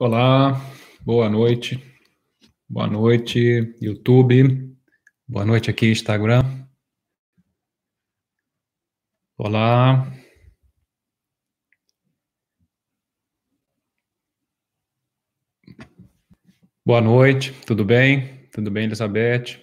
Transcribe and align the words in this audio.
Olá, 0.00 0.52
boa 1.00 1.28
noite. 1.28 1.76
Boa 2.68 2.86
noite, 2.86 3.74
YouTube. 3.80 4.78
Boa 5.26 5.44
noite 5.44 5.70
aqui, 5.70 5.90
Instagram. 5.90 6.44
Olá. 9.36 10.06
Boa 16.86 17.00
noite, 17.00 17.52
tudo 17.66 17.84
bem? 17.84 18.48
Tudo 18.52 18.70
bem, 18.70 18.84
Elizabeth? 18.84 19.60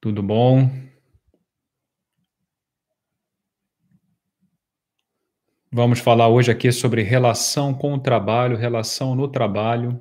Tudo 0.00 0.22
bom? 0.22 0.70
Vamos 5.74 6.00
falar 6.00 6.28
hoje 6.28 6.50
aqui 6.50 6.70
sobre 6.70 7.00
relação 7.02 7.72
com 7.72 7.94
o 7.94 7.98
trabalho, 7.98 8.58
relação 8.58 9.14
no 9.14 9.26
trabalho. 9.26 9.98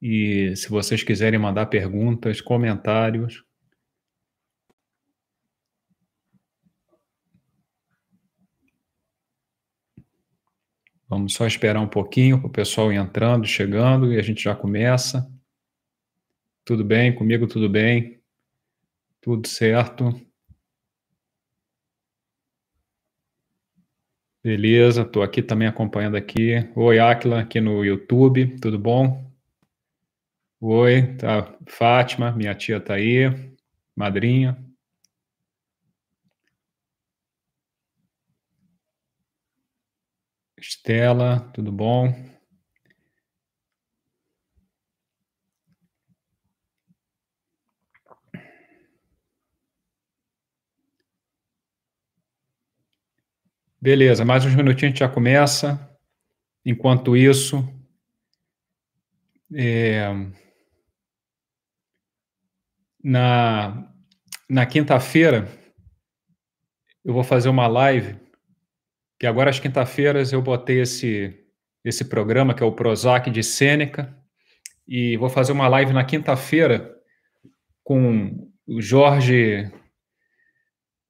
E 0.00 0.56
se 0.56 0.70
vocês 0.70 1.02
quiserem 1.02 1.38
mandar 1.38 1.66
perguntas, 1.66 2.40
comentários. 2.40 3.44
Vamos 11.06 11.34
só 11.34 11.46
esperar 11.46 11.80
um 11.82 11.86
pouquinho 11.86 12.38
para 12.38 12.48
o 12.48 12.50
pessoal 12.50 12.90
entrando, 12.90 13.46
chegando, 13.46 14.10
e 14.10 14.18
a 14.18 14.22
gente 14.22 14.44
já 14.44 14.56
começa. 14.56 15.30
Tudo 16.64 16.82
bem? 16.82 17.14
Comigo 17.14 17.46
tudo 17.46 17.68
bem? 17.68 18.18
Tudo 19.20 19.46
certo? 19.46 20.29
Beleza, 24.42 25.02
estou 25.02 25.22
aqui 25.22 25.42
também 25.42 25.68
acompanhando 25.68 26.16
aqui. 26.16 26.66
Oi, 26.74 26.98
Aquila, 26.98 27.40
aqui 27.40 27.60
no 27.60 27.84
YouTube, 27.84 28.58
tudo 28.58 28.78
bom? 28.78 29.30
Oi, 30.60 31.16
tá, 31.18 31.58
Fátima, 31.68 32.32
minha 32.32 32.54
tia 32.54 32.78
está 32.78 32.94
aí, 32.94 33.24
madrinha. 33.94 34.56
Estela, 40.58 41.40
tudo 41.52 41.70
bom? 41.72 42.14
Beleza, 53.82 54.26
mais 54.26 54.44
uns 54.44 54.54
minutinhos 54.54 54.82
a 54.82 54.88
gente 54.88 54.98
já 54.98 55.08
começa. 55.08 55.98
Enquanto 56.66 57.16
isso, 57.16 57.66
é, 59.54 60.06
na, 63.02 63.90
na 64.46 64.66
quinta-feira, 64.66 65.48
eu 67.02 67.14
vou 67.14 67.24
fazer 67.24 67.48
uma 67.48 67.66
live, 67.66 68.20
que 69.18 69.26
agora 69.26 69.48
às 69.48 69.58
quinta-feiras 69.58 70.30
eu 70.30 70.42
botei 70.42 70.82
esse, 70.82 71.42
esse 71.82 72.04
programa, 72.04 72.52
que 72.52 72.62
é 72.62 72.66
o 72.66 72.72
Prozac 72.72 73.30
de 73.30 73.42
Sêneca, 73.42 74.14
e 74.86 75.16
vou 75.16 75.30
fazer 75.30 75.52
uma 75.52 75.68
live 75.68 75.94
na 75.94 76.04
quinta-feira 76.04 76.94
com 77.82 78.46
o 78.66 78.82
Jorge 78.82 79.72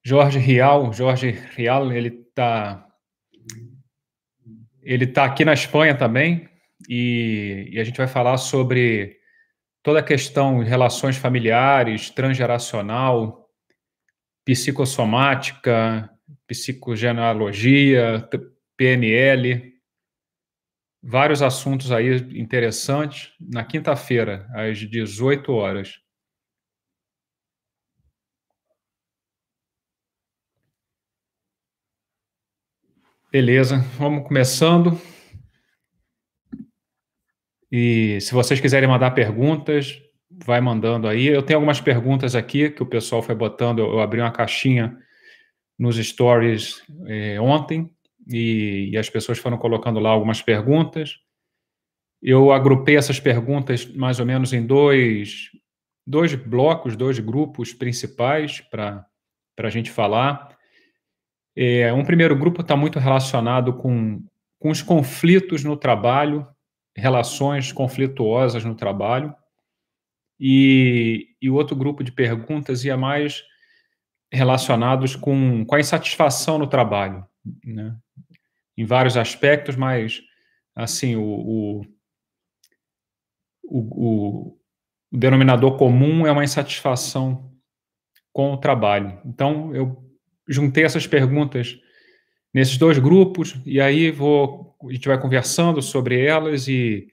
Jorge 0.05 0.39
Rial, 0.39 0.93
Jorge 0.93 1.31
Rial, 1.31 1.91
ele 1.91 2.20
tá 2.34 2.86
ele 4.83 5.06
tá 5.06 5.25
aqui 5.25 5.45
na 5.45 5.53
Espanha 5.53 5.95
também 5.95 6.48
e, 6.89 7.69
e, 7.73 7.81
a 7.81 7.84
gente 7.84 7.98
vai 7.98 8.09
falar 8.09 8.39
sobre 8.39 9.17
toda 9.83 10.01
a 10.01 10.02
questão 10.02 10.63
de 10.63 10.68
relações 10.68 11.17
familiares, 11.17 12.11
transgeracional, 12.11 13.48
psicossomática, 14.45 16.11
psicogenealogia, 16.46 18.29
PNL, 18.77 19.73
vários 21.02 21.42
assuntos 21.42 21.92
aí 21.92 22.17
interessantes 22.39 23.33
na 23.41 23.64
quinta-feira 23.64 24.48
às 24.55 24.79
18 24.79 25.52
horas. 25.52 26.01
Beleza, 33.33 33.79
vamos 33.96 34.27
começando. 34.27 35.01
E 37.70 38.20
se 38.20 38.35
vocês 38.35 38.58
quiserem 38.58 38.89
mandar 38.89 39.13
perguntas, 39.13 40.02
vai 40.29 40.61
mandando 40.61 41.07
aí. 41.07 41.29
Eu 41.29 41.41
tenho 41.41 41.58
algumas 41.58 41.80
perguntas 41.80 42.35
aqui 42.35 42.70
que 42.70 42.83
o 42.83 42.86
pessoal 42.86 43.23
foi 43.23 43.36
botando. 43.36 43.79
Eu 43.79 44.01
abri 44.01 44.20
uma 44.20 44.33
caixinha 44.33 44.98
nos 45.79 45.95
stories 45.95 46.83
eh, 47.07 47.41
ontem 47.41 47.89
e, 48.27 48.91
e, 48.91 48.98
as 48.98 49.08
pessoas 49.08 49.39
foram 49.39 49.58
colocando 49.58 50.01
lá 50.01 50.11
algumas 50.11 50.42
perguntas. 50.42 51.14
Eu 52.20 52.51
agrupei 52.51 52.97
essas 52.97 53.20
perguntas 53.20 53.86
mais 53.95 54.18
ou 54.18 54.27
menos 54.27 54.52
em 54.52 54.67
dois, 54.67 55.51
dois 56.05 56.35
blocos, 56.35 56.97
dois 56.97 57.20
grupos 57.20 57.73
principais 57.73 58.61
para 58.61 59.07
a 59.57 59.70
gente 59.70 59.89
falar. 59.89 60.58
É, 61.56 61.92
um 61.92 62.05
primeiro 62.05 62.36
grupo 62.36 62.61
está 62.61 62.77
muito 62.77 62.98
relacionado 62.98 63.74
com, 63.74 64.22
com 64.58 64.70
os 64.70 64.83
conflitos 64.83 65.64
no 65.64 65.77
trabalho, 65.77 66.46
relações 66.96 67.72
conflituosas 67.72 68.64
no 68.64 68.74
trabalho, 68.74 69.34
e, 70.38 71.28
e 71.40 71.50
outro 71.50 71.77
grupo 71.77 72.02
de 72.02 72.12
perguntas 72.12 72.84
ia 72.84 72.96
mais 72.96 73.42
relacionados 74.33 75.14
com, 75.16 75.64
com 75.66 75.74
a 75.74 75.80
insatisfação 75.80 76.56
no 76.56 76.66
trabalho, 76.66 77.27
né? 77.64 77.96
em 78.77 78.84
vários 78.84 79.17
aspectos, 79.17 79.77
mas 79.77 80.22
assim 80.74 81.17
o, 81.17 81.22
o, 81.22 81.82
o, 83.64 84.56
o 85.12 85.18
denominador 85.18 85.77
comum 85.77 86.27
é 86.27 86.32
uma 86.32 86.44
insatisfação 86.44 87.52
com 88.32 88.52
o 88.52 88.56
trabalho. 88.56 89.20
Então, 89.24 89.74
eu 89.74 90.10
juntei 90.50 90.84
essas 90.84 91.06
perguntas 91.06 91.78
nesses 92.52 92.77
dois 92.77 92.98
grupos 92.98 93.61
e 93.64 93.80
aí 93.80 94.11
vou 94.11 94.77
a 94.88 94.92
gente 94.92 95.06
vai 95.06 95.20
conversando 95.20 95.83
sobre 95.83 96.24
elas 96.24 96.66
e, 96.66 97.06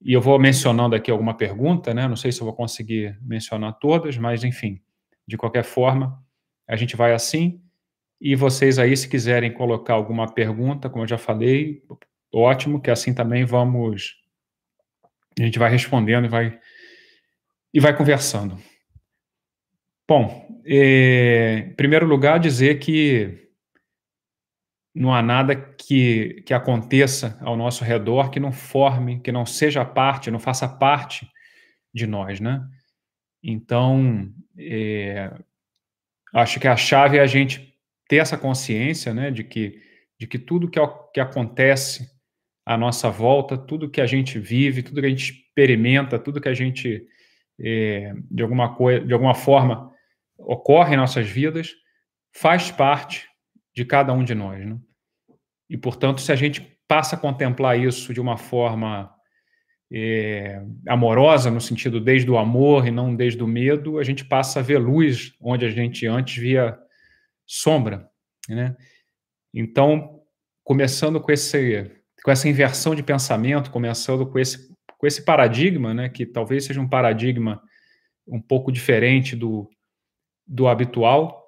e 0.00 0.12
eu 0.12 0.20
vou 0.20 0.38
mencionando 0.38 0.94
aqui 0.94 1.10
alguma 1.10 1.36
pergunta, 1.36 1.92
né? 1.92 2.08
Não 2.08 2.16
sei 2.16 2.32
se 2.32 2.40
eu 2.40 2.46
vou 2.46 2.54
conseguir 2.54 3.18
mencionar 3.20 3.78
todas, 3.78 4.16
mas 4.16 4.44
enfim, 4.44 4.80
de 5.26 5.36
qualquer 5.36 5.64
forma, 5.64 6.18
a 6.66 6.76
gente 6.76 6.96
vai 6.96 7.12
assim. 7.12 7.60
E 8.20 8.34
vocês 8.34 8.78
aí, 8.78 8.96
se 8.96 9.08
quiserem 9.08 9.52
colocar 9.52 9.94
alguma 9.94 10.26
pergunta, 10.26 10.88
como 10.88 11.04
eu 11.04 11.08
já 11.08 11.18
falei, 11.18 11.82
ótimo, 12.32 12.80
que 12.80 12.90
assim 12.90 13.12
também 13.12 13.44
vamos. 13.44 14.16
A 15.38 15.42
gente 15.42 15.58
vai 15.58 15.70
respondendo 15.70 16.24
e 16.24 16.28
vai, 16.28 16.58
e 17.74 17.78
vai 17.78 17.94
conversando. 17.94 18.58
Bom, 20.08 20.60
é, 20.64 21.66
em 21.68 21.74
primeiro 21.74 22.06
lugar, 22.06 22.38
dizer 22.38 22.78
que 22.78 23.50
não 24.94 25.12
há 25.12 25.20
nada 25.20 25.54
que, 25.54 26.42
que 26.46 26.54
aconteça 26.54 27.38
ao 27.42 27.56
nosso 27.56 27.84
redor 27.84 28.30
que 28.30 28.40
não 28.40 28.52
forme, 28.52 29.20
que 29.20 29.30
não 29.30 29.44
seja 29.44 29.84
parte, 29.84 30.30
não 30.30 30.38
faça 30.38 30.68
parte 30.68 31.28
de 31.92 32.06
nós, 32.06 32.40
né? 32.40 32.66
Então, 33.42 34.32
é, 34.58 35.32
acho 36.32 36.58
que 36.58 36.66
a 36.66 36.76
chave 36.76 37.18
é 37.18 37.20
a 37.20 37.26
gente 37.26 37.74
ter 38.08 38.16
essa 38.16 38.38
consciência, 38.38 39.12
né, 39.12 39.30
de 39.30 39.44
que, 39.44 39.80
de 40.18 40.26
que 40.26 40.38
tudo 40.38 40.70
que, 40.70 40.80
que 41.12 41.20
acontece 41.20 42.08
à 42.64 42.76
nossa 42.76 43.10
volta, 43.10 43.58
tudo 43.58 43.90
que 43.90 44.00
a 44.00 44.06
gente 44.06 44.38
vive, 44.38 44.82
tudo 44.82 45.00
que 45.00 45.06
a 45.06 45.10
gente 45.10 45.32
experimenta, 45.32 46.18
tudo 46.18 46.40
que 46.40 46.48
a 46.48 46.54
gente, 46.54 47.06
é, 47.60 48.14
de, 48.30 48.42
alguma 48.42 48.74
coisa, 48.74 49.04
de 49.04 49.12
alguma 49.12 49.34
forma, 49.34 49.92
ocorre 50.46 50.94
em 50.94 50.96
nossas 50.96 51.28
vidas 51.28 51.74
faz 52.32 52.70
parte 52.70 53.26
de 53.74 53.84
cada 53.84 54.12
um 54.12 54.22
de 54.22 54.34
nós. 54.34 54.64
Né? 54.64 54.78
E, 55.68 55.76
portanto, 55.76 56.20
se 56.20 56.30
a 56.30 56.36
gente 56.36 56.78
passa 56.86 57.16
a 57.16 57.18
contemplar 57.18 57.78
isso 57.78 58.14
de 58.14 58.20
uma 58.20 58.36
forma 58.36 59.10
é, 59.92 60.62
amorosa, 60.88 61.50
no 61.50 61.60
sentido 61.60 62.00
desde 62.00 62.30
o 62.30 62.38
amor 62.38 62.86
e 62.86 62.90
não 62.90 63.14
desde 63.14 63.42
o 63.42 63.46
medo, 63.46 63.98
a 63.98 64.04
gente 64.04 64.24
passa 64.24 64.60
a 64.60 64.62
ver 64.62 64.78
luz 64.78 65.34
onde 65.40 65.64
a 65.64 65.70
gente 65.70 66.06
antes 66.06 66.36
via 66.36 66.78
sombra. 67.44 68.08
Né? 68.48 68.76
Então, 69.52 70.20
começando 70.62 71.20
com, 71.20 71.32
esse, 71.32 71.90
com 72.22 72.30
essa 72.30 72.48
inversão 72.48 72.94
de 72.94 73.02
pensamento, 73.02 73.70
começando 73.70 74.26
com 74.26 74.38
esse, 74.38 74.68
com 74.98 75.06
esse 75.06 75.24
paradigma, 75.24 75.92
né, 75.92 76.08
que 76.08 76.24
talvez 76.24 76.64
seja 76.64 76.80
um 76.80 76.88
paradigma 76.88 77.60
um 78.28 78.40
pouco 78.40 78.72
diferente 78.72 79.36
do, 79.36 79.70
do 80.46 80.68
habitual. 80.68 81.44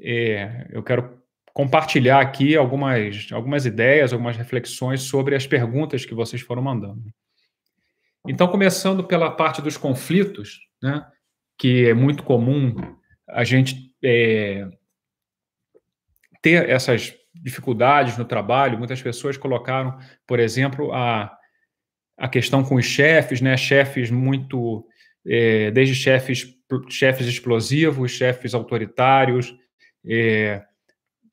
É, 0.00 0.66
eu 0.70 0.82
quero 0.82 1.22
compartilhar 1.52 2.20
aqui 2.20 2.56
algumas, 2.56 3.28
algumas 3.32 3.66
ideias, 3.66 4.12
algumas 4.12 4.36
reflexões 4.36 5.02
sobre 5.02 5.34
as 5.34 5.46
perguntas 5.46 6.04
que 6.04 6.14
vocês 6.14 6.42
foram 6.42 6.62
mandando. 6.62 7.02
Então, 8.26 8.48
começando 8.48 9.04
pela 9.04 9.30
parte 9.30 9.60
dos 9.60 9.76
conflitos, 9.76 10.60
né, 10.82 11.04
que 11.58 11.88
é 11.88 11.94
muito 11.94 12.22
comum 12.22 12.74
a 13.28 13.44
gente 13.44 13.92
é, 14.02 14.68
ter 16.40 16.68
essas 16.68 17.14
dificuldades 17.34 18.16
no 18.16 18.24
trabalho. 18.24 18.78
Muitas 18.78 19.02
pessoas 19.02 19.36
colocaram, 19.36 19.98
por 20.26 20.38
exemplo, 20.38 20.92
a, 20.92 21.36
a 22.16 22.28
questão 22.28 22.64
com 22.64 22.76
os 22.76 22.84
chefes, 22.84 23.40
né, 23.40 23.56
chefes 23.56 24.10
muito, 24.10 24.86
é, 25.26 25.70
desde 25.70 25.94
chefes, 25.94 26.46
chefes 26.88 27.26
explosivos, 27.26 28.12
chefes 28.12 28.54
autoritários, 28.54 29.54
é, 30.04 30.62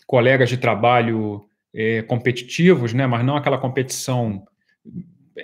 colegas 0.06 0.50
de 0.50 0.58
trabalho 0.58 1.46
é, 1.74 2.02
competitivos, 2.04 2.94
né, 2.94 3.06
mas 3.06 3.26
não 3.26 3.36
aquela 3.36 3.58
competição 3.58 4.44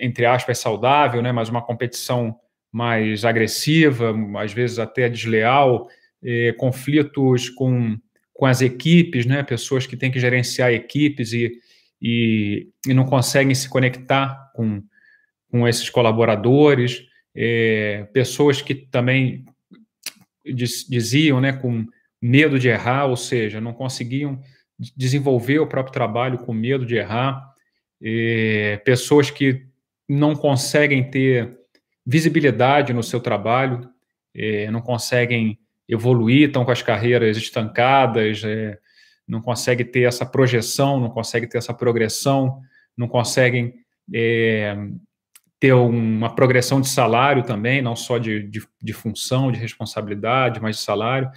entre 0.00 0.26
aspas 0.26 0.58
saudável, 0.58 1.22
né, 1.22 1.32
mas 1.32 1.48
uma 1.48 1.62
competição 1.62 2.36
mais 2.72 3.24
agressiva, 3.24 4.14
às 4.38 4.52
vezes 4.52 4.78
até 4.78 5.08
desleal, 5.08 5.88
é, 6.22 6.52
conflitos 6.52 7.48
com, 7.48 7.96
com 8.34 8.46
as 8.46 8.60
equipes, 8.60 9.24
né, 9.24 9.42
pessoas 9.42 9.86
que 9.86 9.96
têm 9.96 10.10
que 10.10 10.20
gerenciar 10.20 10.72
equipes 10.72 11.32
e, 11.32 11.52
e, 12.00 12.68
e 12.86 12.94
não 12.94 13.04
conseguem 13.04 13.54
se 13.54 13.68
conectar 13.68 14.52
com, 14.54 14.82
com 15.50 15.66
esses 15.66 15.88
colaboradores, 15.88 17.02
é, 17.34 18.08
pessoas 18.12 18.60
que 18.60 18.74
também 18.74 19.44
diz, 20.54 20.86
diziam, 20.88 21.40
né, 21.40 21.52
com 21.52 21.86
medo 22.20 22.58
de 22.58 22.68
errar, 22.68 23.06
ou 23.06 23.16
seja, 23.16 23.60
não 23.60 23.72
conseguiam 23.72 24.40
desenvolver 24.96 25.58
o 25.58 25.66
próprio 25.66 25.92
trabalho 25.92 26.38
com 26.38 26.52
medo 26.52 26.84
de 26.84 26.96
errar, 26.96 27.42
é, 28.02 28.80
pessoas 28.84 29.30
que 29.30 29.66
não 30.08 30.34
conseguem 30.34 31.10
ter 31.10 31.56
visibilidade 32.04 32.92
no 32.92 33.02
seu 33.02 33.20
trabalho, 33.20 33.88
é, 34.34 34.70
não 34.70 34.80
conseguem 34.80 35.58
evoluir, 35.88 36.48
estão 36.48 36.64
com 36.64 36.70
as 36.70 36.82
carreiras 36.82 37.36
estancadas, 37.36 38.42
é, 38.44 38.78
não 39.26 39.40
conseguem 39.40 39.86
ter 39.86 40.02
essa 40.02 40.24
projeção, 40.24 41.00
não 41.00 41.10
conseguem 41.10 41.48
ter 41.48 41.58
essa 41.58 41.74
progressão, 41.74 42.60
não 42.96 43.08
conseguem 43.08 43.74
é, 44.14 44.76
ter 45.58 45.72
uma 45.72 46.34
progressão 46.34 46.80
de 46.80 46.88
salário 46.88 47.42
também, 47.42 47.80
não 47.80 47.96
só 47.96 48.18
de, 48.18 48.42
de, 48.42 48.66
de 48.82 48.92
função, 48.92 49.50
de 49.50 49.58
responsabilidade, 49.58 50.60
mas 50.60 50.76
de 50.76 50.82
salário. 50.82 51.30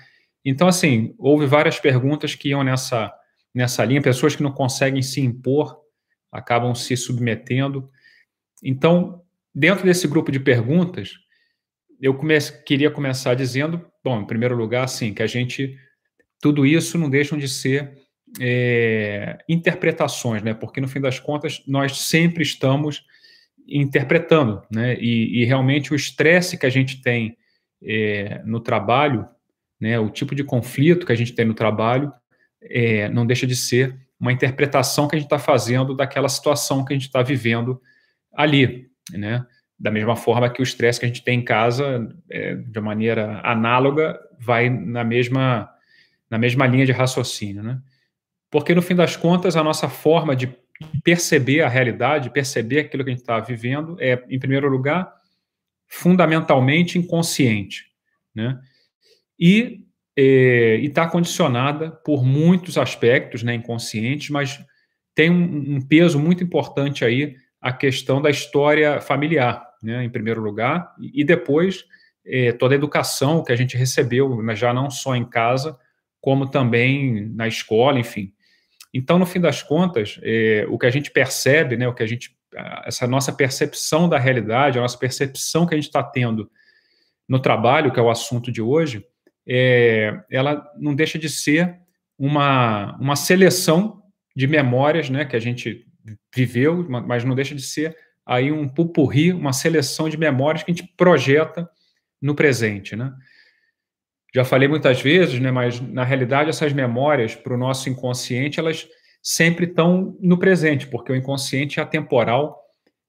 Então, 0.44 0.68
assim, 0.68 1.16
houve 1.18 1.45
várias 1.45 1.80
perguntas 1.80 2.36
que 2.36 2.50
iam 2.50 2.63
nessa, 2.63 3.13
nessa 3.54 3.83
linha, 3.86 4.01
pessoas 4.01 4.36
que 4.36 4.44
não 4.44 4.51
conseguem 4.51 5.01
se 5.01 5.21
impor, 5.21 5.77
acabam 6.31 6.75
se 6.75 6.95
submetendo. 6.98 7.89
Então, 8.63 9.21
dentro 9.56 9.86
desse 9.86 10.07
grupo 10.07 10.31
de 10.31 10.39
perguntas, 10.39 11.13
eu 12.01 12.18
queria 12.65 12.92
começar 12.92 13.33
dizendo, 13.33 13.86
bom, 14.04 14.22
em 14.22 14.27
primeiro 14.27 14.56
lugar, 14.56 14.83
assim, 14.83 15.13
que 15.13 15.24
a 15.24 15.27
gente, 15.27 15.77
tudo 16.42 16.65
isso 16.65 16.98
não 16.98 17.10
deixam 17.10 17.38
de 17.38 17.48
ser 17.48 17.94
é, 18.39 19.38
interpretações, 19.48 20.42
né? 20.42 20.54
Porque 20.54 20.80
no 20.80 20.88
fim 20.88 21.01
das 21.01 21.19
contas 21.19 21.62
nós 21.65 22.00
sempre 22.01 22.44
estamos 22.44 23.04
interpretando, 23.69 24.62
né? 24.71 24.95
E, 25.00 25.42
e 25.42 25.45
realmente 25.45 25.94
o 25.94 25.95
estresse 25.95 26.57
que 26.57 26.66
a 26.66 26.69
gente 26.69 27.01
tem 27.01 27.38
é, 27.83 28.42
no 28.45 28.60
trabalho, 28.60 29.27
né? 29.80 30.00
O 30.00 30.10
tipo 30.10 30.36
de 30.36 30.44
conflito 30.44 31.06
que 31.06 31.12
a 31.12 31.16
gente 31.16 31.33
tem 31.33 31.45
no 31.45 31.54
trabalho, 31.54 32.12
é, 32.62 33.10
não 33.10 33.25
deixa 33.25 33.48
de 33.48 33.56
ser 33.56 33.98
uma 34.19 34.33
interpretação 34.33 35.07
que 35.07 35.16
a 35.16 35.19
gente 35.19 35.27
está 35.27 35.39
fazendo 35.39 35.95
daquela 35.95 36.27
situação 36.27 36.83
que 36.83 36.94
a 36.94 36.95
gente 36.95 37.07
está 37.07 37.21
vivendo 37.21 37.81
ali, 38.33 38.88
né? 39.12 39.45
Da 39.80 39.89
mesma 39.89 40.15
forma 40.15 40.50
que 40.50 40.62
o 40.62 40.63
estresse 40.63 41.00
que 41.00 41.06
a 41.06 41.10
gente 41.10 41.24
tem 41.24 41.39
em 41.39 41.44
casa, 41.44 42.10
é, 42.30 42.56
de 42.56 42.81
maneira 42.81 43.39
análoga, 43.44 44.19
vai 44.38 44.69
na 44.69 45.04
mesma, 45.04 45.69
na 46.30 46.38
mesma 46.38 46.68
linha 46.68 46.86
de 46.86 46.92
raciocínio, 46.92 47.63
né? 47.63 47.80
Porque, 48.51 48.74
no 48.74 48.81
fim 48.81 48.95
das 48.95 49.15
contas, 49.15 49.56
a 49.56 49.63
nossa 49.63 49.88
forma 49.88 50.36
de 50.36 50.48
perceber 51.03 51.61
a 51.61 51.69
realidade, 51.69 52.29
perceber 52.29 52.79
aquilo 52.79 53.03
que 53.03 53.09
a 53.09 53.13
gente 53.13 53.21
está 53.21 53.39
vivendo, 53.39 53.97
é, 53.99 54.23
em 54.29 54.39
primeiro 54.39 54.69
lugar, 54.69 55.13
fundamentalmente 55.87 56.97
inconsciente, 56.97 57.85
né? 58.33 58.59
E 59.39 59.85
é, 60.15 60.75
está 60.81 61.07
condicionada 61.07 61.91
por 61.91 62.25
muitos 62.25 62.77
aspectos 62.77 63.41
né, 63.41 63.53
inconscientes, 63.55 64.29
mas 64.29 64.59
tem 65.15 65.29
um, 65.29 65.75
um, 65.75 65.81
peso 65.81 66.19
muito 66.19 66.43
importante 66.43 67.05
aí 67.05 67.35
a 67.61 67.71
questão 67.71 68.21
da 68.21 68.29
história 68.29 68.99
familiar, 69.01 69.65
né, 69.81 70.03
em 70.03 70.09
primeiro 70.09 70.41
lugar, 70.41 70.93
e, 70.99 71.23
depois 71.23 71.85
é, 72.25 72.51
toda 72.51 72.75
a 72.75 72.77
educação 72.77 73.43
que 73.43 73.51
a 73.51 73.55
gente 73.55 73.77
recebeu, 73.77 74.37
já 74.55 74.73
não 74.73 74.89
só 74.89 75.15
em 75.15 75.25
casa, 75.25 75.77
como 76.21 76.49
também 76.49 77.29
na 77.29 77.47
escola, 77.47 77.97
enfim. 77.97 78.33
Então, 78.94 79.19
no 79.19 79.25
fim 79.25 79.39
das 79.39 79.62
contas, 79.62 80.19
é, 80.24 80.65
o 80.69 80.77
que 80.77 80.86
a 80.86 80.89
gente 80.89 81.12
percebe, 81.12 81.77
né, 81.77 81.88
o 81.88 81.94
que 81.94 82.03
a 82.03 82.07
gente, 82.07 82.36
essa 82.86 83.06
nossa 83.06 83.31
percepção 83.31 84.09
da 84.09 84.18
realidade, 84.18 84.80
a 84.80 84.81
nossa 84.81 84.97
percepção 84.97 85.65
que 85.65 85.75
a 85.75 85.77
gente 85.77 85.88
está 85.88 86.03
tendo 86.03 86.50
no 87.27 87.39
trabalho, 87.39 87.91
que 87.91 88.00
é 88.00 88.03
o 88.03 88.09
assunto 88.09 88.51
de 88.51 88.62
hoje, 88.62 89.06
é, 89.47 90.19
ela 90.30 90.68
não 90.77 90.95
deixa 90.95 91.19
de 91.19 91.30
ser 91.30 91.77
uma, 92.18 92.97
uma 93.00 93.15
seleção 93.15 94.01
de 94.36 94.47
memórias 94.47 95.09
né, 95.09 95.25
que 95.25 95.36
a 95.36 95.39
gente 95.39 95.86
viveu, 96.33 96.88
mas 96.89 97.24
não 97.24 97.36
deixa 97.36 97.53
de 97.53 97.62
ser 97.62 97.95
aí 98.25 98.51
um 98.51 98.68
pupurri, 98.68 99.33
uma 99.33 99.53
seleção 99.53 100.07
de 100.07 100.18
memórias 100.18 100.63
que 100.63 100.71
a 100.71 100.74
gente 100.74 100.94
projeta 100.95 101.69
no 102.21 102.36
presente, 102.36 102.95
né? 102.95 103.12
Já 104.33 104.45
falei 104.45 104.67
muitas 104.67 105.01
vezes, 105.01 105.39
né, 105.39 105.51
mas 105.51 105.79
na 105.79 106.03
realidade 106.03 106.49
essas 106.49 106.71
memórias 106.71 107.35
para 107.35 107.53
o 107.53 107.57
nosso 107.57 107.89
inconsciente, 107.89 108.59
elas 108.59 108.87
sempre 109.21 109.65
estão 109.65 110.15
no 110.19 110.37
presente, 110.37 110.87
porque 110.87 111.11
o 111.11 111.15
inconsciente 111.15 111.79
é 111.79 111.83
atemporal, 111.83 112.57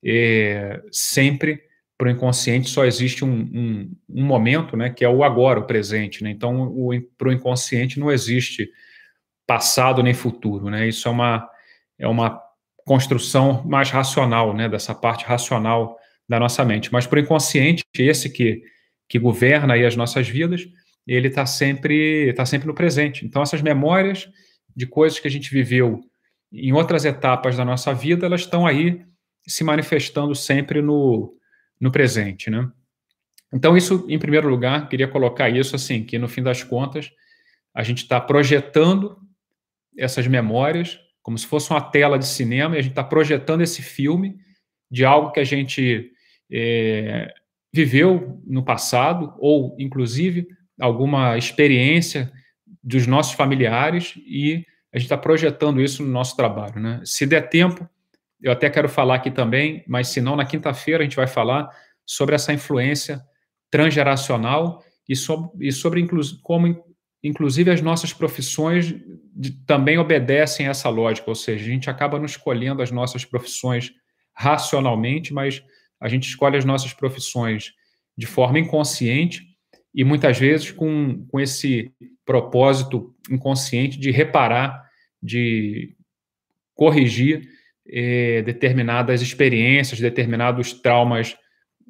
é, 0.05 0.81
sempre 0.91 1.61
para 2.01 2.09
o 2.09 2.11
inconsciente 2.11 2.71
só 2.71 2.87
existe 2.87 3.27
um, 3.27 3.29
um, 3.29 3.97
um, 4.09 4.25
momento, 4.25 4.75
né, 4.75 4.89
que 4.89 5.05
é 5.05 5.09
o 5.09 5.23
agora, 5.23 5.61
o 5.61 5.67
presente. 5.67 6.25
Né? 6.25 6.31
Então, 6.31 6.75
para 7.19 7.29
o 7.29 7.33
inconsciente 7.33 8.01
não 8.01 8.11
existe 8.11 8.71
passado 9.47 10.03
nem 10.03 10.15
futuro. 10.15 10.71
Né? 10.71 10.89
Isso 10.89 11.07
é 11.07 11.11
uma, 11.11 11.47
é 11.99 12.09
uma 12.09 12.41
construção 12.87 13.63
mais 13.67 13.91
racional, 13.91 14.55
né, 14.55 14.67
dessa 14.67 14.95
parte 14.95 15.27
racional 15.27 15.99
da 16.27 16.41
nossa 16.41 16.65
mente. 16.65 16.91
Mas 16.91 17.07
para 17.07 17.19
o 17.19 17.23
inconsciente, 17.23 17.85
esse 17.99 18.31
que, 18.31 18.63
que 19.07 19.19
governa 19.19 19.75
aí 19.75 19.85
as 19.85 19.95
nossas 19.95 20.27
vidas, 20.27 20.67
ele 21.15 21.29
está 21.29 21.45
sempre, 21.47 22.33
tá 22.35 22.47
sempre 22.47 22.67
no 22.67 22.75
presente. 22.75 23.25
Então, 23.25 23.43
essas 23.43 23.63
memórias 23.63 24.29
de 24.75 24.87
coisas 24.87 25.19
que 25.19 25.27
a 25.27 25.31
gente 25.31 25.51
viveu 25.51 26.01
em 26.53 26.73
outras 26.73 27.05
etapas 27.05 27.57
da 27.57 27.65
nossa 27.65 27.93
vida, 27.93 28.27
elas 28.27 28.43
estão 28.43 28.67
aí 28.67 29.05
se 29.47 29.65
manifestando 29.65 30.35
sempre 30.35 30.81
no, 30.81 31.37
no 31.81 31.91
presente, 31.91 32.51
né? 32.51 32.71
Então, 33.53 33.77
isso, 33.77 34.07
em 34.09 34.19
primeiro 34.19 34.49
lugar, 34.49 34.89
queria 34.89 35.09
colocar 35.09 35.49
isso 35.49 35.75
assim, 35.75 36.05
que 36.05 36.19
no 36.19 36.29
fim 36.29 36.43
das 36.43 36.63
contas, 36.63 37.11
a 37.75 37.83
gente 37.83 37.99
está 37.99 38.21
projetando 38.21 39.19
essas 39.97 40.27
memórias 40.27 41.01
como 41.23 41.37
se 41.37 41.47
fosse 41.47 41.71
uma 41.71 41.81
tela 41.81 42.19
de 42.19 42.27
cinema 42.27 42.75
e 42.75 42.79
a 42.79 42.83
gente 42.83 42.93
está 42.93 43.05
projetando 43.05 43.61
esse 43.61 43.83
filme 43.83 44.37
de 44.91 45.05
algo 45.05 45.33
que 45.33 45.41
a 45.41 45.45
gente 45.45 46.11
é, 46.51 47.33
viveu 47.73 48.41
no 48.47 48.65
passado 48.65 49.35
ou, 49.39 49.77
inclusive, 49.79 50.49
alguma 50.81 51.37
experiência 51.37 52.33
dos 52.83 53.07
nossos 53.07 53.35
familiares 53.35 54.15
e 54.27 54.65
a 54.93 54.99
gente 54.99 55.07
está 55.07 55.17
projetando 55.17 55.81
isso 55.81 56.03
no 56.03 56.11
nosso 56.11 56.37
trabalho, 56.37 56.81
né? 56.81 57.01
Se 57.05 57.27
der 57.27 57.49
tempo, 57.49 57.89
eu 58.43 58.51
até 58.51 58.69
quero 58.69 58.89
falar 58.89 59.17
aqui 59.17 59.31
também, 59.31 59.85
mas 59.87 60.09
se 60.09 60.21
não, 60.21 60.35
na 60.35 60.45
quinta-feira 60.45 61.03
a 61.03 61.05
gente 61.05 61.17
vai 61.17 61.27
falar 61.27 61.69
sobre 62.05 62.35
essa 62.35 62.53
influência 62.53 63.23
transgeracional 63.71 64.83
e 65.09 65.15
sobre, 65.15 65.69
e 65.69 65.73
sobre 65.73 66.09
como, 66.43 66.85
inclusive, 67.23 67.71
as 67.71 67.81
nossas 67.81 68.13
profissões 68.13 68.95
de, 69.33 69.53
também 69.65 69.99
obedecem 69.99 70.67
a 70.67 70.71
essa 70.71 70.89
lógica, 70.89 71.31
ou 71.31 71.35
seja, 71.35 71.65
a 71.65 71.69
gente 71.69 71.91
acaba 71.91 72.19
não 72.19 72.27
escolhendo 72.27 72.83
as 72.83 72.91
nossas 72.91 73.25
profissões 73.25 73.93
racionalmente, 74.35 75.33
mas 75.33 75.63
a 76.01 76.09
gente 76.09 76.29
escolhe 76.29 76.57
as 76.57 76.65
nossas 76.65 76.93
profissões 76.93 77.73
de 78.17 78.27
forma 78.27 78.59
inconsciente 78.59 79.50
e 79.95 80.05
muitas 80.05 80.39
vezes 80.39 80.71
com, 80.71 81.27
com 81.29 81.41
esse 81.41 81.93
propósito 82.25 83.15
inconsciente 83.31 83.99
de 83.99 84.11
reparar, 84.11 84.89
de 85.23 85.97
corrigir 86.75 87.49
eh, 87.89 88.43
determinadas 88.43 89.21
experiências, 89.21 90.01
determinados 90.01 90.73
traumas 90.73 91.37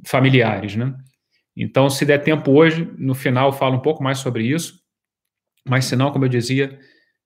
familiares, 0.06 0.76
né? 0.76 0.94
Então, 1.56 1.90
se 1.90 2.06
der 2.06 2.22
tempo 2.22 2.52
hoje, 2.52 2.90
no 2.96 3.14
final 3.14 3.48
eu 3.48 3.52
falo 3.52 3.76
um 3.76 3.82
pouco 3.82 4.02
mais 4.02 4.18
sobre 4.18 4.44
isso, 4.44 4.80
mas 5.68 5.84
se 5.84 5.94
não, 5.94 6.10
como 6.10 6.24
eu 6.24 6.28
dizia, 6.28 6.78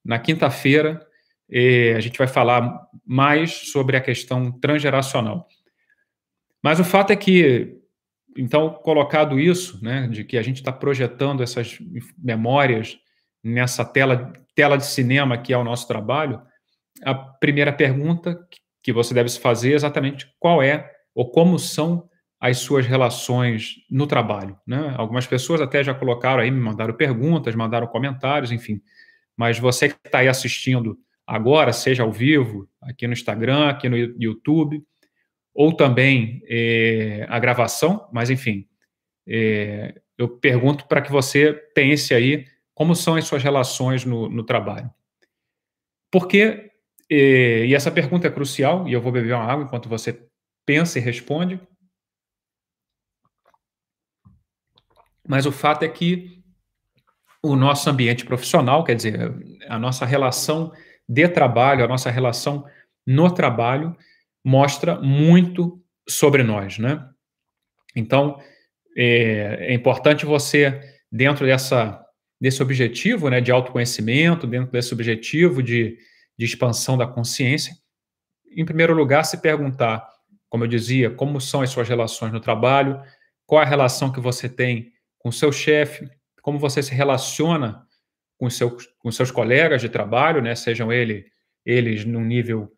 na 0.04 0.18
quinta-feira, 0.18 1.00
eh, 1.50 1.94
a 1.96 2.00
gente 2.00 2.18
vai 2.18 2.26
falar 2.26 2.88
mais 3.06 3.70
sobre 3.70 3.96
a 3.96 4.00
questão 4.00 4.50
transgeracional. 4.60 5.46
Mas 6.62 6.80
o 6.80 6.84
fato 6.84 7.12
é 7.12 7.16
que, 7.16 7.76
então, 8.36 8.70
colocado 8.70 9.38
isso, 9.38 9.82
né, 9.82 10.08
de 10.08 10.24
que 10.24 10.36
a 10.36 10.42
gente 10.42 10.56
está 10.56 10.72
projetando 10.72 11.42
essas 11.42 11.78
memórias 12.18 12.98
nessa 13.42 13.84
tela, 13.84 14.32
tela 14.54 14.76
de 14.76 14.86
cinema 14.86 15.38
que 15.38 15.52
é 15.52 15.58
o 15.58 15.64
nosso 15.64 15.86
trabalho, 15.86 16.40
a 17.02 17.14
primeira 17.14 17.72
pergunta 17.72 18.38
que 18.82 18.92
você 18.92 19.14
deve 19.14 19.28
se 19.28 19.40
fazer 19.40 19.72
é 19.72 19.74
exatamente 19.74 20.26
qual 20.38 20.62
é 20.62 20.90
ou 21.14 21.30
como 21.30 21.58
são 21.58 22.08
as 22.40 22.58
suas 22.58 22.86
relações 22.86 23.76
no 23.90 24.06
trabalho. 24.06 24.58
Né? 24.66 24.94
Algumas 24.98 25.26
pessoas 25.26 25.60
até 25.60 25.82
já 25.82 25.94
colocaram 25.94 26.42
aí, 26.42 26.50
me 26.50 26.60
mandaram 26.60 26.94
perguntas, 26.94 27.54
mandaram 27.54 27.86
comentários, 27.86 28.52
enfim. 28.52 28.82
Mas 29.36 29.58
você 29.58 29.88
que 29.88 29.96
está 30.04 30.18
aí 30.18 30.28
assistindo 30.28 30.98
agora, 31.26 31.72
seja 31.72 32.02
ao 32.02 32.12
vivo, 32.12 32.68
aqui 32.82 33.06
no 33.06 33.14
Instagram, 33.14 33.68
aqui 33.68 33.88
no 33.88 33.96
YouTube, 33.96 34.84
ou 35.54 35.72
também 35.72 36.42
é, 36.48 37.26
a 37.28 37.38
gravação, 37.38 38.08
mas 38.12 38.28
enfim, 38.28 38.66
é, 39.26 40.00
eu 40.18 40.28
pergunto 40.28 40.86
para 40.86 41.00
que 41.00 41.12
você 41.12 41.52
pense 41.74 42.12
aí 42.12 42.46
como 42.74 42.94
são 42.96 43.14
as 43.14 43.24
suas 43.24 43.42
relações 43.42 44.04
no, 44.04 44.28
no 44.28 44.42
trabalho. 44.42 44.90
Porque, 46.10 46.70
é, 47.10 47.66
e 47.66 47.74
essa 47.74 47.90
pergunta 47.90 48.26
é 48.26 48.30
crucial, 48.30 48.88
e 48.88 48.92
eu 48.92 49.00
vou 49.00 49.12
beber 49.12 49.34
uma 49.34 49.44
água 49.44 49.64
enquanto 49.64 49.88
você 49.88 50.26
pensa 50.66 50.98
e 50.98 51.02
responde, 51.02 51.60
mas 55.26 55.46
o 55.46 55.52
fato 55.52 55.84
é 55.84 55.88
que 55.88 56.42
o 57.42 57.56
nosso 57.56 57.88
ambiente 57.88 58.24
profissional, 58.24 58.84
quer 58.84 58.94
dizer, 58.94 59.18
a 59.68 59.78
nossa 59.78 60.04
relação 60.04 60.72
de 61.08 61.28
trabalho, 61.28 61.84
a 61.84 61.88
nossa 61.88 62.10
relação 62.10 62.64
no 63.06 63.30
trabalho, 63.32 63.96
mostra 64.44 65.00
muito 65.00 65.82
sobre 66.08 66.42
nós, 66.42 66.78
né? 66.78 67.08
Então, 67.96 68.38
é, 68.96 69.68
é 69.70 69.74
importante 69.74 70.26
você, 70.26 70.80
dentro 71.10 71.46
dessa, 71.46 72.04
desse 72.40 72.62
objetivo 72.62 73.30
né, 73.30 73.40
de 73.40 73.50
autoconhecimento, 73.50 74.46
dentro 74.46 74.70
desse 74.70 74.92
objetivo 74.92 75.62
de, 75.62 75.96
de 76.38 76.44
expansão 76.44 76.98
da 76.98 77.06
consciência, 77.06 77.74
em 78.56 78.64
primeiro 78.64 78.94
lugar, 78.94 79.24
se 79.24 79.38
perguntar, 79.38 80.06
como 80.48 80.64
eu 80.64 80.68
dizia, 80.68 81.10
como 81.10 81.40
são 81.40 81.62
as 81.62 81.70
suas 81.70 81.88
relações 81.88 82.32
no 82.32 82.40
trabalho, 82.40 83.00
qual 83.46 83.62
a 83.62 83.64
relação 83.64 84.12
que 84.12 84.20
você 84.20 84.48
tem 84.48 84.92
com 85.18 85.30
o 85.30 85.32
seu 85.32 85.50
chefe, 85.50 86.08
como 86.42 86.58
você 86.58 86.82
se 86.82 86.94
relaciona 86.94 87.84
com, 88.38 88.48
seu, 88.50 88.76
com 88.98 89.10
seus 89.10 89.30
colegas 89.30 89.80
de 89.80 89.88
trabalho, 89.88 90.42
né, 90.42 90.54
sejam 90.54 90.92
ele, 90.92 91.24
eles 91.64 92.04
num 92.04 92.24
nível 92.24 92.70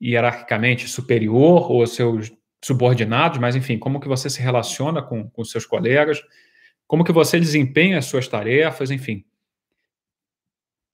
hierarquicamente 0.00 0.88
superior 0.88 1.70
ou 1.70 1.86
seus 1.86 2.32
subordinados, 2.64 3.38
mas 3.38 3.54
enfim, 3.54 3.78
como 3.78 4.00
que 4.00 4.08
você 4.08 4.30
se 4.30 4.40
relaciona 4.40 5.02
com, 5.02 5.28
com 5.28 5.44
seus 5.44 5.66
colegas, 5.66 6.22
como 6.86 7.04
que 7.04 7.12
você 7.12 7.38
desempenha 7.38 7.98
as 7.98 8.06
suas 8.06 8.26
tarefas, 8.26 8.90
enfim. 8.90 9.24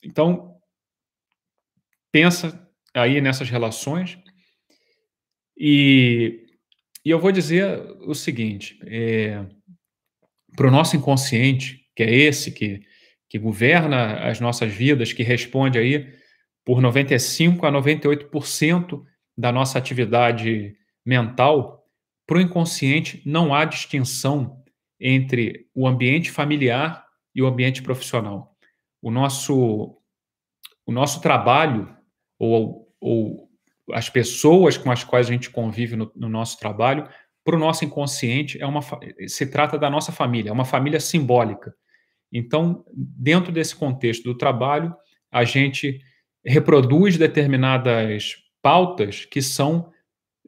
Então, 0.02 0.56
pensa 2.10 2.68
aí 2.94 3.20
nessas 3.20 3.48
relações 3.48 4.18
e, 5.56 6.46
e 7.04 7.10
eu 7.10 7.20
vou 7.20 7.30
dizer 7.30 7.78
o 8.00 8.14
seguinte, 8.14 8.80
é, 8.86 9.44
para 10.56 10.66
o 10.66 10.70
nosso 10.70 10.96
inconsciente, 10.96 11.86
que 11.94 12.02
é 12.02 12.12
esse 12.12 12.50
que, 12.50 12.80
que 13.28 13.38
governa 13.38 14.28
as 14.28 14.40
nossas 14.40 14.72
vidas, 14.72 15.12
que 15.12 15.22
responde 15.22 15.78
aí 15.78 16.19
por 16.70 16.80
95 16.80 17.66
a 17.66 17.72
98% 17.72 19.02
da 19.36 19.50
nossa 19.50 19.76
atividade 19.76 20.76
mental, 21.04 21.84
para 22.24 22.38
o 22.38 22.40
inconsciente 22.40 23.20
não 23.26 23.52
há 23.52 23.64
distinção 23.64 24.62
entre 25.00 25.66
o 25.74 25.84
ambiente 25.88 26.30
familiar 26.30 27.04
e 27.34 27.42
o 27.42 27.48
ambiente 27.48 27.82
profissional. 27.82 28.56
O 29.02 29.10
nosso, 29.10 30.00
o 30.86 30.92
nosso 30.92 31.20
trabalho, 31.20 31.92
ou, 32.38 32.86
ou 33.00 33.48
as 33.92 34.08
pessoas 34.08 34.78
com 34.78 34.92
as 34.92 35.02
quais 35.02 35.26
a 35.26 35.32
gente 35.32 35.50
convive 35.50 35.96
no, 35.96 36.12
no 36.14 36.28
nosso 36.28 36.56
trabalho, 36.56 37.08
para 37.44 37.56
o 37.56 37.58
nosso 37.58 37.84
inconsciente, 37.84 38.62
é 38.62 38.66
uma, 38.66 38.82
se 39.26 39.44
trata 39.50 39.76
da 39.76 39.90
nossa 39.90 40.12
família, 40.12 40.50
é 40.50 40.52
uma 40.52 40.64
família 40.64 41.00
simbólica. 41.00 41.74
Então, 42.32 42.84
dentro 42.94 43.50
desse 43.50 43.74
contexto 43.74 44.22
do 44.22 44.38
trabalho, 44.38 44.94
a 45.32 45.42
gente 45.42 46.00
reproduz 46.44 47.16
determinadas 47.16 48.36
pautas 48.62 49.24
que 49.24 49.42
são 49.42 49.92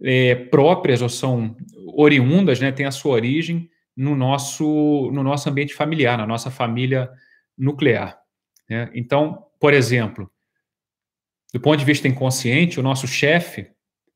é, 0.02 0.34
próprias 0.34 1.02
ou 1.02 1.08
são 1.08 1.56
oriundas, 1.94 2.60
né, 2.60 2.72
tem 2.72 2.86
a 2.86 2.90
sua 2.90 3.12
origem 3.12 3.70
no 3.96 4.16
nosso, 4.16 5.10
no 5.12 5.22
nosso 5.22 5.48
ambiente 5.48 5.74
familiar, 5.74 6.16
na 6.16 6.26
nossa 6.26 6.50
família 6.50 7.10
nuclear. 7.56 8.18
Né? 8.68 8.90
Então, 8.94 9.46
por 9.60 9.74
exemplo, 9.74 10.30
do 11.52 11.60
ponto 11.60 11.78
de 11.78 11.84
vista 11.84 12.08
inconsciente, 12.08 12.80
o 12.80 12.82
nosso 12.82 13.06
chefe 13.06 13.70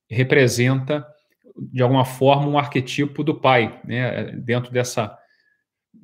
representa, 0.09 1.07
de 1.57 1.83
alguma 1.83 2.05
forma, 2.05 2.49
um 2.49 2.59
arquetipo 2.59 3.23
do 3.23 3.39
pai, 3.39 3.79
né? 3.85 4.33
dentro 4.33 4.73
dessa, 4.73 5.17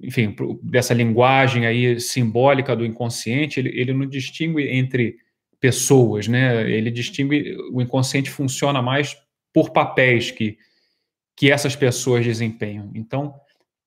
enfim, 0.02 0.36
dessa 0.62 0.92
linguagem 0.92 1.66
aí 1.66 1.98
simbólica 1.98 2.76
do 2.76 2.84
inconsciente, 2.84 3.58
ele, 3.58 3.70
ele 3.70 3.94
não 3.94 4.06
distingue 4.06 4.68
entre 4.68 5.16
pessoas, 5.62 6.26
né? 6.26 6.68
Ele 6.68 6.90
distingue, 6.90 7.56
o 7.70 7.80
inconsciente 7.80 8.28
funciona 8.28 8.82
mais 8.82 9.16
por 9.54 9.70
papéis 9.70 10.32
que, 10.32 10.58
que 11.36 11.52
essas 11.52 11.76
pessoas 11.76 12.24
desempenham. 12.24 12.90
Então, 12.96 13.32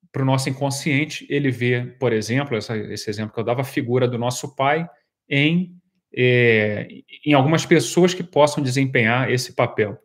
para 0.10 0.22
o 0.22 0.26
nosso 0.26 0.50
inconsciente, 0.50 1.28
ele 1.30 1.52
vê, 1.52 1.86
por 2.00 2.14
exemplo, 2.14 2.56
essa, 2.56 2.78
esse 2.78 3.10
exemplo 3.10 3.34
que 3.34 3.40
eu 3.42 3.44
dava, 3.44 3.60
a 3.60 3.66
figura 3.66 4.08
do 4.08 4.18
nosso 4.18 4.56
pai 4.56 4.90
em, 5.30 5.76
é, 6.16 6.88
em 7.26 7.34
algumas 7.34 7.66
pessoas 7.66 8.14
que 8.14 8.24
possam 8.24 8.64
desempenhar 8.64 9.30
esse 9.30 9.54
papel, 9.54 10.00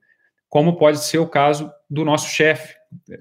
como 0.48 0.76
pode 0.76 0.98
ser 1.04 1.18
o 1.18 1.28
caso 1.28 1.70
do 1.88 2.04
nosso 2.04 2.28
chefe 2.30 2.74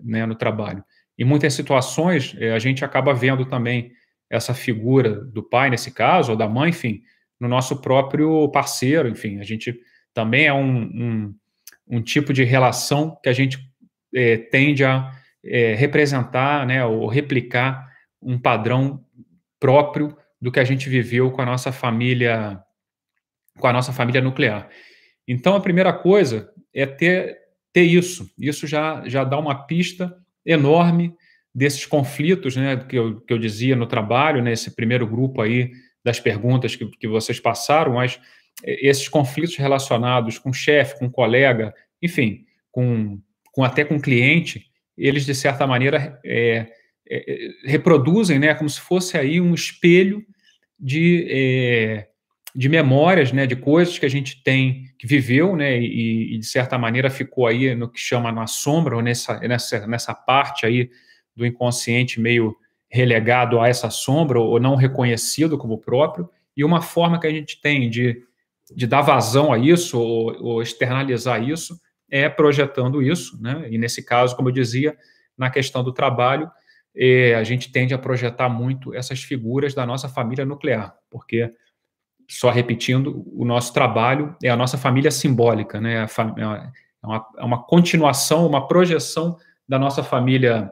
né, 0.04 0.26
no 0.26 0.34
trabalho. 0.34 0.84
Em 1.16 1.24
muitas 1.24 1.54
situações, 1.54 2.36
é, 2.40 2.52
a 2.52 2.58
gente 2.58 2.84
acaba 2.84 3.14
vendo 3.14 3.46
também 3.46 3.92
essa 4.28 4.56
figura 4.56 5.14
do 5.14 5.44
pai, 5.44 5.70
nesse 5.70 5.92
caso, 5.92 6.32
ou 6.32 6.38
da 6.38 6.50
mãe, 6.50 6.72
enfim, 6.72 7.04
no 7.40 7.48
nosso 7.48 7.82
próprio 7.82 8.50
parceiro, 8.50 9.08
enfim, 9.08 9.40
a 9.40 9.44
gente 9.44 9.80
também 10.14 10.48
é 10.48 10.54
um, 10.54 10.82
um, 10.82 11.36
um 11.88 12.02
tipo 12.02 12.34
de 12.34 12.44
relação 12.44 13.18
que 13.24 13.30
a 13.30 13.34
gente 13.34 13.58
é, 14.14 14.38
tende 14.38 14.84
a 14.84 15.12
é, 15.44 15.74
representar, 15.76 16.66
né, 16.66 16.84
ou 16.86 17.08
replicar 17.08 17.90
um 18.22 18.38
padrão 18.38 19.04
próprio 19.60 20.18
do 20.42 20.52
que 20.52 20.60
a 20.60 20.64
gente 20.64 20.90
viveu 20.90 21.32
com 21.32 21.42
a 21.42 21.46
nossa 21.46 21.72
família, 21.72 22.62
com 23.58 23.68
a 23.68 23.74
nossa 23.74 23.92
família 23.92 24.22
nuclear. 24.22 24.70
Então, 25.28 25.56
a 25.56 25.62
primeira 25.62 25.94
coisa 25.94 26.52
é 26.74 26.86
ter, 26.86 27.38
ter 27.72 27.84
isso. 27.84 28.30
Isso 28.38 28.68
já, 28.68 29.08
já 29.08 29.24
dá 29.24 29.38
uma 29.38 29.66
pista 29.66 30.16
enorme 30.46 31.14
desses 31.54 31.86
conflitos, 31.86 32.56
né, 32.56 32.78
que 32.78 32.98
eu, 32.98 33.22
que 33.22 33.34
eu 33.34 33.38
dizia 33.38 33.76
no 33.76 33.86
trabalho, 33.86 34.42
nesse 34.42 34.70
né, 34.70 34.74
primeiro 34.76 35.08
grupo 35.08 35.42
aí 35.42 35.72
das 36.04 36.20
perguntas 36.20 36.76
que, 36.76 36.86
que 36.86 37.08
vocês 37.08 37.40
passaram, 37.40 37.94
mas 37.94 38.20
eh, 38.64 38.88
esses 38.88 39.08
conflitos 39.08 39.56
relacionados 39.58 40.38
com 40.38 40.54
chefe, 40.54 41.00
com 41.00 41.10
colega, 41.10 41.74
enfim, 42.02 42.46
com, 42.72 43.20
com 43.52 43.64
até 43.64 43.84
com 43.84 44.00
cliente, 44.00 44.70
eles 44.98 45.26
de 45.26 45.34
certa 45.34 45.66
maneira 45.66 46.20
é, 46.26 46.68
é, 47.10 47.50
reproduzem, 47.66 48.38
né, 48.38 48.54
como 48.54 48.70
se 48.70 48.80
fosse 48.80 49.18
aí 49.18 49.40
um 49.40 49.54
espelho 49.54 50.24
de, 50.80 51.26
é, 51.30 52.08
de 52.56 52.70
memórias, 52.70 53.32
né, 53.32 53.48
de 53.48 53.56
coisas 53.56 53.98
que 53.98 54.06
a 54.06 54.10
gente 54.10 54.44
tem 54.44 54.86
que 54.98 55.08
viveu, 55.08 55.56
né, 55.56 55.80
e, 55.80 56.36
e, 56.36 56.38
de 56.38 56.46
certa 56.46 56.78
maneira 56.78 57.10
ficou 57.10 57.48
aí 57.48 57.74
no 57.74 57.90
que 57.90 58.00
chama 58.00 58.32
na 58.32 58.48
sombra 58.48 58.96
ou 58.96 59.02
nessa 59.02 59.40
nessa 59.40 59.88
nessa 59.88 60.14
parte 60.14 60.66
aí 60.66 60.90
do 61.36 61.46
inconsciente 61.46 62.20
meio 62.20 62.56
relegado 62.90 63.60
a 63.60 63.68
essa 63.68 63.90
sombra 63.90 64.40
ou 64.40 64.60
não 64.60 64.76
reconhecido 64.76 65.58
como 65.58 65.78
próprio, 65.78 66.30
e 66.58 66.64
uma 66.64 66.82
forma 66.82 67.20
que 67.20 67.28
a 67.28 67.32
gente 67.32 67.62
tem 67.62 67.90
de, 67.90 68.22
de 68.76 68.88
dar 68.88 69.02
vazão 69.02 69.54
a 69.54 69.58
isso 69.58 70.00
ou, 70.00 70.36
ou 70.44 70.62
externalizar 70.62 71.42
isso 71.42 71.80
é 72.10 72.28
projetando 72.28 73.02
isso, 73.02 73.40
né? 73.42 73.68
E 73.70 73.78
nesse 73.78 74.04
caso, 74.04 74.36
como 74.36 74.50
eu 74.50 74.54
dizia, 74.54 74.98
na 75.38 75.50
questão 75.50 75.84
do 75.84 75.94
trabalho, 75.94 76.50
eh, 76.96 77.36
a 77.36 77.44
gente 77.44 77.72
tende 77.72 77.94
a 77.94 77.98
projetar 78.00 78.50
muito 78.50 78.94
essas 78.96 79.22
figuras 79.22 79.76
da 79.76 79.86
nossa 79.86 80.10
família 80.10 80.44
nuclear, 80.44 80.96
porque 81.10 81.54
só 82.28 82.50
repetindo, 82.50 83.24
o 83.34 83.46
nosso 83.46 83.74
trabalho 83.74 84.36
é 84.44 84.50
a 84.50 84.56
nossa 84.56 84.78
família 84.78 85.12
simbólica, 85.12 85.80
né? 85.80 86.04
É, 86.04 86.42
é 86.42 87.08
uma, 87.08 87.28
é 87.38 87.44
uma 87.44 87.64
continuação, 87.64 88.46
uma 88.46 88.68
projeção 88.68 89.38
da 89.68 89.80
nossa 89.80 90.04
família 90.04 90.72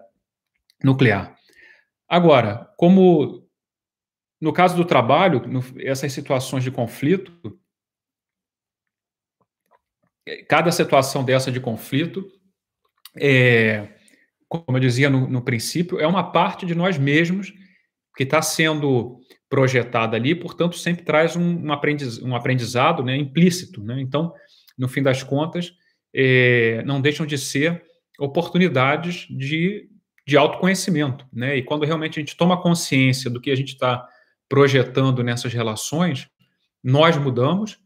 nuclear. 0.84 1.37
Agora, 2.08 2.74
como 2.78 3.48
no 4.40 4.54
caso 4.54 4.76
do 4.76 4.86
trabalho, 4.86 5.48
no, 5.48 5.64
essas 5.80 6.14
situações 6.14 6.64
de 6.64 6.72
conflito, 6.72 7.60
cada 10.48 10.72
situação 10.72 11.24
dessa 11.24 11.52
de 11.52 11.60
conflito, 11.60 12.28
é, 13.20 13.96
como 14.48 14.78
eu 14.78 14.80
dizia 14.80 15.10
no, 15.10 15.28
no 15.28 15.42
princípio, 15.42 16.00
é 16.00 16.08
uma 16.08 16.32
parte 16.32 16.66
de 16.66 16.76
nós 16.76 16.98
mesmos 16.98 17.54
que 18.16 18.24
está 18.24 18.42
sendo 18.42 19.20
projetada 19.50 20.16
ali, 20.18 20.36
portanto, 20.36 20.78
sempre 20.78 21.04
traz 21.04 21.36
um, 21.36 21.66
um, 21.66 21.72
aprendiz, 21.72 22.22
um 22.22 22.36
aprendizado 22.36 23.04
né, 23.04 23.16
implícito. 23.16 23.84
Né? 23.84 24.02
Então, 24.02 24.34
no 24.78 24.88
fim 24.88 25.02
das 25.02 25.24
contas, 25.24 25.74
é, 26.14 26.84
não 26.84 27.02
deixam 27.02 27.26
de 27.26 27.38
ser 27.38 27.84
oportunidades 28.20 29.28
de, 29.30 29.90
de 30.28 30.36
autoconhecimento. 30.36 31.26
Né? 31.32 31.58
E 31.58 31.64
quando 31.64 31.86
realmente 31.86 32.20
a 32.20 32.22
gente 32.22 32.36
toma 32.36 32.62
consciência 32.62 33.32
do 33.32 33.40
que 33.40 33.50
a 33.50 33.56
gente 33.56 33.70
está 33.70 34.06
projetando 34.50 35.24
nessas 35.24 35.54
relações, 35.54 36.28
nós 36.84 37.18
mudamos 37.18 37.80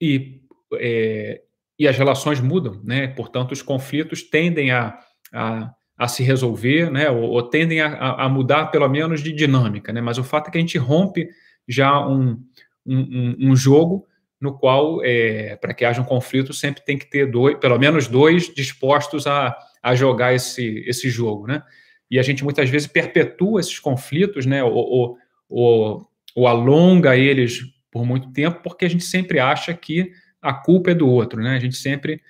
e, 0.00 0.40
é, 0.74 1.42
e 1.76 1.88
as 1.88 1.98
relações 1.98 2.40
mudam. 2.40 2.80
Né? 2.84 3.08
Portanto, 3.08 3.50
os 3.50 3.60
conflitos 3.60 4.22
tendem 4.22 4.70
a, 4.70 4.96
a, 5.32 5.74
a 5.98 6.06
se 6.06 6.22
resolver, 6.22 6.90
né? 6.92 7.10
ou, 7.10 7.24
ou 7.24 7.42
tendem 7.42 7.80
a, 7.80 8.12
a, 8.12 8.28
mudar, 8.28 8.66
pelo 8.66 8.88
menos, 8.88 9.20
de 9.20 9.32
dinâmica. 9.32 9.92
Né? 9.92 10.00
Mas 10.00 10.16
o 10.16 10.24
fato 10.24 10.46
é 10.46 10.52
que 10.52 10.58
a 10.58 10.60
gente 10.60 10.78
rompe 10.78 11.28
já 11.68 12.06
um, 12.06 12.40
um, 12.86 13.50
um 13.50 13.56
jogo 13.56 14.06
no 14.40 14.56
qual, 14.56 15.04
é, 15.04 15.56
para 15.56 15.74
que 15.74 15.84
haja 15.84 16.00
um 16.00 16.04
conflito, 16.04 16.54
sempre 16.54 16.82
tem 16.82 16.96
que 16.96 17.08
ter 17.08 17.30
dois, 17.30 17.58
pelo 17.58 17.78
menos 17.78 18.08
dois 18.08 18.52
dispostos 18.52 19.26
a, 19.26 19.56
a 19.82 19.94
jogar 19.94 20.34
esse, 20.34 20.82
esse 20.86 21.10
jogo, 21.10 21.46
né? 21.46 21.62
E 22.10 22.18
a 22.18 22.22
gente 22.22 22.42
muitas 22.42 22.70
vezes 22.70 22.88
perpetua 22.88 23.60
esses 23.60 23.78
conflitos, 23.78 24.46
né? 24.46 24.64
Ou, 24.64 25.18
ou, 25.48 26.08
ou, 26.34 26.46
alonga 26.46 27.16
eles 27.16 27.60
por 27.90 28.04
muito 28.04 28.32
tempo, 28.32 28.60
porque 28.62 28.84
a 28.84 28.88
gente 28.88 29.04
sempre 29.04 29.38
acha 29.38 29.74
que 29.74 30.10
a 30.40 30.54
culpa 30.54 30.92
é 30.92 30.94
do 30.94 31.08
outro, 31.08 31.42
né? 31.42 31.54
A 31.54 31.60
gente 31.60 31.76
sempre 31.76 32.22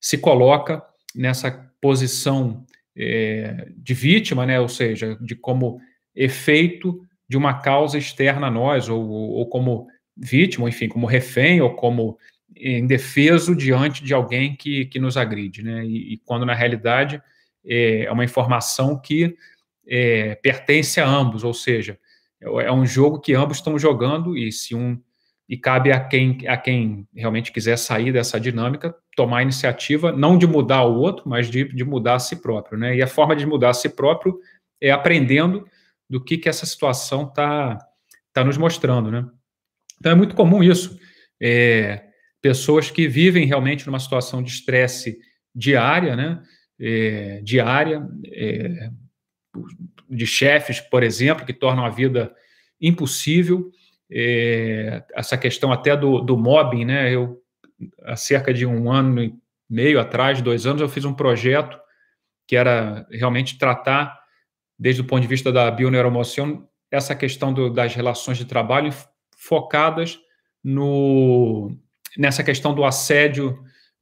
se 0.00 0.18
coloca 0.18 0.82
nessa 1.14 1.50
posição 1.80 2.66
é, 2.96 3.68
de 3.76 3.94
vítima, 3.94 4.44
né? 4.44 4.58
Ou 4.58 4.68
seja, 4.68 5.16
de 5.20 5.36
como 5.36 5.80
efeito 6.14 7.00
de 7.28 7.36
uma 7.36 7.54
causa 7.60 7.96
externa 7.96 8.48
a 8.48 8.50
nós, 8.50 8.88
ou, 8.88 9.08
ou 9.08 9.48
como 9.48 9.86
vítima, 10.16 10.68
enfim, 10.68 10.88
como 10.88 11.06
refém 11.06 11.60
ou 11.60 11.74
como 11.74 12.18
indefeso 12.56 13.54
diante 13.54 14.04
de 14.04 14.14
alguém 14.14 14.54
que, 14.54 14.86
que 14.86 15.00
nos 15.00 15.16
agride, 15.16 15.62
né? 15.62 15.84
E, 15.84 16.14
e 16.14 16.18
quando 16.18 16.46
na 16.46 16.54
realidade 16.54 17.20
é, 17.64 18.04
é 18.04 18.12
uma 18.12 18.24
informação 18.24 18.98
que 18.98 19.36
é, 19.86 20.34
pertence 20.36 21.00
a 21.00 21.06
ambos, 21.06 21.44
ou 21.44 21.52
seja, 21.52 21.98
é 22.40 22.70
um 22.70 22.84
jogo 22.84 23.20
que 23.20 23.34
ambos 23.34 23.56
estão 23.58 23.78
jogando 23.78 24.36
e 24.36 24.52
se 24.52 24.74
um 24.74 25.00
e 25.46 25.58
cabe 25.58 25.92
a 25.92 26.00
quem 26.00 26.38
a 26.48 26.56
quem 26.56 27.06
realmente 27.14 27.52
quiser 27.52 27.76
sair 27.76 28.10
dessa 28.12 28.40
dinâmica 28.40 28.94
tomar 29.14 29.38
a 29.38 29.42
iniciativa 29.42 30.10
não 30.10 30.38
de 30.38 30.46
mudar 30.46 30.84
o 30.84 30.96
outro, 30.96 31.28
mas 31.28 31.50
de, 31.50 31.64
de 31.64 31.84
mudar 31.84 32.14
a 32.14 32.18
si 32.18 32.36
próprio, 32.36 32.78
né? 32.78 32.96
E 32.96 33.02
a 33.02 33.06
forma 33.06 33.36
de 33.36 33.46
mudar 33.46 33.70
a 33.70 33.74
si 33.74 33.88
próprio 33.90 34.38
é 34.80 34.90
aprendendo 34.90 35.66
do 36.08 36.22
que 36.22 36.38
que 36.38 36.48
essa 36.48 36.66
situação 36.66 37.24
está 37.24 37.78
tá 38.32 38.44
nos 38.44 38.56
mostrando, 38.56 39.10
né? 39.10 39.26
Então 40.04 40.12
é 40.12 40.14
muito 40.14 40.36
comum 40.36 40.62
isso. 40.62 40.98
É, 41.42 42.08
pessoas 42.42 42.90
que 42.90 43.08
vivem 43.08 43.46
realmente 43.46 43.86
numa 43.86 43.98
situação 43.98 44.42
de 44.42 44.50
estresse 44.50 45.18
diária, 45.54 46.14
né? 46.14 46.42
É, 46.78 47.40
diária, 47.42 48.06
é, 48.26 48.90
de 50.10 50.26
chefes, 50.26 50.78
por 50.78 51.02
exemplo, 51.02 51.46
que 51.46 51.54
tornam 51.54 51.86
a 51.86 51.88
vida 51.88 52.30
impossível. 52.78 53.70
É, 54.12 55.02
essa 55.14 55.38
questão 55.38 55.72
até 55.72 55.96
do, 55.96 56.20
do 56.20 56.36
mobbing, 56.36 56.84
né? 56.84 57.10
Eu, 57.10 57.40
há 58.02 58.14
cerca 58.14 58.52
de 58.52 58.66
um 58.66 58.92
ano 58.92 59.22
e 59.22 59.34
meio 59.70 59.98
atrás, 59.98 60.42
dois 60.42 60.66
anos, 60.66 60.82
eu 60.82 60.88
fiz 60.90 61.06
um 61.06 61.14
projeto 61.14 61.78
que 62.46 62.56
era 62.56 63.06
realmente 63.10 63.56
tratar, 63.56 64.20
desde 64.78 65.00
o 65.00 65.04
ponto 65.04 65.22
de 65.22 65.28
vista 65.28 65.50
da 65.50 65.70
bioneuromoção, 65.70 66.68
essa 66.90 67.14
questão 67.14 67.54
do, 67.54 67.70
das 67.70 67.94
relações 67.94 68.36
de 68.36 68.44
trabalho 68.44 68.92
focadas 69.46 70.18
no, 70.62 71.70
nessa 72.16 72.42
questão 72.42 72.74
do 72.74 72.84
assédio 72.84 73.58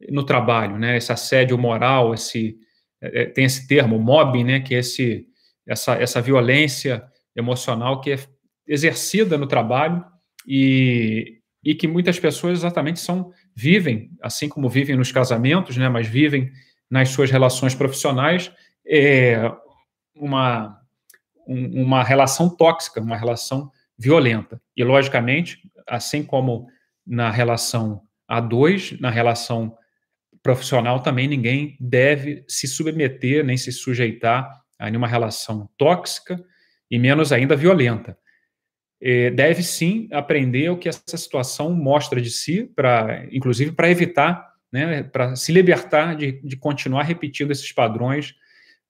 no 0.08 0.24
trabalho, 0.24 0.78
né? 0.78 0.96
Esse 0.96 1.12
assédio 1.12 1.58
moral, 1.58 2.14
esse 2.14 2.56
é, 3.00 3.22
é, 3.22 3.26
tem 3.26 3.44
esse 3.44 3.66
termo 3.66 3.98
mobbing, 3.98 4.44
né? 4.44 4.60
Que 4.60 4.74
é 4.74 4.78
esse 4.78 5.26
essa 5.66 5.94
essa 5.94 6.20
violência 6.20 7.04
emocional 7.36 8.00
que 8.00 8.12
é 8.12 8.18
exercida 8.66 9.38
no 9.38 9.46
trabalho 9.46 10.04
e, 10.46 11.38
e 11.64 11.74
que 11.74 11.86
muitas 11.86 12.18
pessoas 12.18 12.58
exatamente 12.58 13.00
são 13.00 13.32
vivem, 13.54 14.10
assim 14.20 14.48
como 14.48 14.68
vivem 14.68 14.96
nos 14.96 15.12
casamentos, 15.12 15.76
né? 15.76 15.88
Mas 15.88 16.06
vivem 16.06 16.50
nas 16.90 17.10
suas 17.10 17.30
relações 17.30 17.74
profissionais 17.74 18.52
é 18.86 19.50
uma 20.14 20.78
uma 21.46 22.04
relação 22.04 22.48
tóxica, 22.48 23.00
uma 23.00 23.16
relação 23.16 23.70
violenta. 24.02 24.60
E, 24.76 24.82
logicamente, 24.82 25.58
assim 25.86 26.24
como 26.24 26.66
na 27.06 27.30
relação 27.30 28.02
a 28.26 28.40
dois, 28.40 28.98
na 29.00 29.10
relação 29.10 29.76
profissional 30.42 31.00
também 31.00 31.28
ninguém 31.28 31.76
deve 31.78 32.44
se 32.48 32.66
submeter 32.66 33.44
nem 33.44 33.56
se 33.56 33.70
sujeitar 33.70 34.50
a 34.76 34.90
nenhuma 34.90 35.06
relação 35.06 35.70
tóxica 35.78 36.42
e 36.90 36.98
menos 36.98 37.32
ainda 37.32 37.54
violenta. 37.54 38.18
É, 39.00 39.30
deve 39.30 39.62
sim 39.62 40.08
aprender 40.12 40.68
o 40.70 40.76
que 40.76 40.88
essa 40.88 41.16
situação 41.16 41.72
mostra 41.72 42.20
de 42.20 42.30
si, 42.30 42.64
para, 42.74 43.26
inclusive 43.30 43.72
para 43.72 43.90
evitar, 43.90 44.52
né, 44.72 45.02
para 45.02 45.36
se 45.36 45.52
libertar 45.52 46.16
de, 46.16 46.40
de 46.42 46.56
continuar 46.56 47.02
repetindo 47.04 47.50
esses 47.50 47.70
padrões 47.72 48.34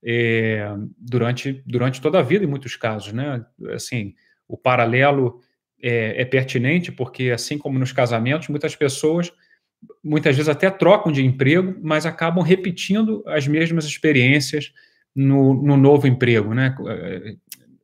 é, 0.05 0.67
durante, 0.99 1.63
durante 1.67 2.01
toda 2.01 2.19
a 2.19 2.23
vida, 2.23 2.45
em 2.45 2.49
muitos 2.49 2.77
casos. 2.77 3.13
Né? 3.13 3.45
Assim, 3.75 4.15
o 4.53 4.57
paralelo 4.59 5.41
é, 5.83 6.21
é, 6.21 6.25
pertinente, 6.27 6.93
porque 6.93 7.31
assim 7.31 7.57
como 7.57 7.79
nos 7.79 7.91
casamentos, 7.91 8.49
muitas 8.49 8.77
pessoas 8.77 9.33
muitas 10.05 10.37
vezes 10.37 10.49
até 10.49 10.71
trocam 10.71 11.11
de 11.11 11.25
emprego, 11.25 11.77
mas 11.83 12.07
acabam 12.07 12.45
repetindo 12.45 13.25
as 13.27 13.49
mesmas 13.49 13.85
experiências 13.85 14.73
no, 15.17 15.55
no 15.55 15.77
novo 15.77 16.07
emprego, 16.07 16.55
né? 16.55 16.77
É, 16.87 17.35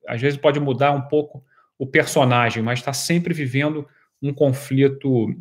às 0.06 0.20
vezes 0.20 0.38
pode 0.38 0.60
mudar 0.60 0.92
um 0.92 1.02
pouco 1.02 1.42
o 1.78 1.86
personagem, 1.86 2.62
mas 2.62 2.78
está 2.78 2.92
sempre 2.92 3.32
vivendo 3.32 3.86
um 4.22 4.32
conflito 4.32 5.34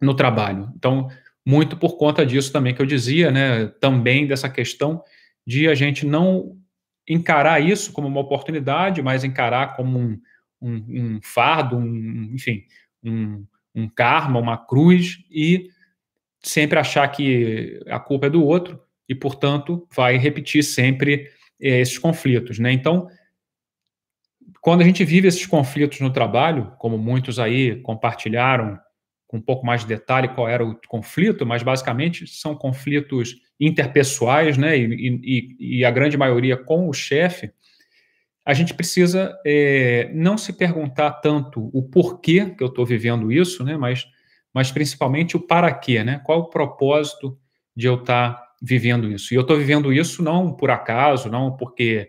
no 0.00 0.14
trabalho. 0.14 0.70
Então, 0.76 1.08
muito 1.46 1.76
por 1.76 1.96
conta 1.96 2.26
disso 2.26 2.52
também 2.52 2.74
que 2.74 2.82
eu 2.82 2.86
dizia, 2.86 3.30
né? 3.30 3.66
Também 3.80 4.26
dessa 4.26 4.50
questão 4.50 5.02
de 5.46 5.68
a 5.68 5.74
gente 5.74 6.04
não 6.04 6.56
encarar 7.08 7.60
isso 7.60 7.92
como 7.92 8.06
uma 8.06 8.20
oportunidade, 8.20 9.00
mas 9.00 9.24
encarar 9.24 9.74
como 9.76 9.98
um, 9.98 10.20
um, 10.60 11.16
um 11.16 11.20
fardo, 11.22 11.76
um, 11.76 12.30
enfim, 12.34 12.64
um, 13.02 13.44
um 13.74 13.88
karma, 13.88 14.38
uma 14.38 14.58
cruz, 14.58 15.18
e 15.30 15.68
sempre 16.42 16.78
achar 16.78 17.06
que 17.08 17.80
a 17.88 17.98
culpa 17.98 18.26
é 18.26 18.30
do 18.30 18.44
outro 18.44 18.80
e, 19.08 19.14
portanto, 19.14 19.86
vai 19.94 20.16
repetir 20.16 20.62
sempre 20.62 21.28
é, 21.60 21.80
esses 21.80 21.98
conflitos. 21.98 22.58
Né? 22.58 22.72
Então, 22.72 23.08
quando 24.60 24.82
a 24.82 24.84
gente 24.84 25.04
vive 25.04 25.28
esses 25.28 25.46
conflitos 25.46 26.00
no 26.00 26.12
trabalho, 26.12 26.72
como 26.78 26.98
muitos 26.98 27.38
aí 27.38 27.80
compartilharam 27.82 28.78
com 29.26 29.36
um 29.36 29.40
pouco 29.40 29.64
mais 29.64 29.82
de 29.82 29.86
detalhe 29.86 30.28
qual 30.28 30.48
era 30.48 30.64
o 30.64 30.78
conflito, 30.88 31.46
mas 31.46 31.62
basicamente 31.62 32.26
são 32.26 32.54
conflitos 32.54 33.36
interpessoais, 33.60 34.58
né? 34.58 34.76
E, 34.76 35.20
e, 35.22 35.78
e 35.78 35.84
a 35.84 35.90
grande 35.90 36.16
maioria 36.16 36.56
com 36.56 36.88
o 36.88 36.92
chefe, 36.92 37.52
a 38.44 38.54
gente 38.54 38.74
precisa 38.74 39.36
é, 39.44 40.10
não 40.14 40.38
se 40.38 40.52
perguntar 40.52 41.12
tanto 41.12 41.70
o 41.72 41.82
porquê 41.82 42.46
que 42.46 42.62
eu 42.62 42.68
estou 42.68 42.86
vivendo 42.86 43.30
isso, 43.30 43.62
né, 43.62 43.76
mas, 43.76 44.06
mas 44.52 44.72
principalmente 44.72 45.36
o 45.36 45.40
para 45.40 45.72
quê, 45.72 46.02
né? 46.02 46.20
Qual 46.24 46.40
o 46.40 46.50
propósito 46.50 47.38
de 47.76 47.86
eu 47.86 47.96
estar 47.96 48.32
tá 48.32 48.48
vivendo 48.62 49.10
isso? 49.10 49.32
E 49.32 49.36
eu 49.36 49.42
estou 49.42 49.56
vivendo 49.56 49.92
isso 49.92 50.22
não 50.22 50.52
por 50.52 50.70
acaso, 50.70 51.28
não 51.28 51.56
porque 51.56 52.08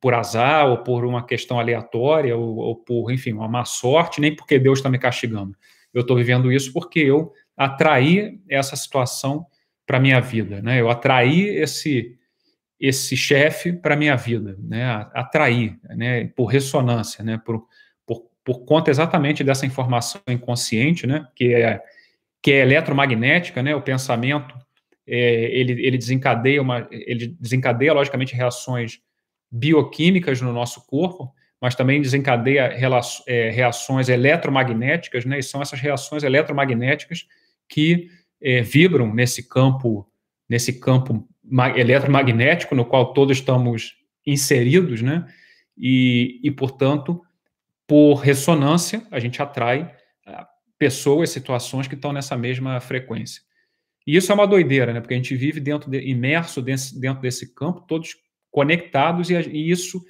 por 0.00 0.12
azar 0.12 0.66
ou 0.68 0.78
por 0.78 1.04
uma 1.04 1.24
questão 1.24 1.58
aleatória 1.58 2.36
ou, 2.36 2.56
ou 2.56 2.76
por, 2.76 3.10
enfim, 3.10 3.32
uma 3.32 3.48
má 3.48 3.64
sorte, 3.64 4.20
nem 4.20 4.34
porque 4.34 4.58
Deus 4.58 4.80
está 4.80 4.90
me 4.90 4.98
castigando. 4.98 5.56
Eu 5.94 6.02
estou 6.02 6.16
vivendo 6.16 6.52
isso 6.52 6.72
porque 6.72 6.98
eu 6.98 7.32
atraí 7.56 8.38
essa 8.48 8.76
situação 8.76 9.46
para 9.86 9.98
minha 9.98 10.20
vida, 10.20 10.60
né? 10.60 10.80
Eu 10.80 10.90
atraí 10.90 11.46
esse 11.48 12.17
esse 12.80 13.16
chefe 13.16 13.72
para 13.72 13.96
minha 13.96 14.16
vida, 14.16 14.56
né? 14.60 14.84
Atrair, 15.12 15.78
né? 15.96 16.28
Por 16.28 16.46
ressonância, 16.46 17.24
né? 17.24 17.40
Por, 17.44 17.66
por, 18.06 18.30
por 18.44 18.64
conta 18.64 18.90
exatamente 18.90 19.42
dessa 19.42 19.66
informação 19.66 20.20
inconsciente, 20.28 21.06
né? 21.06 21.26
Que 21.34 21.54
é 21.54 21.82
que 22.40 22.52
é 22.52 22.60
eletromagnética, 22.60 23.62
né? 23.62 23.74
O 23.74 23.82
pensamento 23.82 24.54
é, 25.06 25.44
ele, 25.58 25.72
ele 25.84 25.98
desencadeia 25.98 26.62
uma 26.62 26.86
ele 26.90 27.36
desencadeia 27.40 27.92
logicamente 27.92 28.34
reações 28.34 29.00
bioquímicas 29.50 30.40
no 30.40 30.52
nosso 30.52 30.86
corpo, 30.86 31.32
mas 31.60 31.74
também 31.74 32.00
desencadeia 32.00 32.72
é, 33.26 33.50
reações 33.50 34.08
eletromagnéticas, 34.08 35.24
né? 35.24 35.38
E 35.38 35.42
são 35.42 35.60
essas 35.60 35.80
reações 35.80 36.22
eletromagnéticas 36.22 37.26
que 37.68 38.08
é, 38.40 38.62
vibram 38.62 39.12
nesse 39.12 39.48
campo, 39.48 40.06
nesse 40.48 40.78
campo 40.78 41.26
eletromagnético 41.76 42.74
no 42.74 42.84
qual 42.84 43.12
todos 43.12 43.38
estamos 43.38 43.94
inseridos, 44.26 45.02
né? 45.02 45.26
E, 45.76 46.40
e 46.42 46.50
portanto, 46.50 47.22
por 47.86 48.16
ressonância, 48.16 49.06
a 49.10 49.18
gente 49.18 49.40
atrai 49.40 49.90
ah, 50.26 50.46
pessoas, 50.78 51.30
situações 51.30 51.86
que 51.86 51.94
estão 51.94 52.12
nessa 52.12 52.36
mesma 52.36 52.80
frequência. 52.80 53.42
E 54.06 54.16
isso 54.16 54.32
é 54.32 54.34
uma 54.34 54.46
doideira, 54.46 54.92
né? 54.92 55.00
Porque 55.00 55.14
a 55.14 55.16
gente 55.16 55.34
vive 55.36 55.60
dentro 55.60 55.90
de, 55.90 56.00
imerso 56.00 56.60
dentro, 56.60 56.98
dentro 57.00 57.22
desse 57.22 57.54
campo, 57.54 57.84
todos 57.86 58.16
conectados, 58.50 59.30
e, 59.30 59.34
e, 59.34 59.70
isso 59.70 60.04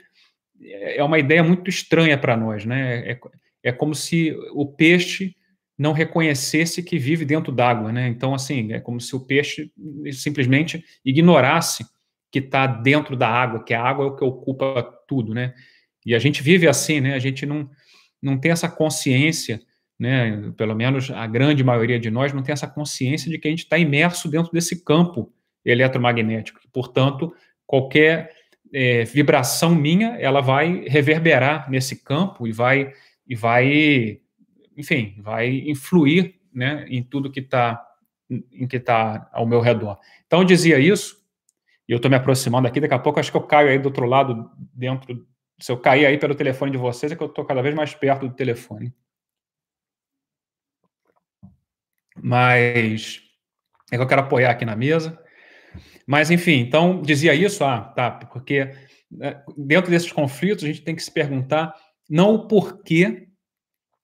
é 0.61 1.03
uma 1.03 1.18
ideia 1.18 1.42
muito 1.42 1.68
estranha 1.68 2.16
para 2.18 2.37
nós, 2.37 2.64
né? 2.64 3.12
É, 3.12 3.20
é 3.64 3.72
como 3.72 3.94
se 3.94 4.33
o 4.53 4.66
peixe 4.66 5.37
não 5.79 5.93
reconhecesse 5.93 6.83
que 6.83 6.99
vive 6.99 7.25
dentro 7.25 7.53
d'água, 7.53 7.93
né? 7.93 8.09
Então, 8.09 8.35
assim, 8.35 8.73
é 8.73 8.81
como 8.81 9.01
se 9.01 9.14
o 9.14 9.21
peixe 9.21 9.71
simplesmente 10.12 10.85
ignorasse 11.05 11.87
que 12.31 12.41
está 12.41 12.67
dentro 12.67 13.17
da 13.17 13.29
água, 13.29 13.62
que 13.62 13.73
a 13.73 13.83
água 13.83 14.05
é 14.05 14.09
o 14.09 14.17
que 14.17 14.25
ocupa 14.25 14.83
tudo, 15.07 15.33
né? 15.33 15.55
E 16.05 16.14
a 16.14 16.19
gente 16.19 16.43
vive 16.43 16.67
assim, 16.69 17.01
né? 17.01 17.14
A 17.14 17.19
gente 17.19 17.47
não, 17.47 17.71
não 18.21 18.38
tem 18.38 18.51
essa 18.51 18.69
consciência, 18.69 19.61
né? 19.99 20.53
Pelo 20.57 20.75
menos 20.75 21.11
a 21.11 21.27
grande 21.27 21.62
maioria 21.62 21.99
de 21.99 22.11
nós 22.11 22.33
não 22.33 22.43
tem 22.43 22.53
essa 22.53 22.67
consciência 22.67 23.31
de 23.31 23.38
que 23.38 23.47
a 23.47 23.51
gente 23.51 23.64
está 23.64 23.79
imerso 23.79 24.29
dentro 24.29 24.51
desse 24.53 24.85
campo 24.85 25.33
eletromagnético. 25.64 26.61
Portanto, 26.73 27.33
qualquer 27.67 28.33
é, 28.73 29.05
vibração 29.05 29.75
minha, 29.75 30.17
ela 30.19 30.41
vai 30.41 30.85
reverberar 30.88 31.71
nesse 31.71 32.03
campo 32.03 32.47
e 32.47 32.53
vai 32.53 32.93
e 33.29 33.35
vai, 33.35 34.21
enfim, 34.79 35.17
vai 35.19 35.49
influir, 35.69 36.41
né? 36.55 36.87
Em 36.88 37.03
tudo 37.03 37.31
que 37.31 37.41
está 37.41 37.85
em 38.31 38.69
que 38.69 38.77
está 38.77 39.29
ao 39.33 39.47
meu 39.47 39.61
redor. 39.61 39.99
Então 40.27 40.41
eu 40.41 40.45
dizia 40.45 40.79
isso 40.79 41.19
e 41.88 41.93
eu 41.93 41.97
estou 41.97 42.11
me 42.11 42.17
aproximando 42.17 42.69
aqui, 42.69 42.81
daqui 42.81 42.95
a 42.95 42.99
pouco 42.99 43.19
acho 43.19 43.31
que 43.31 43.37
eu 43.37 43.43
caio 43.43 43.71
aí 43.71 43.79
do 43.79 43.87
outro 43.87 44.07
lado, 44.07 44.51
dentro. 44.75 45.27
Se 45.59 45.73
eu 45.73 45.79
cair 45.79 46.07
aí 46.07 46.19
pelo 46.19 46.35
telefone 46.35 46.71
de 46.71 46.79
vocês, 46.79 47.11
é 47.11 47.17
que 47.17 47.23
eu 47.23 47.29
estou 47.29 47.45
cada 47.45 47.62
vez 47.62 47.75
mais 47.75 47.95
perto 47.95 48.29
do 48.29 48.35
telefone. 48.35 48.95
Mas 52.23 53.23
é 53.91 53.97
que 53.97 54.03
eu 54.03 54.07
quero 54.07 54.21
apoiar 54.21 54.51
aqui 54.51 54.64
na 54.64 54.77
mesa. 54.77 55.19
Mas, 56.07 56.31
enfim, 56.31 56.59
então 56.61 57.03
dizia 57.03 57.35
isso, 57.35 57.64
ah, 57.64 57.81
tá, 57.81 58.11
porque 58.11 58.75
né, 59.11 59.43
dentro 59.57 59.91
desses 59.91 60.12
conflitos 60.12 60.64
a 60.64 60.67
gente 60.67 60.83
tem 60.83 60.95
que 60.95 61.03
se 61.03 61.11
perguntar 61.11 61.75
não 62.09 62.35
o 62.35 62.49
porquê, 62.49 63.28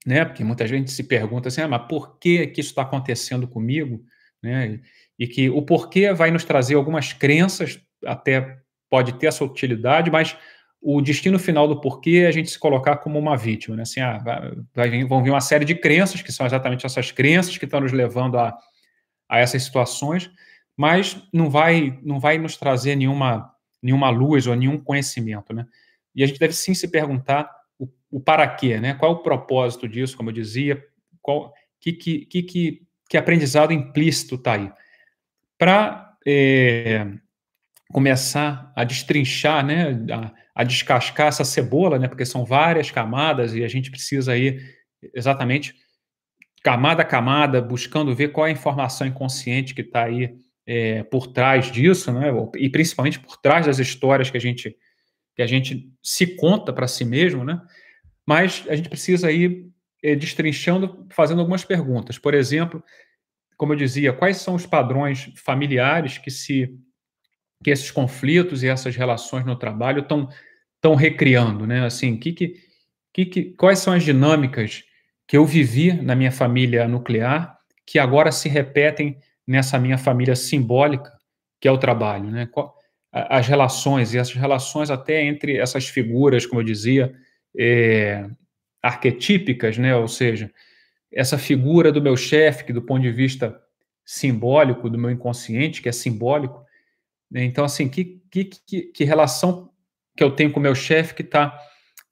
né? 0.05 0.25
Porque 0.25 0.45
muita 0.45 0.67
gente 0.67 0.91
se 0.91 1.05
pergunta 1.05 1.49
assim, 1.49 1.63
ah, 1.63 1.69
mas 1.69 1.87
por 1.89 2.19
que, 2.19 2.47
que 2.49 2.61
isso 2.61 2.71
está 2.71 2.83
acontecendo 2.83 3.49
comigo? 3.49 4.05
Né? 4.43 4.81
e 5.19 5.27
que 5.27 5.49
o 5.51 5.63
porquê 5.63 6.13
vai 6.13 6.31
nos 6.31 6.45
trazer 6.45 6.75
algumas 6.75 7.13
crenças, 7.13 7.81
até 8.05 8.59
pode 8.91 9.15
ter 9.15 9.27
essa 9.27 9.45
utilidade, 9.45 10.11
mas 10.11 10.37
o 10.81 11.01
destino 11.01 11.39
final 11.39 11.67
do 11.67 11.81
porquê 11.81 12.23
é 12.25 12.27
a 12.27 12.31
gente 12.31 12.51
se 12.51 12.59
colocar 12.59 12.99
como 12.99 13.19
uma 13.19 13.37
vítima, 13.37 13.77
né? 13.77 13.83
Assim, 13.83 14.01
ah, 14.01 14.19
vai 14.75 15.05
vão 15.05 15.23
vir 15.23 15.31
uma 15.31 15.41
série 15.41 15.65
de 15.65 15.75
crenças, 15.75 16.21
que 16.21 16.31
são 16.31 16.45
exatamente 16.45 16.85
essas 16.85 17.11
crenças 17.11 17.57
que 17.57 17.65
estão 17.65 17.81
nos 17.81 17.93
levando 17.93 18.39
a, 18.39 18.57
a 19.29 19.39
essas 19.39 19.63
situações, 19.63 20.31
mas 20.77 21.17
não 21.33 21.49
vai, 21.49 21.99
não 22.03 22.21
vai 22.21 22.37
nos 22.37 22.57
trazer 22.57 22.97
nenhuma, 22.97 23.51
nenhuma 23.83 24.11
luz 24.11 24.47
ou 24.47 24.55
nenhum 24.55 24.79
conhecimento, 24.79 25.55
né? 25.55 25.67
E 26.15 26.23
a 26.23 26.27
gente 26.27 26.39
deve 26.39 26.53
sim 26.53 26.75
se 26.75 26.89
perguntar 26.89 27.51
o, 28.15 28.21
para 28.21 28.47
quê, 28.47 28.79
né? 28.79 28.95
Qual 28.95 29.11
é 29.11 29.15
o 29.17 29.23
propósito 29.23 29.89
disso, 29.89 30.17
como 30.17 30.31
eu 30.31 30.35
dizia, 30.35 30.81
qual, 31.21 31.53
que, 31.81 31.93
que, 31.93 32.27
que, 32.27 32.83
que 33.09 33.17
aprendizado 33.17 33.73
implícito 33.73 34.37
está 34.37 34.53
aí? 34.53 34.71
Para 35.59 36.17
é, 36.25 37.09
começar 37.93 38.73
a 38.77 38.85
destrinchar, 38.85 39.67
né, 39.67 39.99
a, 40.13 40.33
a, 40.55 40.63
descascar 40.63 41.27
essa 41.27 41.45
cebola, 41.45 41.99
né, 41.99 42.07
porque 42.07 42.25
são 42.25 42.45
várias 42.45 42.89
camadas 42.89 43.53
e 43.53 43.65
a 43.65 43.69
gente 43.69 43.91
precisa 43.91 44.33
aí 44.33 44.61
exatamente 45.13 45.75
camada 46.63 47.03
a 47.03 47.05
camada, 47.05 47.61
buscando 47.61 48.15
ver 48.15 48.29
qual 48.29 48.47
é 48.47 48.51
a 48.51 48.53
informação 48.53 49.09
inconsciente 49.09 49.75
que 49.75 49.83
está 49.83 50.05
aí 50.05 50.37
é, 50.65 51.03
por 51.03 51.27
trás 51.27 51.71
disso, 51.71 52.13
né, 52.13 52.29
e 52.57 52.71
principalmente 52.71 53.19
por 53.19 53.37
trás 53.39 53.67
das 53.67 53.81
histórias 53.81 54.31
que 54.31 54.37
a 54.37 54.41
gente 54.41 54.77
que 55.37 55.43
a 55.43 55.49
gente 55.49 55.93
se 56.01 56.37
conta 56.37 56.73
para 56.73 56.87
si 56.87 57.05
mesmo, 57.05 57.43
né, 57.45 57.61
mas 58.27 58.65
a 58.69 58.77
gente 58.77 58.89
precisa 58.89 59.31
ir 59.31 59.71
é, 60.03 60.15
destrinchando, 60.15 61.07
fazendo 61.11 61.41
algumas 61.41 61.65
perguntas. 61.65 62.19
Por 62.19 62.35
exemplo, 62.35 62.83
como 63.57 63.73
eu 63.73 63.77
dizia, 63.77 64.13
quais 64.13 64.39
são 64.39 64.55
os 64.55 64.67
padrões 64.67 65.33
familiares 65.37 66.19
que 66.19 66.31
se 66.31 66.79
que 67.63 67.71
esses 67.71 67.91
conflitos 67.91 68.63
e 68.63 68.69
essas 68.69 68.95
relações 68.95 69.47
no 69.47 69.57
trabalho 69.57 70.03
estão 70.03 70.29
estão 70.77 70.95
recriando, 70.95 71.67
né? 71.67 71.87
Assim, 71.87 72.15
que, 72.19 72.33
que, 72.33 73.25
que, 73.25 73.45
quais 73.57 73.79
são 73.79 73.95
as 73.95 74.03
dinâmicas 74.03 74.85
que 75.27 75.35
eu 75.35 75.47
vivi 75.47 75.93
na 75.95 76.15
minha 76.15 76.31
família 76.31 76.87
nuclear 76.87 77.57
que 77.87 77.99
agora 77.99 78.31
se 78.31 78.51
repetem 78.51 79.19
nessa 79.47 79.79
minha 79.79 79.97
família 79.97 80.37
simbólica, 80.37 81.11
que 81.59 81.67
é 81.67 81.73
o 81.73 81.79
trabalho, 81.79 82.31
né? 82.31 82.49
As 83.13 83.47
relações 83.47 84.13
e 84.13 84.19
essas 84.19 84.35
relações 84.35 84.91
até 84.91 85.23
entre 85.23 85.57
essas 85.57 85.89
figuras, 85.89 86.45
como 86.45 86.61
eu 86.61 86.65
dizia, 86.65 87.15
é, 87.57 88.29
arquetípicas, 88.83 89.79
né? 89.79 89.97
Ou 89.97 90.09
seja, 90.09 90.51
essa 91.13 91.39
figura 91.39 91.93
do 91.93 92.03
meu 92.03 92.17
chefe, 92.17 92.65
que 92.65 92.73
do 92.73 92.83
ponto 92.83 93.03
de 93.03 93.11
vista 93.11 93.59
simbólico, 94.05 94.91
do 94.91 94.99
meu 94.99 95.11
inconsciente, 95.11 95.81
que 95.81 95.89
é 95.89 95.93
simbólico. 95.93 96.65
Né? 97.31 97.45
Então, 97.45 97.65
assim, 97.65 97.89
que, 97.89 98.21
que, 98.31 98.45
que, 98.93 99.05
relação 99.05 99.71
que 100.17 100.23
eu 100.23 100.31
tenho 100.31 100.53
com 100.53 100.61
o 100.61 100.63
meu 100.63 100.75
chefe 100.75 101.15
que 101.15 101.23
está 101.23 101.59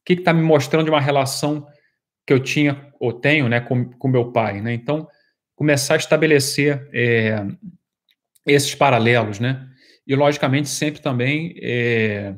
que 0.04 0.14
está 0.14 0.32
me 0.32 0.42
mostrando 0.42 0.84
de 0.84 0.90
uma 0.90 1.00
relação 1.00 1.66
que 2.26 2.32
eu 2.32 2.40
tinha 2.40 2.92
ou 2.98 3.12
tenho 3.12 3.48
né, 3.48 3.60
com, 3.60 3.84
com 3.84 4.08
meu 4.08 4.32
pai. 4.32 4.60
Né? 4.60 4.72
Então, 4.72 5.08
começar 5.54 5.94
a 5.94 5.96
estabelecer 5.96 6.88
é, 6.92 7.46
esses 8.44 8.74
paralelos, 8.74 9.38
né? 9.38 9.68
E, 10.04 10.16
logicamente, 10.16 10.68
sempre 10.68 11.00
também 11.00 11.54
é, 11.62 12.34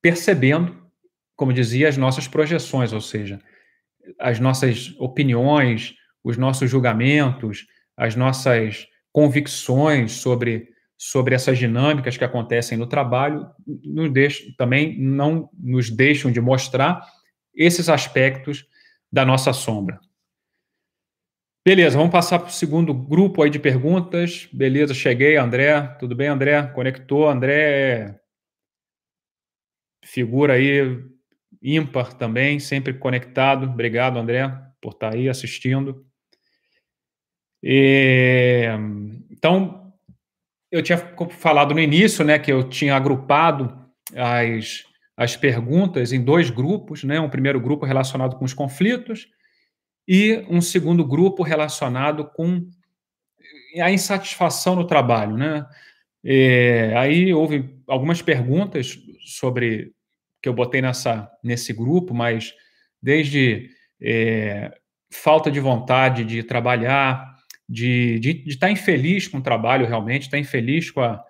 percebendo, 0.00 0.79
como 1.40 1.54
dizia, 1.54 1.88
as 1.88 1.96
nossas 1.96 2.28
projeções, 2.28 2.92
ou 2.92 3.00
seja, 3.00 3.40
as 4.18 4.38
nossas 4.38 4.94
opiniões, 4.98 5.94
os 6.22 6.36
nossos 6.36 6.70
julgamentos, 6.70 7.66
as 7.96 8.14
nossas 8.14 8.86
convicções 9.10 10.12
sobre, 10.12 10.68
sobre 10.98 11.34
essas 11.34 11.56
dinâmicas 11.56 12.18
que 12.18 12.24
acontecem 12.24 12.76
no 12.76 12.86
trabalho, 12.86 13.46
nos 13.82 14.12
deixam, 14.12 14.52
também 14.58 15.00
não 15.00 15.48
nos 15.58 15.88
deixam 15.88 16.30
de 16.30 16.42
mostrar 16.42 17.06
esses 17.54 17.88
aspectos 17.88 18.66
da 19.10 19.24
nossa 19.24 19.54
sombra. 19.54 19.98
Beleza, 21.66 21.96
vamos 21.96 22.12
passar 22.12 22.38
para 22.38 22.48
o 22.48 22.52
segundo 22.52 22.92
grupo 22.92 23.42
aí 23.42 23.48
de 23.48 23.58
perguntas. 23.58 24.46
Beleza, 24.52 24.92
cheguei, 24.92 25.38
André. 25.38 25.80
Tudo 25.98 26.14
bem, 26.14 26.28
André? 26.28 26.62
Conectou, 26.74 27.26
André. 27.26 28.20
Figura 30.04 30.52
aí 30.52 31.00
ímpar 31.62 32.14
também, 32.14 32.58
sempre 32.58 32.94
conectado. 32.94 33.64
Obrigado, 33.66 34.18
André, 34.18 34.50
por 34.80 34.92
estar 34.92 35.14
aí 35.14 35.28
assistindo. 35.28 36.04
E, 37.62 38.66
então, 39.30 39.92
eu 40.70 40.82
tinha 40.82 40.98
falado 41.30 41.74
no 41.74 41.80
início, 41.80 42.24
né, 42.24 42.38
que 42.38 42.50
eu 42.50 42.68
tinha 42.68 42.96
agrupado 42.96 43.86
as, 44.16 44.84
as 45.16 45.36
perguntas 45.36 46.12
em 46.12 46.24
dois 46.24 46.48
grupos, 46.48 47.04
né, 47.04 47.20
um 47.20 47.28
primeiro 47.28 47.60
grupo 47.60 47.84
relacionado 47.84 48.36
com 48.36 48.44
os 48.44 48.54
conflitos 48.54 49.28
e 50.08 50.44
um 50.48 50.60
segundo 50.60 51.04
grupo 51.04 51.42
relacionado 51.42 52.24
com 52.24 52.66
a 53.80 53.90
insatisfação 53.90 54.74
no 54.74 54.86
trabalho, 54.86 55.36
né? 55.36 55.66
E, 56.24 56.92
aí 56.96 57.32
houve 57.32 57.78
algumas 57.86 58.20
perguntas 58.20 58.98
sobre 59.24 59.92
que 60.42 60.48
eu 60.48 60.52
botei 60.52 60.80
nessa, 60.80 61.30
nesse 61.42 61.72
grupo, 61.72 62.14
mas 62.14 62.52
desde 63.02 63.68
é, 64.00 64.72
falta 65.12 65.50
de 65.50 65.60
vontade 65.60 66.24
de 66.24 66.42
trabalhar, 66.42 67.34
de, 67.68 68.18
de, 68.18 68.34
de, 68.34 68.50
estar 68.50 68.70
infeliz 68.70 69.28
com 69.28 69.38
o 69.38 69.42
trabalho 69.42 69.86
realmente, 69.86 70.22
estar 70.22 70.38
infeliz 70.38 70.90
com 70.90 71.00
a, 71.00 71.22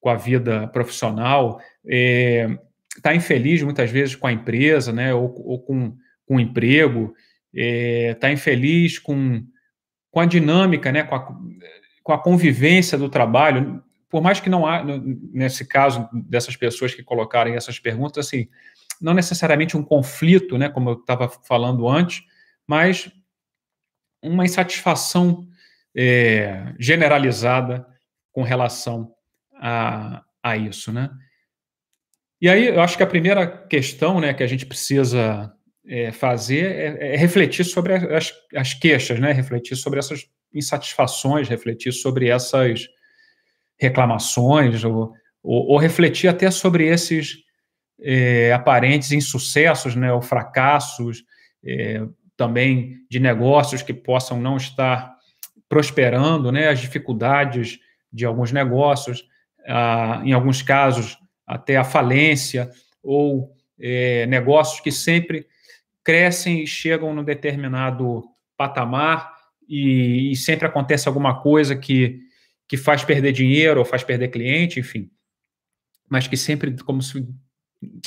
com 0.00 0.08
a 0.08 0.14
vida 0.14 0.68
profissional, 0.68 1.60
é, 1.88 2.48
estar 2.96 3.14
infeliz 3.14 3.62
muitas 3.62 3.90
vezes 3.90 4.14
com 4.14 4.26
a 4.26 4.32
empresa, 4.32 4.92
né, 4.92 5.14
ou, 5.14 5.32
ou 5.44 5.62
com, 5.62 5.96
com 6.26 6.36
o 6.36 6.40
emprego, 6.40 7.14
é, 7.54 8.10
estar 8.12 8.30
infeliz 8.30 8.98
com, 8.98 9.42
com 10.10 10.20
a 10.20 10.26
dinâmica, 10.26 10.90
né, 10.90 11.02
com 11.02 11.14
a, 11.14 11.28
com 12.02 12.12
a 12.12 12.22
convivência 12.22 12.96
do 12.98 13.08
trabalho, 13.08 13.82
por 14.08 14.22
mais 14.22 14.40
que 14.40 14.48
não 14.48 14.66
há, 14.66 14.84
nesse 14.84 15.66
caso 15.66 16.08
dessas 16.12 16.56
pessoas 16.56 16.94
que 16.94 17.02
colocarem 17.02 17.54
essas 17.54 17.78
perguntas, 17.78 18.26
assim, 18.26 18.48
não 19.00 19.12
necessariamente 19.12 19.76
um 19.76 19.82
conflito, 19.82 20.56
né, 20.56 20.68
como 20.68 20.90
eu 20.90 20.94
estava 20.94 21.28
falando 21.28 21.88
antes, 21.88 22.22
mas 22.66 23.10
uma 24.22 24.44
insatisfação 24.44 25.46
é, 25.94 26.74
generalizada 26.78 27.86
com 28.32 28.42
relação 28.42 29.12
a, 29.54 30.24
a 30.42 30.56
isso, 30.56 30.92
né? 30.92 31.10
E 32.40 32.48
aí, 32.50 32.66
eu 32.66 32.82
acho 32.82 32.98
que 32.98 33.02
a 33.02 33.06
primeira 33.06 33.46
questão 33.46 34.20
né, 34.20 34.34
que 34.34 34.42
a 34.42 34.46
gente 34.46 34.66
precisa 34.66 35.50
é, 35.88 36.12
fazer 36.12 36.66
é, 36.66 37.14
é, 37.14 37.16
refletir 37.16 37.64
sobre 37.64 37.94
as, 37.94 38.34
as 38.54 38.74
queixas, 38.74 39.18
né? 39.18 39.32
refletir 39.32 39.76
sobre 39.76 39.98
essas 39.98 40.28
insatisfações, 40.52 41.48
refletir 41.48 41.92
sobre 41.92 42.28
essas 42.28 42.86
reclamações, 43.78 44.84
ou, 44.84 45.12
ou, 45.42 45.72
ou 45.72 45.78
refletir 45.78 46.28
até 46.28 46.50
sobre 46.50 46.86
esses 46.86 47.38
é, 48.00 48.52
aparentes 48.52 49.12
insucessos, 49.12 49.94
né, 49.94 50.12
ou 50.12 50.20
fracassos, 50.20 51.24
é, 51.64 52.02
também 52.36 52.96
de 53.10 53.18
negócios 53.18 53.82
que 53.82 53.94
possam 53.94 54.40
não 54.40 54.56
estar 54.56 55.16
prosperando, 55.68 56.52
né, 56.52 56.68
as 56.68 56.80
dificuldades 56.80 57.78
de 58.12 58.24
alguns 58.24 58.52
negócios, 58.52 59.24
ah, 59.66 60.22
em 60.24 60.32
alguns 60.32 60.62
casos 60.62 61.18
até 61.46 61.76
a 61.76 61.84
falência, 61.84 62.70
ou 63.02 63.52
é, 63.78 64.26
negócios 64.26 64.80
que 64.80 64.90
sempre 64.90 65.46
crescem 66.02 66.62
e 66.62 66.66
chegam 66.66 67.14
num 67.14 67.24
determinado 67.24 68.24
patamar 68.56 69.34
e, 69.68 70.30
e, 70.32 70.36
sempre 70.36 70.66
acontece 70.66 71.08
alguma 71.08 71.40
coisa 71.40 71.74
que, 71.74 72.20
que 72.68 72.76
faz 72.76 73.04
perder 73.04 73.32
dinheiro 73.32 73.78
ou 73.78 73.84
faz 73.84 74.02
perder 74.02 74.28
cliente, 74.28 74.80
enfim, 74.80 75.10
mas 76.08 76.26
que 76.26 76.36
sempre 76.36 76.76
como 76.82 77.02
se, 77.02 77.26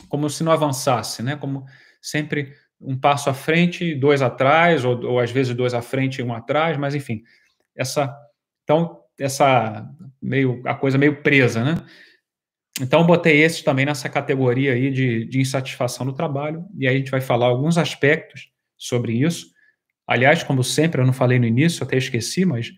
como 0.07 0.29
se 0.29 0.43
não 0.43 0.51
avançasse, 0.51 1.23
né? 1.23 1.35
Como 1.35 1.65
sempre 2.01 2.53
um 2.79 2.97
passo 2.97 3.29
à 3.29 3.33
frente, 3.33 3.93
dois 3.95 4.21
atrás, 4.21 4.85
ou, 4.85 5.03
ou 5.03 5.19
às 5.19 5.31
vezes 5.31 5.55
dois 5.55 5.73
à 5.73 5.81
frente 5.81 6.19
e 6.19 6.23
um 6.23 6.33
atrás, 6.33 6.77
mas 6.77 6.95
enfim, 6.95 7.23
essa 7.75 8.15
então 8.63 8.99
essa 9.19 9.89
meio 10.21 10.61
a 10.65 10.75
coisa 10.75 10.97
meio 10.97 11.21
presa, 11.21 11.63
né? 11.63 11.83
Então, 12.81 13.05
botei 13.05 13.41
esses 13.43 13.61
também 13.61 13.85
nessa 13.85 14.07
categoria 14.07 14.73
aí 14.73 14.89
de, 14.89 15.25
de 15.25 15.41
insatisfação 15.41 16.05
no 16.05 16.13
trabalho, 16.13 16.65
e 16.77 16.87
aí 16.87 16.95
a 16.95 16.97
gente 16.97 17.11
vai 17.11 17.19
falar 17.19 17.47
alguns 17.47 17.77
aspectos 17.77 18.49
sobre 18.77 19.13
isso. 19.13 19.47
Aliás, 20.07 20.43
como 20.43 20.63
sempre, 20.63 21.01
eu 21.01 21.05
não 21.05 21.11
falei 21.11 21.37
no 21.37 21.45
início, 21.45 21.83
até 21.83 21.97
esqueci, 21.97 22.45
mas 22.45 22.71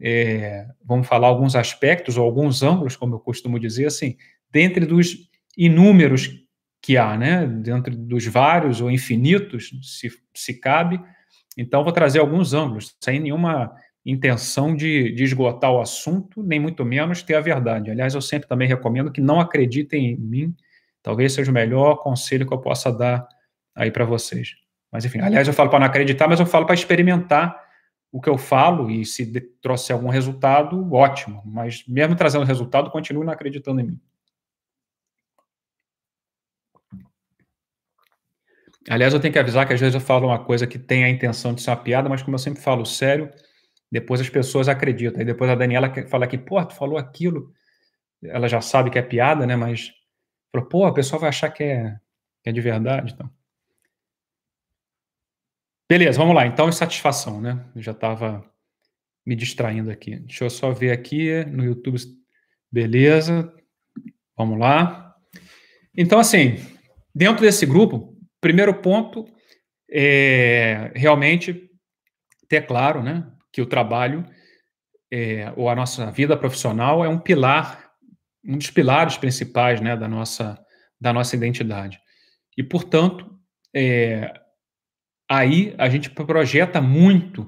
é, 0.00 0.66
vamos 0.84 1.06
falar 1.06 1.28
alguns 1.28 1.54
aspectos 1.54 2.16
ou 2.16 2.24
alguns 2.24 2.62
ângulos, 2.62 2.96
como 2.96 3.16
eu 3.16 3.20
costumo 3.20 3.58
dizer, 3.58 3.86
assim, 3.86 4.16
dentre 4.50 4.86
dos 4.86 5.28
inúmeros 5.56 6.30
que 6.82 6.96
há, 6.96 7.16
né, 7.16 7.46
dentro 7.46 7.94
dos 7.94 8.26
vários 8.26 8.80
ou 8.80 8.90
infinitos, 8.90 9.70
se, 9.82 10.10
se 10.34 10.54
cabe. 10.54 11.00
Então, 11.56 11.84
vou 11.84 11.92
trazer 11.92 12.20
alguns 12.20 12.54
ângulos, 12.54 12.96
sem 13.00 13.20
nenhuma 13.20 13.74
intenção 14.04 14.74
de, 14.74 15.12
de, 15.12 15.24
esgotar 15.24 15.70
o 15.70 15.80
assunto, 15.80 16.42
nem 16.42 16.58
muito 16.58 16.84
menos 16.84 17.22
ter 17.22 17.34
a 17.34 17.40
verdade. 17.40 17.90
Aliás, 17.90 18.14
eu 18.14 18.22
sempre 18.22 18.48
também 18.48 18.66
recomendo 18.66 19.12
que 19.12 19.20
não 19.20 19.38
acreditem 19.38 20.12
em 20.12 20.16
mim. 20.16 20.56
Talvez 21.02 21.34
seja 21.34 21.50
o 21.50 21.54
melhor 21.54 21.96
conselho 21.96 22.46
que 22.46 22.54
eu 22.54 22.58
possa 22.58 22.90
dar 22.90 23.28
aí 23.74 23.90
para 23.90 24.06
vocês. 24.06 24.54
Mas 24.90 25.04
enfim, 25.04 25.20
aliás, 25.20 25.46
eu 25.46 25.54
falo 25.54 25.68
para 25.68 25.80
não 25.80 25.86
acreditar, 25.86 26.26
mas 26.26 26.40
eu 26.40 26.46
falo 26.46 26.64
para 26.64 26.74
experimentar 26.74 27.59
o 28.12 28.20
que 28.20 28.28
eu 28.28 28.36
falo 28.36 28.90
e 28.90 29.04
se 29.04 29.40
trouxer 29.62 29.94
algum 29.94 30.08
resultado, 30.08 30.92
ótimo. 30.92 31.42
Mas 31.44 31.84
mesmo 31.86 32.16
trazendo 32.16 32.44
resultado, 32.44 32.90
continue 32.90 33.24
não 33.24 33.32
acreditando 33.32 33.80
em 33.80 33.84
mim. 33.84 34.00
Aliás, 38.88 39.12
eu 39.12 39.20
tenho 39.20 39.32
que 39.32 39.38
avisar 39.38 39.66
que 39.66 39.74
às 39.74 39.80
vezes 39.80 39.94
eu 39.94 40.00
falo 40.00 40.26
uma 40.26 40.42
coisa 40.42 40.66
que 40.66 40.78
tem 40.78 41.04
a 41.04 41.08
intenção 41.08 41.54
de 41.54 41.62
ser 41.62 41.70
uma 41.70 41.76
piada, 41.76 42.08
mas 42.08 42.22
como 42.22 42.34
eu 42.34 42.38
sempre 42.38 42.62
falo 42.62 42.84
sério, 42.84 43.30
depois 43.92 44.20
as 44.20 44.28
pessoas 44.28 44.68
acreditam. 44.68 45.20
Aí 45.20 45.24
depois 45.24 45.50
a 45.50 45.54
Daniela 45.54 45.92
fala 46.08 46.26
que, 46.26 46.38
pô, 46.38 46.64
tu 46.64 46.74
falou 46.74 46.98
aquilo. 46.98 47.52
Ela 48.22 48.48
já 48.48 48.60
sabe 48.60 48.90
que 48.90 48.98
é 48.98 49.02
piada, 49.02 49.46
né? 49.46 49.54
Mas 49.54 49.92
pô, 50.70 50.86
a 50.86 50.94
pessoa 50.94 51.20
vai 51.20 51.28
achar 51.28 51.50
que 51.50 51.62
é, 51.62 51.96
que 52.42 52.50
é 52.50 52.52
de 52.52 52.60
verdade. 52.60 53.12
Então. 53.12 53.30
Beleza, 55.90 56.18
vamos 56.18 56.36
lá. 56.36 56.46
Então, 56.46 56.68
insatisfação, 56.68 57.40
né? 57.40 57.66
Eu 57.74 57.82
já 57.82 57.90
estava 57.90 58.48
me 59.26 59.34
distraindo 59.34 59.90
aqui. 59.90 60.20
Deixa 60.20 60.44
eu 60.44 60.48
só 60.48 60.70
ver 60.70 60.92
aqui 60.92 61.44
no 61.46 61.64
YouTube. 61.64 61.98
Beleza. 62.70 63.52
Vamos 64.36 64.56
lá. 64.56 65.16
Então, 65.98 66.20
assim, 66.20 66.64
dentro 67.12 67.42
desse 67.42 67.66
grupo, 67.66 68.16
primeiro 68.40 68.72
ponto 68.72 69.26
é 69.90 70.92
realmente 70.94 71.68
ter 72.48 72.68
claro, 72.68 73.02
né? 73.02 73.28
que 73.52 73.60
o 73.60 73.66
trabalho 73.66 74.24
é, 75.12 75.52
ou 75.56 75.68
a 75.68 75.74
nossa 75.74 76.08
vida 76.12 76.36
profissional 76.36 77.04
é 77.04 77.08
um 77.08 77.18
pilar, 77.18 77.90
um 78.44 78.56
dos 78.56 78.70
pilares 78.70 79.16
principais 79.16 79.80
né, 79.80 79.96
da, 79.96 80.06
nossa, 80.06 80.56
da 81.00 81.12
nossa 81.12 81.34
identidade. 81.34 81.98
E, 82.56 82.62
portanto, 82.62 83.28
é, 83.74 84.39
aí 85.30 85.72
a 85.78 85.88
gente 85.88 86.10
projeta 86.10 86.80
muito 86.80 87.46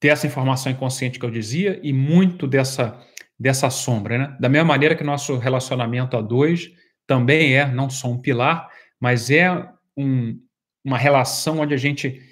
dessa 0.00 0.24
informação 0.24 0.70
inconsciente 0.70 1.18
que 1.18 1.26
eu 1.26 1.30
dizia 1.30 1.80
e 1.82 1.92
muito 1.92 2.46
dessa, 2.46 3.04
dessa 3.36 3.68
sombra. 3.70 4.16
Né? 4.16 4.36
Da 4.38 4.48
mesma 4.48 4.68
maneira 4.68 4.94
que 4.94 5.02
nosso 5.02 5.36
relacionamento 5.36 6.16
a 6.16 6.20
dois 6.20 6.70
também 7.04 7.56
é 7.56 7.66
não 7.66 7.90
só 7.90 8.08
um 8.08 8.20
pilar, 8.20 8.68
mas 9.00 9.30
é 9.30 9.50
um, 9.96 10.40
uma 10.84 10.96
relação 10.96 11.58
onde 11.58 11.74
a 11.74 11.76
gente 11.76 12.22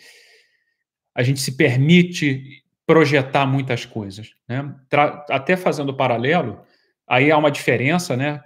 a 1.17 1.23
gente 1.23 1.41
se 1.41 1.57
permite 1.57 2.65
projetar 2.87 3.47
muitas 3.47 3.85
coisas. 3.85 4.35
Né? 4.49 4.75
Até 5.31 5.57
fazendo 5.57 5.97
paralelo, 5.97 6.61
aí 7.09 7.31
há 7.31 7.39
uma 7.39 7.53
diferença, 7.53 8.17
né? 8.17 8.43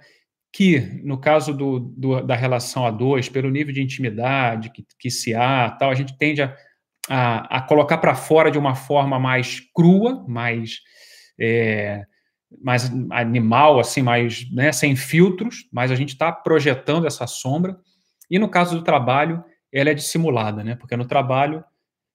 Que 0.51 0.79
no 1.03 1.19
caso 1.19 1.53
do, 1.53 1.79
do, 1.79 2.21
da 2.21 2.35
relação 2.35 2.85
a 2.85 2.91
dois, 2.91 3.29
pelo 3.29 3.49
nível 3.49 3.73
de 3.73 3.81
intimidade 3.81 4.71
que, 4.71 4.85
que 4.97 5.11
se 5.11 5.35
há, 5.35 5.69
tal, 5.69 5.91
a 5.91 5.95
gente 5.95 6.17
tende 6.17 6.41
a, 6.41 6.55
a, 7.07 7.57
a 7.57 7.61
colocar 7.61 7.97
para 7.99 8.15
fora 8.15 8.49
de 8.49 8.57
uma 8.57 8.75
forma 8.75 9.19
mais 9.19 9.61
crua, 9.73 10.25
mais 10.27 10.79
é, 11.39 12.03
mais 12.61 12.91
animal, 13.11 13.79
assim, 13.79 14.01
mais 14.01 14.49
né, 14.51 14.71
sem 14.71 14.95
filtros, 14.95 15.67
mas 15.71 15.91
a 15.91 15.95
gente 15.95 16.09
está 16.09 16.31
projetando 16.31 17.05
essa 17.05 17.27
sombra. 17.27 17.77
E 18.29 18.39
no 18.39 18.49
caso 18.49 18.75
do 18.75 18.83
trabalho, 18.83 19.43
ela 19.71 19.91
é 19.91 19.93
dissimulada, 19.93 20.63
né? 20.63 20.75
Porque 20.75 20.97
no 20.97 21.05
trabalho 21.05 21.63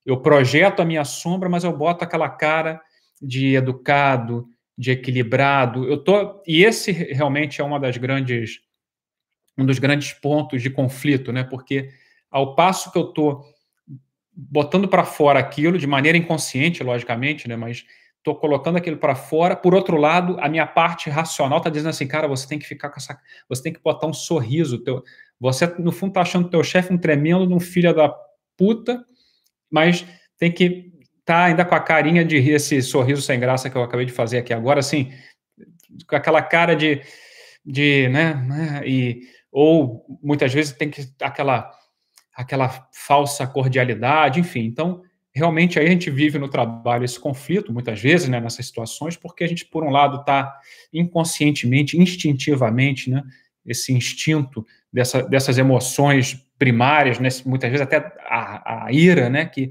eu 0.04 0.20
projeto 0.20 0.80
a 0.80 0.84
minha 0.84 1.04
sombra, 1.04 1.48
mas 1.48 1.64
eu 1.64 1.76
boto 1.76 2.04
aquela 2.04 2.28
cara 2.28 2.80
de 3.22 3.54
educado, 3.54 4.46
de 4.76 4.92
equilibrado. 4.92 5.88
Eu 5.88 5.98
tô 5.98 6.42
e 6.46 6.64
esse 6.64 6.92
realmente 6.92 7.60
é 7.60 7.64
uma 7.64 7.78
das 7.78 7.96
grandes 7.96 8.60
um 9.56 9.64
dos 9.64 9.78
grandes 9.78 10.12
pontos 10.12 10.62
de 10.62 10.70
conflito, 10.70 11.32
né? 11.32 11.44
Porque 11.44 11.90
ao 12.30 12.54
passo 12.56 12.90
que 12.90 12.98
eu 12.98 13.04
tô 13.04 13.44
botando 14.32 14.88
para 14.88 15.04
fora 15.04 15.38
aquilo 15.38 15.78
de 15.78 15.86
maneira 15.86 16.18
inconsciente, 16.18 16.82
logicamente, 16.82 17.46
né? 17.46 17.54
Mas 17.54 17.84
estou 18.18 18.34
colocando 18.34 18.76
aquilo 18.76 18.96
para 18.96 19.14
fora. 19.14 19.54
Por 19.54 19.74
outro 19.74 19.96
lado, 19.96 20.36
a 20.40 20.48
minha 20.48 20.66
parte 20.66 21.08
racional 21.08 21.58
está 21.58 21.70
dizendo 21.70 21.90
assim, 21.90 22.08
cara, 22.08 22.26
você 22.26 22.48
tem 22.48 22.58
que 22.58 22.66
ficar 22.66 22.90
com 22.90 22.96
essa, 22.96 23.16
você 23.48 23.62
tem 23.62 23.72
que 23.72 23.80
botar 23.80 24.08
um 24.08 24.12
sorriso. 24.12 24.82
Teu, 24.82 25.04
você 25.38 25.66
no 25.78 25.92
fundo 25.92 26.10
está 26.10 26.22
achando 26.22 26.50
teu 26.50 26.64
chefe 26.64 26.92
um 26.92 26.98
tremendo 26.98 27.54
um 27.54 27.60
filho 27.60 27.94
da 27.94 28.12
puta 28.56 29.04
mas 29.74 30.06
tem 30.38 30.52
que 30.52 30.92
tá 31.24 31.44
ainda 31.44 31.64
com 31.64 31.74
a 31.74 31.80
carinha 31.80 32.24
de 32.24 32.38
rir, 32.38 32.54
esse 32.54 32.82
sorriso 32.82 33.22
sem 33.22 33.40
graça 33.40 33.70
que 33.70 33.76
eu 33.76 33.82
acabei 33.82 34.06
de 34.06 34.12
fazer 34.12 34.38
aqui 34.38 34.52
agora, 34.52 34.80
assim, 34.80 35.12
com 36.08 36.16
aquela 36.16 36.42
cara 36.42 36.74
de, 36.74 37.00
de 37.64 38.08
né, 38.08 38.34
né 38.34 38.82
e, 38.86 39.22
ou 39.50 40.04
muitas 40.22 40.52
vezes 40.52 40.72
tem 40.72 40.90
que 40.90 41.08
aquela 41.20 41.70
aquela 42.34 42.88
falsa 42.92 43.46
cordialidade, 43.46 44.40
enfim. 44.40 44.64
Então, 44.64 45.02
realmente 45.32 45.78
aí 45.78 45.86
a 45.86 45.90
gente 45.90 46.10
vive 46.10 46.38
no 46.38 46.48
trabalho 46.48 47.04
esse 47.04 47.18
conflito, 47.18 47.72
muitas 47.72 48.00
vezes, 48.00 48.28
né, 48.28 48.40
nessas 48.40 48.66
situações, 48.66 49.16
porque 49.16 49.44
a 49.44 49.46
gente, 49.46 49.64
por 49.64 49.84
um 49.84 49.90
lado, 49.90 50.20
está 50.20 50.52
inconscientemente, 50.92 51.96
instintivamente, 51.96 53.10
né, 53.10 53.22
esse 53.64 53.92
instinto 53.92 54.66
dessa, 54.92 55.22
dessas 55.22 55.58
emoções 55.58 56.44
primárias, 56.58 57.18
né, 57.18 57.28
muitas 57.46 57.70
vezes 57.70 57.84
até 57.86 57.98
a, 58.28 58.86
a 58.86 58.92
ira, 58.92 59.30
né, 59.30 59.44
que 59.44 59.70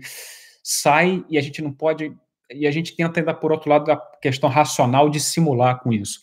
sai 0.64 1.26
e 1.30 1.38
a 1.38 1.42
gente 1.42 1.62
não 1.62 1.72
pode, 1.74 2.16
e 2.50 2.66
a 2.66 2.72
gente 2.72 2.96
tenta 2.96 3.20
ainda, 3.20 3.34
por 3.34 3.52
outro 3.52 3.70
lado, 3.70 3.92
a 3.92 3.98
questão 4.22 4.50
racional 4.50 5.10
de 5.10 5.20
simular 5.20 5.80
com 5.80 5.92
isso. 5.92 6.22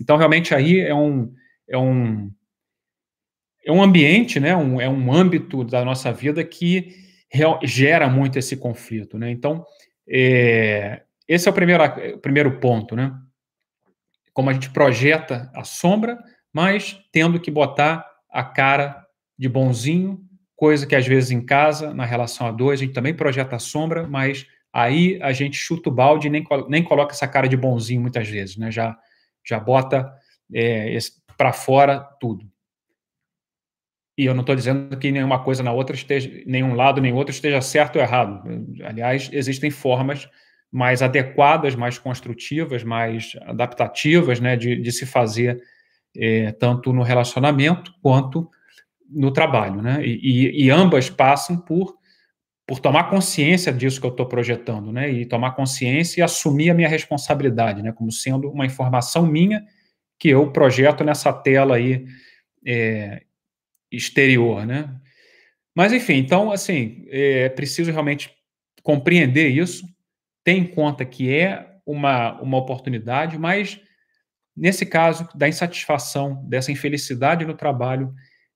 Então, 0.00 0.16
realmente, 0.16 0.54
aí 0.54 0.80
é 0.80 0.94
um, 0.94 1.32
é 1.68 1.76
um, 1.76 2.32
é 3.64 3.70
um 3.70 3.82
ambiente, 3.82 4.40
né, 4.40 4.56
um, 4.56 4.80
é 4.80 4.88
um 4.88 5.12
âmbito 5.12 5.62
da 5.62 5.84
nossa 5.84 6.10
vida 6.12 6.42
que 6.42 6.96
real, 7.30 7.60
gera 7.62 8.08
muito 8.08 8.38
esse 8.38 8.56
conflito, 8.56 9.18
né, 9.18 9.30
então, 9.30 9.64
é, 10.08 11.02
esse 11.28 11.46
é 11.46 11.50
o 11.50 11.54
primeiro, 11.54 11.84
o 12.14 12.18
primeiro 12.18 12.58
ponto, 12.58 12.96
né, 12.96 13.12
como 14.32 14.48
a 14.48 14.52
gente 14.54 14.70
projeta 14.70 15.50
a 15.54 15.62
sombra, 15.62 16.18
mas 16.52 16.98
tendo 17.12 17.38
que 17.38 17.50
botar 17.50 18.06
a 18.30 18.42
cara 18.42 19.06
de 19.38 19.48
bonzinho, 19.48 20.20
coisa 20.62 20.86
que 20.86 20.94
às 20.94 21.04
vezes 21.04 21.32
em 21.32 21.44
casa, 21.44 21.92
na 21.92 22.04
relação 22.04 22.46
a 22.46 22.52
dois, 22.52 22.78
a 22.78 22.84
gente 22.84 22.94
também 22.94 23.12
projeta 23.12 23.56
a 23.56 23.58
sombra, 23.58 24.06
mas 24.06 24.46
aí 24.72 25.18
a 25.20 25.32
gente 25.32 25.56
chuta 25.56 25.90
o 25.90 25.92
balde 25.92 26.28
e 26.28 26.30
nem, 26.30 26.46
nem 26.68 26.84
coloca 26.84 27.12
essa 27.12 27.26
cara 27.26 27.48
de 27.48 27.56
bonzinho 27.56 28.00
muitas 28.00 28.28
vezes, 28.28 28.56
né? 28.56 28.70
Já, 28.70 28.96
já 29.44 29.58
bota 29.58 30.14
é, 30.54 30.96
para 31.36 31.52
fora 31.52 31.98
tudo. 32.20 32.48
E 34.16 34.24
eu 34.24 34.34
não 34.34 34.42
estou 34.42 34.54
dizendo 34.54 34.96
que 34.96 35.10
nenhuma 35.10 35.42
coisa 35.42 35.64
na 35.64 35.72
outra 35.72 35.96
esteja, 35.96 36.30
nenhum 36.46 36.76
lado 36.76 37.00
nem 37.00 37.12
outro 37.12 37.34
esteja 37.34 37.60
certo 37.60 37.96
ou 37.96 38.02
errado. 38.02 38.40
Aliás, 38.84 39.28
existem 39.32 39.68
formas 39.68 40.30
mais 40.70 41.02
adequadas, 41.02 41.74
mais 41.74 41.98
construtivas, 41.98 42.84
mais 42.84 43.32
adaptativas, 43.46 44.38
né, 44.38 44.56
de, 44.56 44.76
de 44.76 44.92
se 44.92 45.06
fazer 45.06 45.60
é, 46.16 46.52
tanto 46.52 46.92
no 46.92 47.02
relacionamento 47.02 47.92
quanto 48.00 48.48
no 49.12 49.32
trabalho, 49.32 49.82
né? 49.82 50.04
E, 50.04 50.64
e, 50.64 50.70
ambas 50.70 51.10
passam 51.10 51.56
por 51.56 51.96
por 52.66 52.78
tomar 52.78 53.10
consciência 53.10 53.72
disso 53.72 54.00
que 54.00 54.06
eu 54.06 54.10
estou 54.12 54.26
projetando, 54.26 54.92
né? 54.92 55.10
E 55.10 55.26
tomar 55.26 55.50
consciência 55.52 56.20
e 56.20 56.22
assumir 56.22 56.70
a 56.70 56.74
minha 56.74 56.88
responsabilidade, 56.88 57.82
né? 57.82 57.92
Como 57.92 58.10
sendo 58.10 58.50
uma 58.50 58.64
informação 58.64 59.26
minha 59.26 59.62
que 60.18 60.28
eu 60.28 60.50
projeto 60.52 61.02
nessa 61.02 61.32
tela 61.32 61.76
aí 61.76 62.06
é, 62.64 63.22
exterior, 63.90 64.64
né? 64.64 64.94
Mas, 65.74 65.92
enfim, 65.92 66.14
então, 66.14 66.52
assim, 66.52 67.04
é 67.08 67.48
preciso 67.48 67.90
realmente 67.90 68.30
compreender 68.82 69.48
isso, 69.48 69.86
ter 70.44 70.52
em 70.52 70.66
conta 70.66 71.04
que 71.04 71.34
é 71.34 71.72
uma, 71.84 72.40
uma 72.40 72.58
oportunidade, 72.58 73.38
mas, 73.38 73.80
nesse 74.56 74.84
caso, 74.86 75.28
da 75.34 75.48
insatisfação, 75.48 76.44
dessa 76.46 76.70
infelicidade 76.70 77.44
no 77.44 77.54
trabalho, 77.54 78.14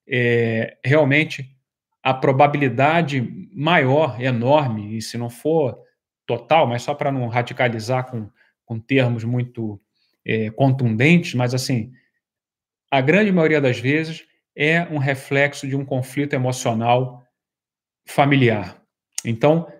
é, 0.08 0.76
realmente 0.84 1.56
a 2.02 2.14
probabilidade 2.14 3.48
maior, 3.52 4.20
enorme, 4.20 4.96
e 4.96 5.02
se 5.02 5.18
não 5.18 5.28
for 5.28 5.76
total, 6.24 6.66
mas 6.66 6.82
só 6.82 6.94
para 6.94 7.10
não 7.10 7.26
radicalizar 7.28 8.08
com, 8.08 8.30
com 8.64 8.78
termos 8.78 9.24
muito 9.24 9.80
é, 10.24 10.50
contundentes, 10.50 11.34
mas 11.34 11.54
assim, 11.54 11.92
a 12.90 13.00
grande 13.00 13.32
maioria 13.32 13.60
das 13.60 13.78
vezes 13.78 14.24
é 14.54 14.82
um 14.82 14.98
reflexo 14.98 15.66
de 15.66 15.76
um 15.76 15.84
conflito 15.84 16.34
emocional 16.34 17.24
familiar. 18.06 18.80
Então, 19.24 19.70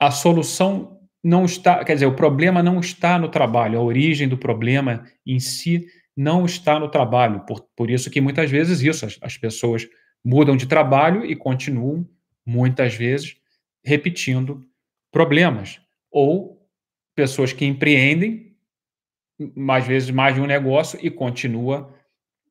a 0.00 0.10
solução 0.10 0.98
não 1.22 1.44
está, 1.44 1.84
quer 1.84 1.94
dizer, 1.94 2.06
o 2.06 2.16
problema 2.16 2.62
não 2.62 2.80
está 2.80 3.18
no 3.18 3.28
trabalho, 3.28 3.78
a 3.78 3.82
origem 3.82 4.28
do 4.28 4.36
problema 4.36 5.04
em 5.26 5.38
si 5.38 5.86
não 6.16 6.44
está 6.44 6.78
no 6.78 6.88
trabalho. 6.88 7.40
Por, 7.46 7.62
por 7.76 7.90
isso 7.90 8.10
que 8.10 8.20
muitas 8.20 8.50
vezes 8.50 8.80
isso, 8.82 9.04
as, 9.04 9.18
as 9.20 9.36
pessoas 9.36 9.88
mudam 10.24 10.56
de 10.56 10.66
trabalho 10.66 11.24
e 11.24 11.36
continuam, 11.36 12.08
muitas 12.46 12.94
vezes, 12.94 13.36
repetindo 13.84 14.64
problemas. 15.10 15.80
Ou 16.10 16.66
pessoas 17.14 17.52
que 17.52 17.64
empreendem, 17.64 18.56
mais 19.54 19.86
vezes 19.86 20.10
mais 20.10 20.34
de 20.34 20.40
um 20.40 20.46
negócio, 20.46 20.98
e 21.02 21.10
continua 21.10 21.92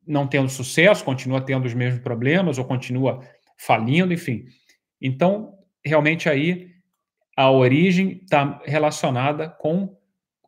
não 0.06 0.28
tendo 0.28 0.50
sucesso, 0.50 1.04
continua 1.04 1.42
tendo 1.42 1.66
os 1.66 1.74
mesmos 1.74 2.02
problemas, 2.02 2.58
ou 2.58 2.66
continua 2.66 3.26
falindo, 3.58 4.14
enfim. 4.14 4.46
Então, 5.02 5.58
realmente 5.84 6.28
aí 6.28 6.72
a 7.36 7.50
origem 7.50 8.20
está 8.24 8.62
relacionada 8.66 9.50
com 9.50 9.98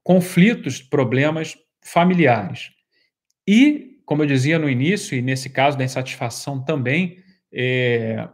conflitos, 0.04 0.82
problemas 0.82 1.58
familiares. 1.84 2.75
E, 3.48 4.00
como 4.06 4.24
eu 4.24 4.28
dizia 4.28 4.60
no 4.60 4.70
início, 4.70 5.18
e 5.18 5.22
nesse 5.22 5.50
caso 5.50 5.78
da 5.78 5.84
insatisfação 5.84 6.64
também, 6.64 7.18
é, 7.54 8.28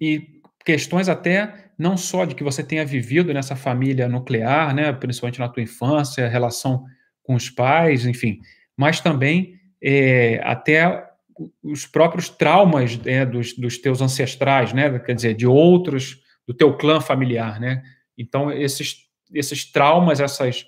e 0.00 0.40
questões 0.64 1.08
até 1.08 1.70
não 1.78 1.96
só 1.96 2.24
de 2.24 2.34
que 2.34 2.44
você 2.44 2.62
tenha 2.62 2.84
vivido 2.84 3.34
nessa 3.34 3.56
família 3.56 4.08
nuclear, 4.08 4.74
né, 4.74 4.92
principalmente 4.92 5.40
na 5.40 5.48
tua 5.48 5.62
infância, 5.62 6.28
relação 6.28 6.84
com 7.22 7.34
os 7.34 7.50
pais, 7.50 8.06
enfim, 8.06 8.40
mas 8.76 9.00
também 9.00 9.58
é, 9.82 10.40
até 10.44 11.04
os 11.62 11.86
próprios 11.86 12.28
traumas 12.28 12.98
é, 13.04 13.24
dos, 13.26 13.54
dos 13.54 13.78
teus 13.78 14.00
ancestrais, 14.00 14.72
né? 14.72 14.98
Quer 14.98 15.14
dizer, 15.14 15.34
de 15.34 15.46
outros, 15.46 16.20
do 16.46 16.54
teu 16.54 16.76
clã 16.76 17.00
familiar, 17.00 17.58
né? 17.60 17.82
Então, 18.16 18.52
esses, 18.52 18.96
esses 19.32 19.64
traumas, 19.64 20.20
essas, 20.20 20.64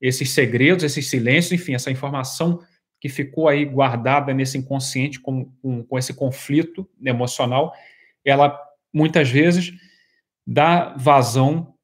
esses 0.00 0.30
segredos, 0.30 0.84
esses 0.84 1.08
silêncios, 1.08 1.52
enfim, 1.52 1.74
essa 1.74 1.90
informação 1.90 2.60
que 3.00 3.08
ficou 3.08 3.48
aí 3.48 3.64
guardada 3.64 4.34
nesse 4.34 4.58
inconsciente 4.58 5.20
com, 5.20 5.46
com, 5.62 5.84
com 5.84 5.98
esse 5.98 6.14
conflito 6.14 6.88
emocional, 7.02 7.72
ela 8.24 8.58
muitas 8.92 9.30
vezes 9.30 9.72
dá 10.46 10.94
vazão, 10.96 11.74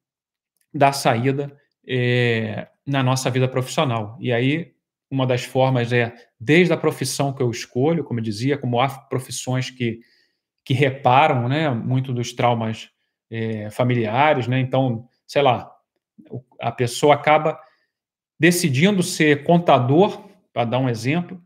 dá 0.73 0.91
saída 0.91 1.55
é, 1.87 2.67
na 2.85 3.01
nossa 3.01 3.29
vida 3.29 3.47
profissional. 3.47 4.17
E 4.19 4.33
aí 4.33 4.75
uma 5.09 5.25
das 5.25 5.43
formas 5.43 5.93
é 5.93 6.13
desde 6.39 6.73
a 6.73 6.77
profissão 6.77 7.31
que 7.31 7.41
eu 7.41 7.49
escolho, 7.49 8.03
como 8.03 8.19
eu 8.19 8.23
dizia, 8.23 8.57
como 8.57 8.79
há 8.79 8.89
profissões 8.89 9.69
que, 9.69 9.99
que 10.63 10.73
reparam 10.73 11.47
né, 11.47 11.69
muito 11.69 12.13
dos 12.13 12.33
traumas 12.33 12.89
é, 13.29 13.69
familiares, 13.69 14.47
né? 14.47 14.59
Então, 14.59 15.07
sei 15.25 15.41
lá, 15.41 15.71
a 16.59 16.71
pessoa 16.71 17.15
acaba 17.15 17.59
decidindo 18.39 19.01
ser 19.01 19.43
contador, 19.43 20.27
para 20.55 20.63
dar 20.63 20.79
um 20.79 20.87
exemplo, 20.87 21.43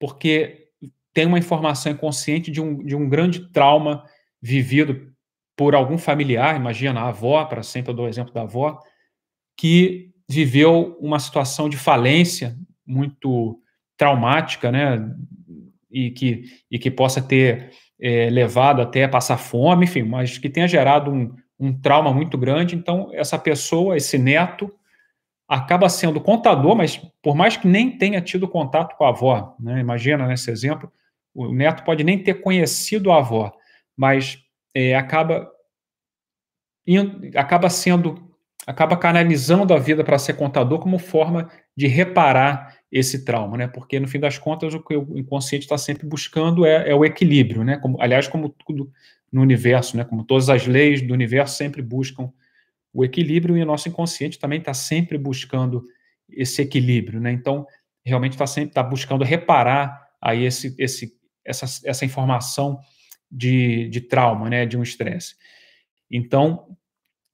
porque 0.00 0.68
tem 1.12 1.26
uma 1.26 1.38
informação 1.38 1.92
inconsciente 1.92 2.50
de 2.50 2.62
um, 2.62 2.82
de 2.82 2.96
um 2.96 3.06
grande 3.06 3.52
trauma 3.52 4.04
vivido 4.40 5.12
por 5.54 5.74
algum 5.74 5.98
familiar, 5.98 6.56
imagina 6.56 7.00
a 7.00 7.08
avó, 7.08 7.44
para 7.44 7.62
sempre 7.62 7.90
eu 7.90 7.94
dou 7.94 8.06
o 8.06 8.08
exemplo 8.08 8.32
da 8.32 8.42
avó, 8.42 8.80
que 9.54 10.12
viveu 10.26 10.96
uma 10.98 11.18
situação 11.18 11.68
de 11.68 11.76
falência 11.76 12.56
muito 12.86 13.60
traumática, 13.98 14.72
né? 14.72 15.14
E 15.90 16.10
que, 16.10 16.44
e 16.70 16.78
que 16.78 16.90
possa 16.90 17.20
ter 17.20 17.70
é, 18.00 18.30
levado 18.30 18.80
até 18.80 19.04
a 19.04 19.08
passar 19.10 19.36
fome, 19.36 19.84
enfim, 19.84 20.04
mas 20.04 20.38
que 20.38 20.48
tenha 20.48 20.68
gerado 20.68 21.10
um, 21.10 21.34
um 21.60 21.78
trauma 21.78 22.14
muito 22.14 22.38
grande. 22.38 22.76
Então, 22.76 23.10
essa 23.12 23.38
pessoa, 23.38 23.96
esse 23.96 24.16
neto, 24.16 24.72
acaba 25.48 25.88
sendo 25.88 26.20
contador, 26.20 26.76
mas 26.76 27.00
por 27.22 27.34
mais 27.34 27.56
que 27.56 27.66
nem 27.66 27.96
tenha 27.96 28.20
tido 28.20 28.46
contato 28.46 28.94
com 28.96 29.04
a 29.04 29.08
avó, 29.08 29.56
né? 29.58 29.80
imagina 29.80 30.26
nesse 30.26 30.50
exemplo, 30.50 30.92
o 31.34 31.52
neto 31.54 31.84
pode 31.84 32.04
nem 32.04 32.22
ter 32.22 32.34
conhecido 32.34 33.10
a 33.10 33.18
avó, 33.18 33.50
mas 33.96 34.38
é, 34.74 34.94
acaba, 34.94 35.50
acaba 37.34 37.70
sendo, 37.70 38.30
acaba 38.66 38.96
canalizando 38.96 39.72
a 39.72 39.78
vida 39.78 40.04
para 40.04 40.18
ser 40.18 40.34
contador 40.34 40.80
como 40.80 40.98
forma 40.98 41.50
de 41.74 41.86
reparar 41.86 42.76
esse 42.90 43.24
trauma, 43.24 43.56
né? 43.56 43.68
Porque 43.68 44.00
no 44.00 44.08
fim 44.08 44.18
das 44.18 44.38
contas 44.38 44.74
o 44.74 44.82
que 44.82 44.96
o 44.96 45.16
inconsciente 45.18 45.64
está 45.64 45.78
sempre 45.78 46.06
buscando 46.06 46.66
é, 46.66 46.90
é, 46.90 46.94
o 46.94 47.04
equilíbrio, 47.04 47.62
né? 47.62 47.76
Como, 47.76 48.00
aliás, 48.00 48.26
como 48.26 48.48
tudo 48.48 48.90
no 49.30 49.42
universo, 49.42 49.96
né? 49.96 50.04
Como 50.04 50.24
todas 50.24 50.48
as 50.48 50.66
leis 50.66 51.02
do 51.02 51.12
universo 51.14 51.56
sempre 51.56 51.82
buscam 51.82 52.32
o 53.00 53.04
equilíbrio 53.04 53.56
e 53.56 53.62
o 53.62 53.66
nosso 53.66 53.88
inconsciente 53.88 54.38
também 54.38 54.58
está 54.58 54.74
sempre 54.74 55.16
buscando 55.16 55.84
esse 56.28 56.62
equilíbrio, 56.62 57.20
né? 57.20 57.32
Então 57.32 57.66
realmente 58.04 58.32
está 58.32 58.46
sempre 58.46 58.74
tá 58.74 58.82
buscando 58.82 59.24
reparar 59.24 60.08
aí 60.20 60.44
esse, 60.44 60.74
esse 60.78 61.16
essa, 61.44 61.66
essa 61.88 62.04
informação 62.04 62.78
de, 63.30 63.88
de 63.88 64.00
trauma, 64.00 64.48
né? 64.50 64.66
De 64.66 64.76
um 64.76 64.82
estresse. 64.82 65.36
Então 66.10 66.76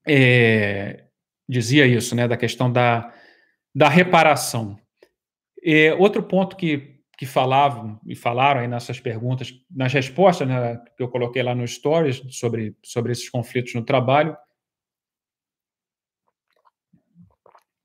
é, 0.06 1.04
dizia 1.48 1.86
isso, 1.86 2.14
né? 2.14 2.28
Da 2.28 2.36
questão 2.36 2.70
da, 2.70 3.12
da 3.74 3.88
reparação 3.88 4.78
é, 5.64 5.94
outro 5.94 6.22
ponto 6.22 6.56
que, 6.56 6.98
que 7.16 7.24
falavam 7.24 7.98
e 8.06 8.14
falaram 8.14 8.60
aí 8.60 8.68
nessas 8.68 9.00
perguntas, 9.00 9.50
nas 9.70 9.92
respostas 9.94 10.46
né, 10.46 10.78
que 10.94 11.02
eu 11.02 11.08
coloquei 11.08 11.42
lá 11.42 11.54
no 11.54 11.66
Stories 11.66 12.22
sobre, 12.30 12.76
sobre 12.84 13.12
esses 13.12 13.30
conflitos 13.30 13.72
no 13.72 13.82
trabalho, 13.82 14.36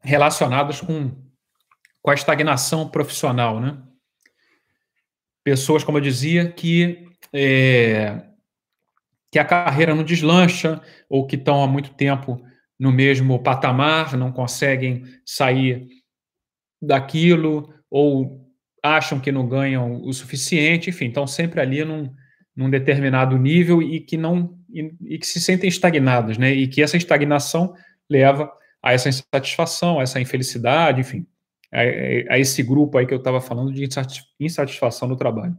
relacionados 0.02 0.82
com, 0.82 1.12
com 2.02 2.12
a 2.12 2.14
estagnação 2.14 2.88
profissional, 2.90 3.60
né? 3.60 3.78
Pessoas, 5.44 5.84
como 5.84 5.98
eu 5.98 6.02
dizia, 6.02 6.52
que, 6.52 7.08
é, 7.34 8.24
que 9.32 9.40
a 9.40 9.46
carreira 9.46 9.96
não 9.96 10.04
deslancha 10.04 10.82
ou 11.10 11.26
que 11.26 11.36
estão 11.36 11.64
há 11.64 11.68
muito 11.68 11.94
tempo 11.94 12.42
no 12.80 12.92
mesmo 12.92 13.42
patamar, 13.42 14.16
não 14.16 14.32
conseguem 14.32 15.04
sair 15.26 15.88
daquilo 16.82 17.74
ou 17.90 18.50
acham 18.82 19.20
que 19.20 19.32
não 19.32 19.48
ganham 19.48 20.02
o 20.02 20.14
suficiente, 20.14 20.90
enfim, 20.90 21.08
estão 21.08 21.28
sempre 21.28 21.60
ali 21.60 21.84
num, 21.84 22.14
num 22.56 22.70
determinado 22.70 23.38
nível 23.38 23.82
e 23.82 24.00
que 24.00 24.16
não 24.16 24.58
e, 24.72 24.94
e, 25.02 25.18
que 25.18 25.28
se 25.28 25.42
sentem 25.42 25.68
estagnados, 25.68 26.38
né? 26.38 26.52
E 26.54 26.68
que 26.68 26.82
essa 26.82 26.96
estagnação 26.96 27.74
leva 28.10 28.52
a 28.82 28.94
essa 28.94 29.10
insatisfação, 29.10 30.00
a 30.00 30.04
essa 30.04 30.20
infelicidade, 30.20 31.02
enfim, 31.02 31.28
a, 31.72 32.34
a 32.34 32.40
esse 32.40 32.64
grupo 32.64 32.98
aí 32.98 33.06
que 33.06 33.14
eu 33.14 33.18
estava 33.18 33.42
falando 33.42 33.74
de 33.74 33.88
insatisfação 34.40 35.08
no 35.08 35.18
trabalho. 35.18 35.58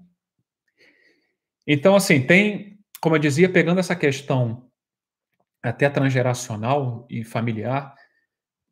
Então, 1.67 1.95
assim, 1.95 2.21
tem, 2.21 2.79
como 3.01 3.17
eu 3.17 3.21
dizia, 3.21 3.49
pegando 3.49 3.81
essa 3.81 3.95
questão 3.95 4.69
até 5.63 5.89
transgeracional 5.89 7.07
e 7.11 7.23
familiar, 7.23 7.95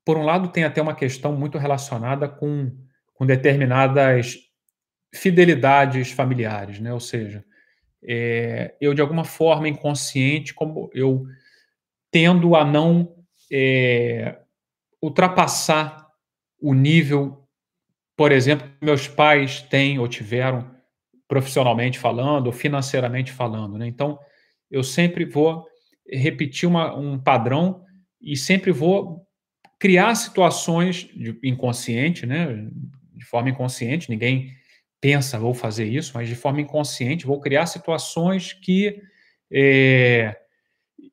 por 0.04 0.16
um 0.16 0.24
lado, 0.24 0.48
tem 0.48 0.64
até 0.64 0.80
uma 0.80 0.94
questão 0.94 1.36
muito 1.36 1.58
relacionada 1.58 2.26
com, 2.28 2.74
com 3.12 3.26
determinadas 3.26 4.38
fidelidades 5.14 6.10
familiares, 6.12 6.80
né? 6.80 6.92
Ou 6.92 7.00
seja, 7.00 7.44
é, 8.02 8.74
eu 8.80 8.94
de 8.94 9.02
alguma 9.02 9.24
forma 9.24 9.68
inconsciente, 9.68 10.54
como 10.54 10.90
eu 10.94 11.26
tendo 12.10 12.56
a 12.56 12.64
não 12.64 13.17
é, 13.50 14.38
ultrapassar 15.02 16.06
o 16.60 16.74
nível, 16.74 17.44
por 18.16 18.32
exemplo, 18.32 18.68
que 18.68 18.84
meus 18.84 19.06
pais 19.06 19.62
têm 19.62 19.98
ou 19.98 20.08
tiveram 20.08 20.70
profissionalmente 21.28 21.98
falando 21.98 22.46
ou 22.46 22.52
financeiramente 22.52 23.32
falando, 23.32 23.78
né? 23.78 23.86
Então, 23.86 24.18
eu 24.70 24.82
sempre 24.82 25.24
vou 25.24 25.66
repetir 26.10 26.68
uma, 26.68 26.96
um 26.96 27.18
padrão 27.18 27.84
e 28.20 28.36
sempre 28.36 28.72
vou 28.72 29.26
criar 29.78 30.14
situações 30.14 31.08
de, 31.14 31.38
inconsciente, 31.44 32.26
né? 32.26 32.68
De 33.14 33.24
forma 33.24 33.50
inconsciente, 33.50 34.10
ninguém 34.10 34.56
pensa 35.00 35.38
vou 35.38 35.54
fazer 35.54 35.84
isso, 35.84 36.12
mas 36.14 36.28
de 36.28 36.34
forma 36.34 36.60
inconsciente 36.60 37.26
vou 37.26 37.40
criar 37.40 37.66
situações 37.66 38.52
que 38.52 39.00
é, 39.50 40.36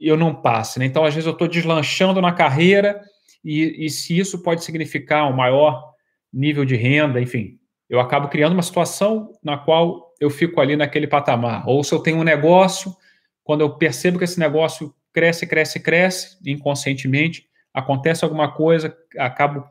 eu 0.07 0.17
não 0.17 0.33
passe. 0.33 0.79
Né? 0.79 0.85
Então, 0.85 1.03
às 1.03 1.13
vezes 1.13 1.25
eu 1.25 1.33
estou 1.33 1.47
deslanchando 1.47 2.21
na 2.21 2.31
carreira 2.31 3.01
e, 3.43 3.85
e 3.85 3.89
se 3.89 4.17
isso 4.17 4.41
pode 4.41 4.63
significar 4.63 5.29
um 5.29 5.35
maior 5.35 5.93
nível 6.33 6.65
de 6.65 6.75
renda, 6.75 7.21
enfim, 7.21 7.57
eu 7.89 7.99
acabo 7.99 8.27
criando 8.27 8.53
uma 8.53 8.61
situação 8.61 9.31
na 9.43 9.57
qual 9.57 10.13
eu 10.19 10.29
fico 10.29 10.59
ali 10.59 10.75
naquele 10.75 11.07
patamar. 11.07 11.67
Ou 11.67 11.83
se 11.83 11.93
eu 11.93 11.99
tenho 11.99 12.17
um 12.17 12.23
negócio, 12.23 12.95
quando 13.43 13.61
eu 13.61 13.77
percebo 13.77 14.17
que 14.17 14.23
esse 14.23 14.39
negócio 14.39 14.93
cresce, 15.13 15.47
cresce, 15.47 15.79
cresce, 15.79 16.37
inconscientemente, 16.45 17.45
acontece 17.73 18.23
alguma 18.23 18.51
coisa, 18.51 18.95
acabo 19.17 19.65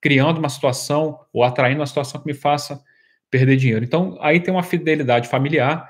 criando 0.00 0.38
uma 0.38 0.48
situação 0.48 1.20
ou 1.32 1.44
atraindo 1.44 1.80
uma 1.80 1.86
situação 1.86 2.20
que 2.20 2.26
me 2.26 2.34
faça 2.34 2.82
perder 3.30 3.56
dinheiro. 3.56 3.84
Então, 3.84 4.16
aí 4.20 4.40
tem 4.40 4.52
uma 4.52 4.62
fidelidade 4.62 5.28
familiar, 5.28 5.88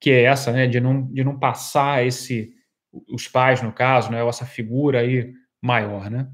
que 0.00 0.10
é 0.10 0.24
essa, 0.24 0.52
né, 0.52 0.66
de 0.66 0.80
não, 0.80 1.02
de 1.12 1.24
não 1.24 1.38
passar 1.38 2.06
esse, 2.06 2.52
os 3.08 3.28
pais, 3.28 3.62
no 3.62 3.72
caso, 3.72 4.10
né, 4.10 4.26
essa 4.26 4.46
figura 4.46 5.00
aí 5.00 5.32
maior, 5.62 6.10
né. 6.10 6.28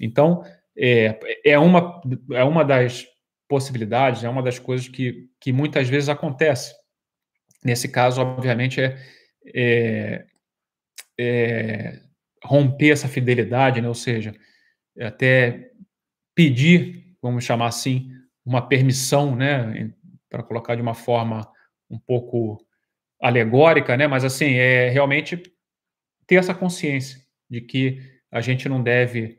Então, 0.00 0.42
é, 0.76 1.18
é, 1.44 1.58
uma, 1.58 2.00
é 2.32 2.42
uma 2.42 2.64
das 2.64 3.06
possibilidades, 3.48 4.24
é 4.24 4.28
uma 4.28 4.42
das 4.42 4.58
coisas 4.58 4.88
que, 4.88 5.28
que 5.40 5.52
muitas 5.52 5.88
vezes 5.88 6.08
acontece. 6.08 6.74
Nesse 7.64 7.88
caso, 7.88 8.20
obviamente, 8.20 8.80
é, 8.80 8.98
é, 9.54 10.26
é 11.18 12.00
romper 12.44 12.90
essa 12.90 13.08
fidelidade, 13.08 13.80
né? 13.80 13.88
ou 13.88 13.94
seja, 13.94 14.34
é 14.96 15.06
até 15.06 15.70
pedir, 16.34 17.16
vamos 17.22 17.44
chamar 17.44 17.68
assim, 17.68 18.10
uma 18.44 18.66
permissão, 18.66 19.34
né, 19.34 19.92
para 20.28 20.42
colocar 20.42 20.74
de 20.74 20.82
uma 20.82 20.94
forma 20.94 21.48
um 21.88 21.98
pouco 21.98 22.58
alegórica, 23.20 23.96
né, 23.96 24.06
mas 24.06 24.24
assim, 24.24 24.54
é 24.54 24.90
realmente 24.90 25.40
ter 26.26 26.36
essa 26.36 26.54
consciência 26.54 27.20
de 27.48 27.60
que 27.60 28.00
a 28.30 28.40
gente 28.40 28.68
não 28.68 28.82
deve 28.82 29.38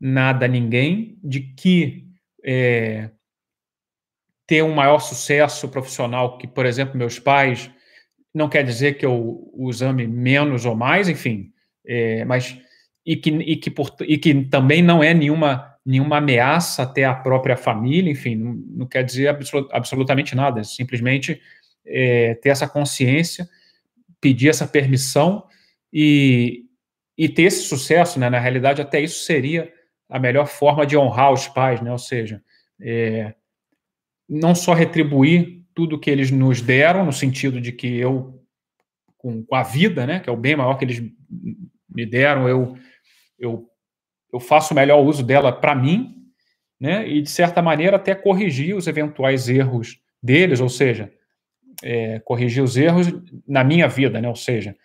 nada 0.00 0.46
a 0.46 0.48
ninguém, 0.48 1.18
de 1.22 1.40
que 1.40 2.06
é, 2.44 3.10
ter 4.46 4.62
um 4.62 4.74
maior 4.74 4.98
sucesso 4.98 5.68
profissional 5.68 6.38
que, 6.38 6.46
por 6.46 6.64
exemplo, 6.66 6.96
meus 6.96 7.18
pais, 7.18 7.70
não 8.34 8.48
quer 8.48 8.64
dizer 8.64 8.94
que 8.96 9.04
eu 9.04 9.50
os 9.54 9.82
ame 9.82 10.06
menos 10.06 10.64
ou 10.64 10.74
mais, 10.74 11.08
enfim, 11.08 11.52
é, 11.84 12.24
mas 12.24 12.58
e 13.04 13.16
que, 13.16 13.30
e, 13.30 13.56
que 13.56 13.70
por, 13.70 13.94
e 14.02 14.18
que 14.18 14.44
também 14.44 14.82
não 14.82 15.02
é 15.02 15.12
nenhuma, 15.12 15.74
nenhuma 15.84 16.18
ameaça 16.18 16.82
até 16.82 17.04
a 17.04 17.14
própria 17.14 17.56
família, 17.56 18.10
enfim, 18.10 18.36
não, 18.36 18.54
não 18.54 18.86
quer 18.86 19.02
dizer 19.02 19.28
absolut, 19.28 19.68
absolutamente 19.72 20.34
nada, 20.34 20.60
é 20.60 20.64
simplesmente 20.64 21.40
é, 21.84 22.34
ter 22.34 22.50
essa 22.50 22.68
consciência, 22.68 23.48
pedir 24.20 24.48
essa 24.48 24.66
permissão 24.66 25.44
e, 25.92 26.64
e 27.16 27.28
ter 27.28 27.44
esse 27.44 27.62
sucesso, 27.64 28.18
né? 28.18 28.30
Na 28.30 28.38
realidade, 28.38 28.80
até 28.80 29.00
isso 29.00 29.24
seria 29.24 29.72
a 30.08 30.18
melhor 30.18 30.46
forma 30.46 30.86
de 30.86 30.96
honrar 30.96 31.32
os 31.32 31.48
pais, 31.48 31.80
né? 31.80 31.90
Ou 31.92 31.98
seja, 31.98 32.42
é, 32.80 33.34
não 34.28 34.54
só 34.54 34.72
retribuir 34.72 35.62
tudo 35.74 35.98
que 35.98 36.10
eles 36.10 36.30
nos 36.30 36.60
deram, 36.60 37.04
no 37.04 37.12
sentido 37.12 37.60
de 37.60 37.72
que 37.72 37.96
eu, 37.96 38.42
com, 39.16 39.44
com, 39.44 39.54
a 39.54 39.62
vida, 39.62 40.06
né? 40.06 40.20
Que 40.20 40.28
é 40.28 40.32
o 40.32 40.36
bem 40.36 40.56
maior 40.56 40.74
que 40.76 40.84
eles 40.84 41.02
me 41.88 42.06
deram, 42.06 42.48
eu, 42.48 42.76
eu, 43.38 43.68
eu 44.32 44.40
faço 44.40 44.72
o 44.72 44.76
melhor 44.76 45.04
uso 45.04 45.22
dela 45.22 45.52
para 45.52 45.74
mim, 45.74 46.16
né? 46.78 47.06
E, 47.08 47.22
de 47.22 47.30
certa 47.30 47.60
maneira, 47.60 47.96
até 47.96 48.14
corrigir 48.14 48.74
os 48.74 48.86
eventuais 48.86 49.48
erros 49.48 50.00
deles, 50.22 50.60
ou 50.60 50.68
seja, 50.68 51.12
é, 51.82 52.18
corrigir 52.20 52.62
os 52.62 52.76
erros 52.76 53.06
na 53.46 53.62
minha 53.62 53.88
vida, 53.88 54.20
né? 54.20 54.28
Ou 54.28 54.36
seja, 54.36 54.76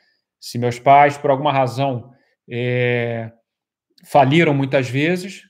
se 0.46 0.60
meus 0.60 0.78
pais, 0.78 1.18
por 1.18 1.32
alguma 1.32 1.52
razão, 1.52 2.14
é, 2.48 3.32
faliram 4.06 4.54
muitas 4.54 4.88
vezes, 4.88 5.42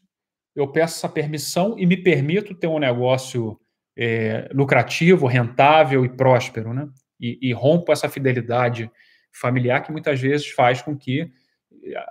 eu 0.55 0.71
peço 0.71 0.95
essa 0.95 1.09
permissão 1.09 1.77
e 1.77 1.85
me 1.85 1.97
permito 1.97 2.55
ter 2.55 2.67
um 2.67 2.79
negócio 2.79 3.59
é, 3.97 4.47
lucrativo, 4.53 5.27
rentável 5.27 6.05
e 6.05 6.09
próspero, 6.15 6.73
né? 6.73 6.87
E, 7.19 7.37
e, 7.41 7.51
rompo 7.51 7.91
essa 7.91 8.07
fidelidade 8.07 8.89
familiar 9.33 9.83
que 9.83 9.91
muitas 9.91 10.17
vezes 10.17 10.49
faz 10.51 10.81
com 10.81 10.97
que, 10.97 11.29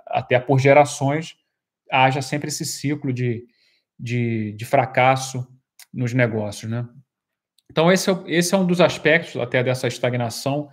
até 0.05 0.39
por 0.39 0.59
gerações, 0.59 1.35
haja 1.91 2.21
sempre 2.21 2.49
esse 2.49 2.65
ciclo 2.65 3.11
de, 3.11 3.47
de, 3.99 4.51
de 4.51 4.63
fracasso 4.63 5.47
nos 5.91 6.13
negócios, 6.13 6.69
né? 6.69 6.87
Então, 7.71 7.91
esse 7.91 8.11
é, 8.11 8.23
esse 8.27 8.53
é 8.53 8.57
um 8.59 8.67
dos 8.67 8.79
aspectos 8.79 9.41
até 9.41 9.63
dessa 9.63 9.87
estagnação. 9.87 10.69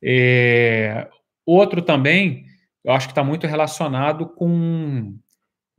É, 0.00 1.08
outro 1.52 1.80
também 1.80 2.46
eu 2.86 2.92
acho 2.92 3.08
que 3.08 3.12
está 3.12 3.24
muito 3.24 3.48
relacionado 3.48 4.28
com, 4.28 5.18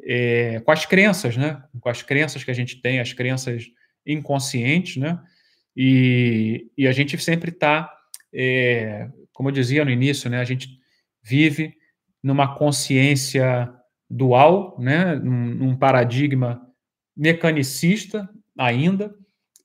é, 0.04 0.60
com 0.60 0.72
as 0.72 0.86
crenças, 0.86 1.38
né? 1.38 1.64
Com 1.80 1.88
as 1.88 2.02
crenças 2.02 2.44
que 2.44 2.52
a 2.52 2.54
gente 2.54 2.82
tem, 2.82 3.00
as 3.00 3.14
crenças 3.14 3.64
inconscientes, 4.06 4.98
né? 4.98 5.18
E, 5.74 6.70
e 6.78 6.86
a 6.86 6.92
gente 6.92 7.18
sempre 7.18 7.52
está, 7.52 7.90
é, 8.34 9.08
como 9.32 9.48
eu 9.48 9.54
dizia 9.54 9.86
no 9.86 9.92
início, 9.92 10.30
né? 10.30 10.42
A 10.42 10.44
gente 10.44 10.68
vive 11.24 11.78
numa 12.22 12.58
consciência 12.58 13.74
dual, 14.10 14.76
né? 14.78 15.16
Num, 15.16 15.56
num 15.56 15.78
paradigma 15.78 16.62
mecanicista 17.16 18.30
ainda, 18.58 19.16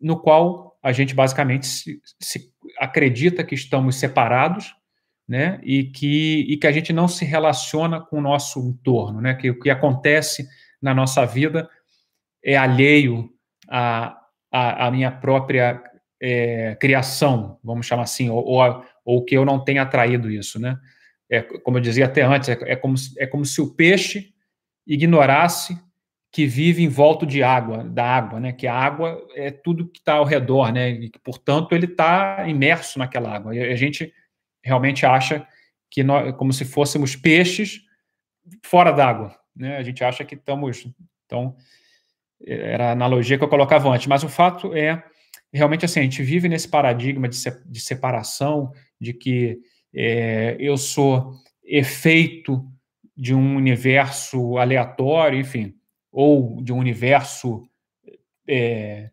no 0.00 0.16
qual 0.16 0.78
a 0.80 0.92
gente 0.92 1.12
basicamente 1.12 1.66
se, 1.66 2.00
se 2.20 2.52
acredita 2.78 3.42
que 3.42 3.56
estamos 3.56 3.96
separados 3.96 4.76
né? 5.32 5.58
E 5.62 5.84
que, 5.84 6.44
e 6.46 6.58
que 6.58 6.66
a 6.66 6.70
gente 6.70 6.92
não 6.92 7.08
se 7.08 7.24
relaciona 7.24 7.98
com 7.98 8.18
o 8.18 8.20
nosso 8.20 8.60
entorno, 8.60 9.18
né? 9.18 9.32
Que 9.32 9.48
o 9.48 9.58
que 9.58 9.70
acontece 9.70 10.46
na 10.80 10.92
nossa 10.92 11.24
vida 11.24 11.70
é 12.44 12.54
alheio 12.54 13.30
à, 13.66 14.14
à, 14.52 14.88
à 14.88 14.90
minha 14.90 15.10
própria 15.10 15.82
é, 16.20 16.76
criação, 16.78 17.58
vamos 17.64 17.86
chamar 17.86 18.02
assim, 18.02 18.28
ou, 18.28 18.44
ou, 18.44 18.84
ou, 19.06 19.24
que 19.24 19.34
eu 19.34 19.42
não 19.46 19.64
tenha 19.64 19.80
atraído 19.80 20.30
isso, 20.30 20.60
né? 20.60 20.76
É, 21.30 21.40
como 21.40 21.78
eu 21.78 21.80
dizia 21.80 22.04
até 22.04 22.20
antes, 22.20 22.50
é, 22.50 22.58
é, 22.66 22.76
como, 22.76 22.94
é 23.18 23.26
como 23.26 23.46
se 23.46 23.62
o 23.62 23.74
peixe 23.74 24.34
ignorasse 24.86 25.78
que 26.30 26.44
vive 26.46 26.82
em 26.82 26.88
volta 26.88 27.24
de 27.24 27.42
água, 27.42 27.84
da 27.84 28.04
água, 28.04 28.38
né? 28.38 28.52
Que 28.52 28.66
a 28.66 28.74
água 28.74 29.26
é 29.34 29.50
tudo 29.50 29.88
que 29.88 29.98
está 29.98 30.16
ao 30.16 30.26
redor, 30.26 30.70
né? 30.74 30.90
E 30.90 31.10
portanto, 31.24 31.72
ele 31.72 31.86
está 31.86 32.46
imerso 32.46 32.98
naquela 32.98 33.34
água. 33.34 33.56
E 33.56 33.60
a 33.62 33.76
gente 33.76 34.12
realmente 34.62 35.04
acha 35.04 35.46
que 35.90 36.02
nós, 36.02 36.34
como 36.36 36.52
se 36.52 36.64
fôssemos 36.64 37.16
peixes 37.16 37.80
fora 38.62 38.90
d'água, 38.92 39.36
né? 39.54 39.76
A 39.76 39.82
gente 39.82 40.02
acha 40.02 40.24
que 40.24 40.34
estamos, 40.34 40.86
então 41.26 41.54
era 42.44 42.88
a 42.88 42.92
analogia 42.92 43.38
que 43.38 43.44
eu 43.44 43.48
colocava 43.48 43.88
antes, 43.90 44.06
mas 44.06 44.24
o 44.24 44.28
fato 44.28 44.74
é 44.74 45.02
realmente 45.52 45.84
assim, 45.84 46.00
a 46.00 46.02
gente 46.02 46.22
vive 46.22 46.48
nesse 46.48 46.68
paradigma 46.68 47.28
de, 47.28 47.36
se, 47.36 47.62
de 47.66 47.80
separação, 47.80 48.72
de 48.98 49.12
que 49.12 49.58
é, 49.94 50.56
eu 50.58 50.76
sou 50.76 51.34
efeito 51.62 52.64
de 53.14 53.34
um 53.34 53.56
universo 53.56 54.56
aleatório, 54.56 55.38
enfim, 55.38 55.74
ou 56.10 56.62
de 56.62 56.72
um 56.72 56.78
universo 56.78 57.62
é, 58.48 59.10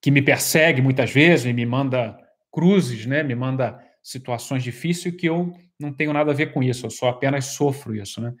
que 0.00 0.10
me 0.10 0.20
persegue 0.22 0.82
muitas 0.82 1.10
vezes 1.10 1.46
e 1.46 1.52
me 1.52 1.64
manda 1.64 2.18
cruzes, 2.52 3.06
né? 3.06 3.22
Me 3.22 3.34
manda 3.34 3.82
situações 4.02 4.62
difíceis 4.62 5.14
que 5.14 5.26
eu 5.26 5.54
não 5.78 5.92
tenho 5.92 6.12
nada 6.12 6.30
a 6.30 6.34
ver 6.34 6.52
com 6.52 6.62
isso, 6.62 6.86
eu 6.86 6.90
só 6.90 7.08
apenas 7.08 7.46
sofro 7.46 7.94
isso, 7.94 8.20
né? 8.20 8.34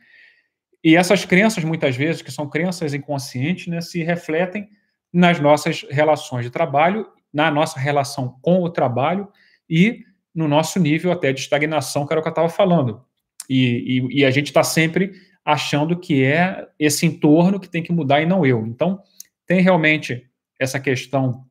E 0.82 0.96
essas 0.96 1.24
crenças, 1.24 1.62
muitas 1.62 1.94
vezes, 1.94 2.22
que 2.22 2.32
são 2.32 2.48
crenças 2.48 2.94
inconscientes, 2.94 3.66
né, 3.66 3.80
se 3.82 4.02
refletem 4.02 4.68
nas 5.12 5.38
nossas 5.38 5.84
relações 5.90 6.44
de 6.44 6.50
trabalho, 6.50 7.06
na 7.32 7.50
nossa 7.50 7.78
relação 7.78 8.38
com 8.40 8.62
o 8.62 8.70
trabalho 8.70 9.28
e 9.68 10.04
no 10.34 10.48
nosso 10.48 10.78
nível 10.80 11.12
até 11.12 11.32
de 11.32 11.40
estagnação, 11.40 12.06
que 12.06 12.12
era 12.12 12.20
o 12.20 12.22
que 12.22 12.28
eu 12.28 12.32
estava 12.32 12.48
falando. 12.48 13.04
E, 13.48 14.00
e, 14.10 14.20
e 14.20 14.24
a 14.24 14.30
gente 14.30 14.46
está 14.46 14.62
sempre 14.62 15.12
achando 15.44 15.98
que 15.98 16.22
é 16.24 16.66
esse 16.78 17.04
entorno 17.04 17.60
que 17.60 17.68
tem 17.68 17.82
que 17.82 17.92
mudar 17.92 18.22
e 18.22 18.26
não 18.26 18.46
eu. 18.46 18.64
Então, 18.66 19.02
tem 19.46 19.60
realmente 19.60 20.26
essa 20.58 20.80
questão 20.80 21.44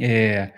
é, 0.00 0.52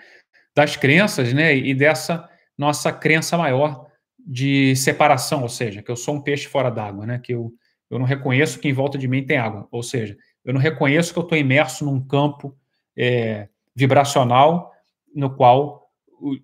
das 0.55 0.75
crenças, 0.75 1.33
né, 1.33 1.55
e 1.55 1.73
dessa 1.73 2.28
nossa 2.59 2.91
crença 2.91 3.37
maior 3.37 3.87
de 4.19 4.75
separação, 4.75 5.43
ou 5.43 5.49
seja, 5.49 5.81
que 5.81 5.89
eu 5.89 5.95
sou 5.95 6.15
um 6.15 6.21
peixe 6.21 6.45
fora 6.45 6.69
d'água, 6.69 7.05
né, 7.05 7.17
que 7.17 7.33
eu, 7.33 7.53
eu 7.89 7.97
não 7.97 8.05
reconheço 8.05 8.59
que 8.59 8.67
em 8.67 8.73
volta 8.73 8.97
de 8.97 9.07
mim 9.07 9.25
tem 9.25 9.37
água, 9.37 9.65
ou 9.71 9.81
seja, 9.81 10.17
eu 10.43 10.53
não 10.53 10.59
reconheço 10.59 11.13
que 11.13 11.19
eu 11.19 11.23
estou 11.23 11.37
imerso 11.37 11.85
num 11.85 12.05
campo 12.05 12.53
é, 12.97 13.47
vibracional 13.73 14.73
no 15.15 15.33
qual 15.33 15.89
o, 16.21 16.35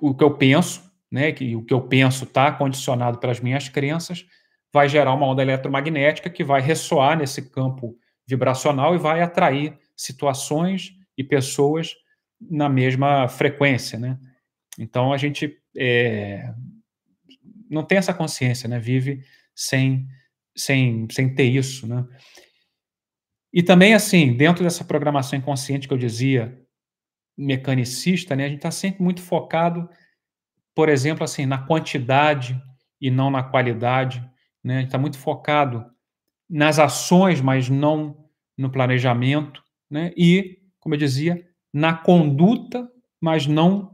o 0.00 0.14
que 0.14 0.24
eu 0.24 0.34
penso, 0.34 0.90
né, 1.12 1.30
que 1.30 1.54
o 1.54 1.62
que 1.62 1.74
eu 1.74 1.82
penso 1.82 2.24
está 2.24 2.50
condicionado 2.50 3.18
pelas 3.18 3.38
minhas 3.38 3.68
crenças, 3.68 4.24
vai 4.72 4.88
gerar 4.88 5.12
uma 5.12 5.26
onda 5.26 5.42
eletromagnética 5.42 6.30
que 6.30 6.42
vai 6.42 6.62
ressoar 6.62 7.18
nesse 7.18 7.50
campo 7.50 7.94
vibracional 8.26 8.94
e 8.94 8.98
vai 8.98 9.20
atrair 9.20 9.78
situações 9.94 10.94
e 11.18 11.22
pessoas 11.22 11.94
na 12.40 12.68
mesma 12.68 13.28
frequência, 13.28 13.98
né? 13.98 14.18
Então 14.78 15.12
a 15.12 15.16
gente 15.16 15.56
é, 15.76 16.52
não 17.70 17.84
tem 17.84 17.98
essa 17.98 18.14
consciência, 18.14 18.68
né? 18.68 18.78
Vive 18.78 19.24
sem, 19.54 20.06
sem, 20.56 21.06
sem 21.10 21.34
ter 21.34 21.44
isso, 21.44 21.86
né? 21.86 22.04
E 23.52 23.62
também, 23.62 23.94
assim, 23.94 24.36
dentro 24.36 24.64
dessa 24.64 24.84
programação 24.84 25.38
inconsciente 25.38 25.86
que 25.86 25.94
eu 25.94 25.98
dizia, 25.98 26.60
mecanicista, 27.36 28.34
né? 28.34 28.46
A 28.46 28.48
gente 28.48 28.58
está 28.58 28.70
sempre 28.70 29.02
muito 29.02 29.22
focado, 29.22 29.88
por 30.74 30.88
exemplo, 30.88 31.24
assim, 31.24 31.46
na 31.46 31.58
quantidade 31.58 32.60
e 33.00 33.10
não 33.10 33.30
na 33.30 33.42
qualidade, 33.42 34.20
né? 34.62 34.76
A 34.76 34.80
gente 34.80 34.88
está 34.88 34.98
muito 34.98 35.18
focado 35.18 35.84
nas 36.50 36.78
ações, 36.78 37.40
mas 37.40 37.68
não 37.68 38.28
no 38.56 38.70
planejamento, 38.70 39.62
né? 39.90 40.12
E, 40.16 40.58
como 40.80 40.94
eu 40.94 40.98
dizia, 40.98 41.44
na 41.72 41.94
conduta, 41.94 42.88
mas 43.20 43.46
não 43.46 43.93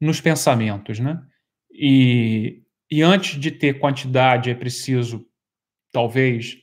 nos 0.00 0.20
pensamentos, 0.20 0.98
né? 0.98 1.22
E, 1.70 2.62
e 2.90 3.02
antes 3.02 3.40
de 3.40 3.50
ter 3.50 3.78
quantidade, 3.78 4.50
é 4.50 4.54
preciso, 4.54 5.26
talvez, 5.92 6.58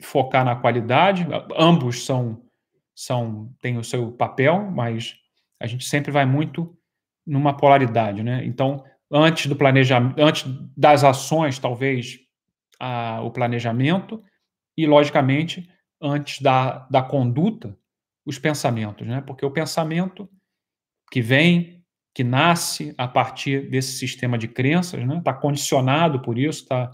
focar 0.00 0.44
na 0.44 0.56
qualidade. 0.56 1.26
Ambos 1.56 2.04
são, 2.04 2.44
são 2.94 3.54
têm 3.60 3.78
o 3.78 3.84
seu 3.84 4.12
papel, 4.12 4.70
mas 4.70 5.14
a 5.60 5.66
gente 5.66 5.84
sempre 5.84 6.10
vai 6.10 6.26
muito 6.26 6.76
numa 7.26 7.56
polaridade, 7.56 8.22
né? 8.22 8.44
Então, 8.44 8.84
antes 9.10 9.46
do 9.46 9.54
planejamento, 9.54 10.20
antes 10.20 10.44
das 10.76 11.04
ações, 11.04 11.58
talvez 11.58 12.18
a, 12.80 13.20
o 13.22 13.30
planejamento 13.30 14.22
e, 14.76 14.86
logicamente, 14.86 15.68
antes 16.00 16.40
da, 16.40 16.80
da 16.90 17.02
conduta, 17.02 17.78
os 18.26 18.38
pensamentos, 18.38 19.06
né? 19.06 19.20
Porque 19.20 19.44
o 19.44 19.50
pensamento 19.50 20.28
que 21.10 21.20
vem, 21.20 21.81
que 22.14 22.22
nasce 22.22 22.94
a 22.98 23.08
partir 23.08 23.70
desse 23.70 23.92
sistema 23.92 24.36
de 24.36 24.48
crenças, 24.48 25.04
né? 25.06 25.18
Está 25.18 25.32
condicionado 25.32 26.20
por 26.20 26.38
isso, 26.38 26.62
está 26.62 26.90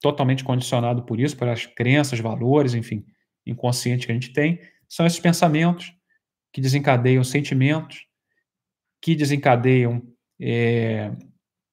totalmente 0.00 0.44
condicionado 0.44 1.02
por 1.04 1.20
isso, 1.20 1.36
pelas 1.36 1.66
crenças, 1.66 2.18
valores, 2.18 2.74
enfim, 2.74 3.04
inconsciente 3.46 4.06
que 4.06 4.12
a 4.12 4.14
gente 4.14 4.32
tem, 4.32 4.60
são 4.88 5.06
esses 5.06 5.20
pensamentos 5.20 5.92
que 6.52 6.60
desencadeiam 6.60 7.22
sentimentos, 7.22 8.06
que 9.00 9.14
desencadeiam 9.14 10.02
é, 10.40 11.12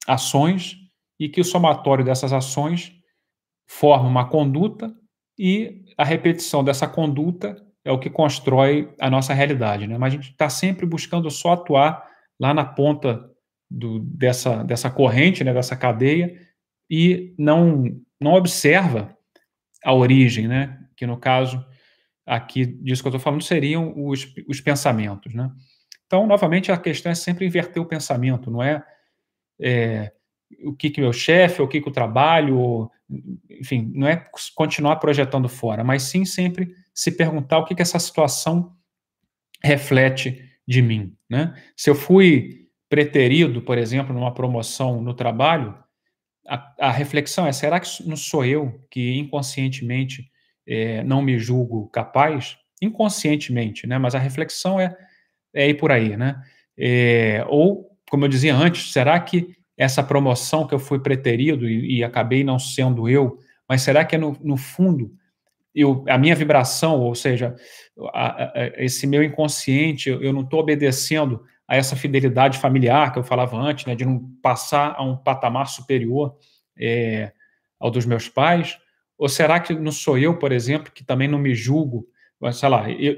ações 0.07 0.77
e 1.19 1.29
que 1.29 1.41
o 1.41 1.45
somatório 1.45 2.03
dessas 2.03 2.33
ações 2.33 2.93
forma 3.67 4.07
uma 4.07 4.27
conduta 4.27 4.93
e 5.37 5.83
a 5.97 6.03
repetição 6.03 6.63
dessa 6.63 6.87
conduta 6.87 7.55
é 7.85 7.91
o 7.91 7.99
que 7.99 8.09
constrói 8.09 8.93
a 8.99 9.09
nossa 9.09 9.33
realidade. 9.33 9.87
Né? 9.87 9.97
Mas 9.97 10.13
a 10.13 10.15
gente 10.15 10.31
está 10.31 10.49
sempre 10.49 10.85
buscando 10.85 11.29
só 11.29 11.53
atuar 11.53 12.12
lá 12.43 12.53
na 12.53 12.65
ponta 12.65 13.23
do, 13.71 13.99
dessa, 13.99 14.63
dessa 14.63 14.91
corrente, 14.91 15.45
né, 15.45 15.53
dessa 15.53 15.77
cadeia, 15.77 16.37
e 16.89 17.33
não, 17.39 17.85
não 18.19 18.33
observa 18.33 19.17
a 19.81 19.93
origem, 19.93 20.45
né? 20.45 20.77
que 20.97 21.07
no 21.07 21.17
caso 21.17 21.65
aqui 22.25 22.65
disso 22.65 23.01
que 23.01 23.07
eu 23.07 23.11
estou 23.11 23.21
falando 23.21 23.41
seriam 23.41 23.93
os, 23.95 24.27
os 24.45 24.59
pensamentos. 24.59 25.33
Né? 25.33 25.49
Então, 26.05 26.27
novamente, 26.27 26.69
a 26.69 26.77
questão 26.77 27.13
é 27.13 27.15
sempre 27.15 27.45
inverter 27.45 27.81
o 27.81 27.85
pensamento, 27.85 28.51
não 28.51 28.61
é, 28.61 28.83
é 29.61 30.11
o 30.65 30.73
que, 30.75 30.89
que 30.89 30.99
meu 30.99 31.13
chefe, 31.13 31.61
o 31.61 31.67
que, 31.67 31.79
que 31.79 31.87
o 31.87 31.93
trabalho, 31.93 32.91
enfim, 33.49 33.89
não 33.95 34.05
é 34.07 34.27
continuar 34.53 34.97
projetando 34.97 35.47
fora, 35.47 35.81
mas 35.81 36.03
sim 36.03 36.25
sempre 36.25 36.75
se 36.93 37.09
perguntar 37.09 37.59
o 37.59 37.65
que, 37.65 37.73
que 37.73 37.81
essa 37.81 37.99
situação 37.99 38.75
reflete 39.63 40.52
de 40.67 40.81
mim. 40.81 41.13
Né? 41.29 41.53
Se 41.75 41.89
eu 41.89 41.95
fui 41.95 42.67
preterido, 42.89 43.61
por 43.61 43.77
exemplo, 43.77 44.13
numa 44.13 44.33
promoção 44.33 45.01
no 45.01 45.13
trabalho, 45.13 45.77
a, 46.47 46.73
a 46.79 46.91
reflexão 46.91 47.47
é: 47.47 47.51
será 47.51 47.79
que 47.79 48.07
não 48.07 48.15
sou 48.15 48.45
eu 48.45 48.85
que 48.89 49.17
inconscientemente 49.17 50.29
é, 50.67 51.03
não 51.03 51.21
me 51.21 51.37
julgo 51.37 51.89
capaz? 51.89 52.57
Inconscientemente, 52.81 53.87
né? 53.87 53.97
mas 53.97 54.13
a 54.13 54.19
reflexão 54.19 54.79
é, 54.79 54.95
é 55.53 55.69
ir 55.69 55.75
por 55.75 55.91
aí. 55.91 56.17
Né? 56.17 56.41
É, 56.77 57.45
ou, 57.47 57.89
como 58.09 58.25
eu 58.25 58.29
dizia 58.29 58.55
antes, 58.55 58.91
será 58.91 59.19
que 59.19 59.55
essa 59.77 60.03
promoção 60.03 60.67
que 60.67 60.73
eu 60.73 60.79
fui 60.79 60.99
preterido 60.99 61.67
e, 61.67 61.97
e 61.97 62.03
acabei 62.03 62.43
não 62.43 62.59
sendo 62.59 63.09
eu, 63.09 63.39
mas 63.67 63.81
será 63.81 64.05
que 64.05 64.15
é 64.15 64.19
no, 64.19 64.37
no 64.41 64.57
fundo 64.57 65.11
eu, 65.73 66.03
a 66.07 66.17
minha 66.17 66.35
vibração, 66.35 66.99
ou 66.99 67.15
seja, 67.15 67.55
a, 68.13 68.43
a, 68.43 68.67
esse 68.77 69.07
meu 69.07 69.23
inconsciente, 69.23 70.09
eu, 70.09 70.31
não 70.31 70.41
estou 70.41 70.59
obedecendo 70.59 71.43
a 71.67 71.75
essa 71.75 71.95
fidelidade 71.95 72.59
familiar 72.59 73.11
que 73.11 73.19
eu 73.19 73.23
falava 73.23 73.57
antes, 73.57 73.85
né, 73.85 73.95
de 73.95 74.05
não 74.05 74.19
passar 74.41 74.95
a 74.97 75.03
um 75.03 75.17
patamar 75.17 75.67
superior 75.67 76.37
é, 76.77 77.31
ao 77.79 77.89
dos 77.89 78.05
meus 78.05 78.29
pais? 78.29 78.77
Ou 79.17 79.29
será 79.29 79.59
que 79.59 79.73
não 79.73 79.91
sou 79.91 80.17
eu, 80.17 80.37
por 80.37 80.51
exemplo, 80.51 80.91
que 80.91 81.03
também 81.03 81.27
não 81.27 81.39
me 81.39 81.55
julgo? 81.55 82.07
Sei 82.51 82.69
lá, 82.69 82.89
eu, 82.91 83.17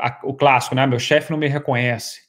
a, 0.00 0.20
o 0.24 0.34
clássico, 0.34 0.74
né? 0.74 0.86
Meu 0.86 0.98
chefe 0.98 1.30
não 1.30 1.38
me 1.38 1.48
reconhece. 1.48 2.22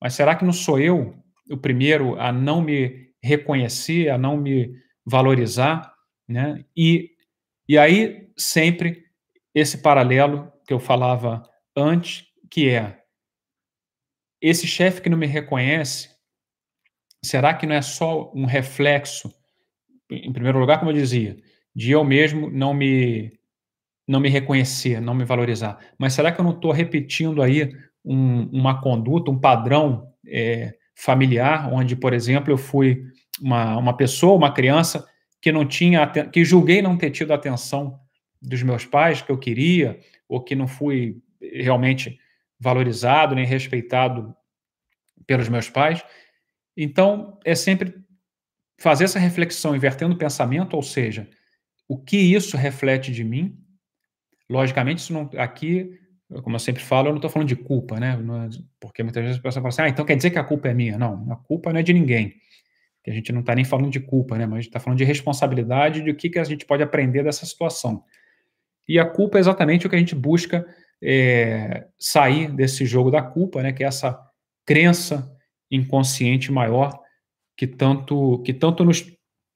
Mas 0.00 0.14
será 0.14 0.34
que 0.34 0.44
não 0.44 0.52
sou 0.52 0.78
eu 0.78 1.14
o 1.50 1.56
primeiro 1.56 2.18
a 2.20 2.32
não 2.32 2.60
me 2.60 3.10
reconhecer, 3.22 4.08
a 4.08 4.18
não 4.18 4.36
me 4.36 4.72
valorizar, 5.04 5.92
né? 6.28 6.64
E, 6.76 7.10
e 7.72 7.78
aí 7.78 8.28
sempre 8.36 9.06
esse 9.54 9.78
paralelo 9.78 10.52
que 10.66 10.74
eu 10.74 10.78
falava 10.78 11.42
antes, 11.74 12.26
que 12.50 12.68
é 12.68 12.98
esse 14.42 14.66
chefe 14.66 15.00
que 15.00 15.08
não 15.08 15.16
me 15.16 15.26
reconhece, 15.26 16.10
será 17.24 17.54
que 17.54 17.64
não 17.64 17.74
é 17.74 17.80
só 17.80 18.30
um 18.34 18.44
reflexo, 18.44 19.32
em 20.10 20.30
primeiro 20.34 20.58
lugar, 20.58 20.80
como 20.80 20.90
eu 20.90 20.94
dizia, 20.94 21.34
de 21.74 21.92
eu 21.92 22.04
mesmo 22.04 22.50
não 22.50 22.74
me 22.74 23.32
não 24.06 24.20
me 24.20 24.28
reconhecer, 24.28 25.00
não 25.00 25.14
me 25.14 25.24
valorizar, 25.24 25.78
mas 25.96 26.12
será 26.12 26.30
que 26.30 26.38
eu 26.42 26.44
não 26.44 26.52
estou 26.52 26.72
repetindo 26.72 27.40
aí 27.40 27.72
um, 28.04 28.50
uma 28.52 28.82
conduta, 28.82 29.30
um 29.30 29.40
padrão 29.40 30.12
é, 30.28 30.74
familiar, 30.94 31.72
onde, 31.72 31.96
por 31.96 32.12
exemplo, 32.12 32.52
eu 32.52 32.58
fui 32.58 33.02
uma, 33.40 33.78
uma 33.78 33.96
pessoa, 33.96 34.36
uma 34.36 34.52
criança 34.52 35.10
que 35.42 35.52
não 35.52 35.66
tinha, 35.66 36.06
que 36.06 36.44
julguei 36.44 36.80
não 36.80 36.96
ter 36.96 37.10
tido 37.10 37.32
a 37.32 37.34
atenção 37.34 38.00
dos 38.40 38.62
meus 38.62 38.86
pais 38.86 39.20
que 39.20 39.30
eu 39.30 39.36
queria, 39.36 40.00
ou 40.28 40.42
que 40.42 40.54
não 40.54 40.66
fui 40.66 41.20
realmente 41.40 42.18
valorizado 42.58 43.34
nem 43.34 43.44
respeitado 43.44 44.34
pelos 45.26 45.48
meus 45.48 45.68
pais. 45.68 46.02
Então, 46.76 47.38
é 47.44 47.54
sempre 47.54 47.94
fazer 48.78 49.04
essa 49.04 49.18
reflexão 49.18 49.76
invertendo 49.76 50.14
o 50.14 50.18
pensamento, 50.18 50.74
ou 50.74 50.82
seja, 50.82 51.28
o 51.88 51.98
que 51.98 52.16
isso 52.16 52.56
reflete 52.56 53.12
de 53.12 53.24
mim. 53.24 53.58
Logicamente, 54.48 55.00
isso 55.00 55.12
não, 55.12 55.28
aqui 55.36 55.98
como 56.40 56.56
eu 56.56 56.60
sempre 56.60 56.82
falo, 56.82 57.08
eu 57.08 57.12
não 57.12 57.18
estou 57.18 57.30
falando 57.30 57.48
de 57.48 57.56
culpa, 57.56 58.00
né? 58.00 58.12
É, 58.12 58.62
porque 58.80 59.02
muitas 59.02 59.22
vezes 59.22 59.38
a 59.38 59.42
pessoa 59.42 59.60
fala 59.62 59.68
assim, 59.68 59.82
ah, 59.82 59.88
então 59.88 60.04
quer 60.04 60.16
dizer 60.16 60.30
que 60.30 60.38
a 60.38 60.44
culpa 60.44 60.68
é 60.68 60.74
minha. 60.74 60.96
Não, 60.96 61.30
a 61.30 61.36
culpa 61.36 61.72
não 61.72 61.80
é 61.80 61.82
de 61.82 61.92
ninguém. 61.92 62.34
Que 63.02 63.10
a 63.10 63.14
gente 63.14 63.32
não 63.32 63.40
está 63.40 63.54
nem 63.54 63.64
falando 63.64 63.90
de 63.90 64.00
culpa, 64.00 64.38
né? 64.38 64.46
Mas 64.46 64.52
a 64.52 64.60
gente 64.60 64.68
está 64.68 64.80
falando 64.80 64.98
de 64.98 65.04
responsabilidade 65.04 66.02
de 66.02 66.10
o 66.10 66.16
que, 66.16 66.30
que 66.30 66.38
a 66.38 66.44
gente 66.44 66.64
pode 66.64 66.82
aprender 66.82 67.22
dessa 67.24 67.44
situação. 67.44 68.04
E 68.88 68.98
a 68.98 69.04
culpa 69.04 69.38
é 69.38 69.40
exatamente 69.40 69.86
o 69.86 69.90
que 69.90 69.96
a 69.96 69.98
gente 69.98 70.14
busca 70.14 70.66
é, 71.02 71.86
sair 71.98 72.50
desse 72.52 72.86
jogo 72.86 73.10
da 73.10 73.22
culpa, 73.22 73.62
né? 73.62 73.72
Que 73.72 73.82
é 73.82 73.86
essa 73.86 74.18
crença 74.64 75.30
inconsciente 75.70 76.52
maior 76.52 77.00
que 77.56 77.66
tanto, 77.66 78.42
que 78.42 78.52
tanto 78.52 78.84
nos, 78.84 79.04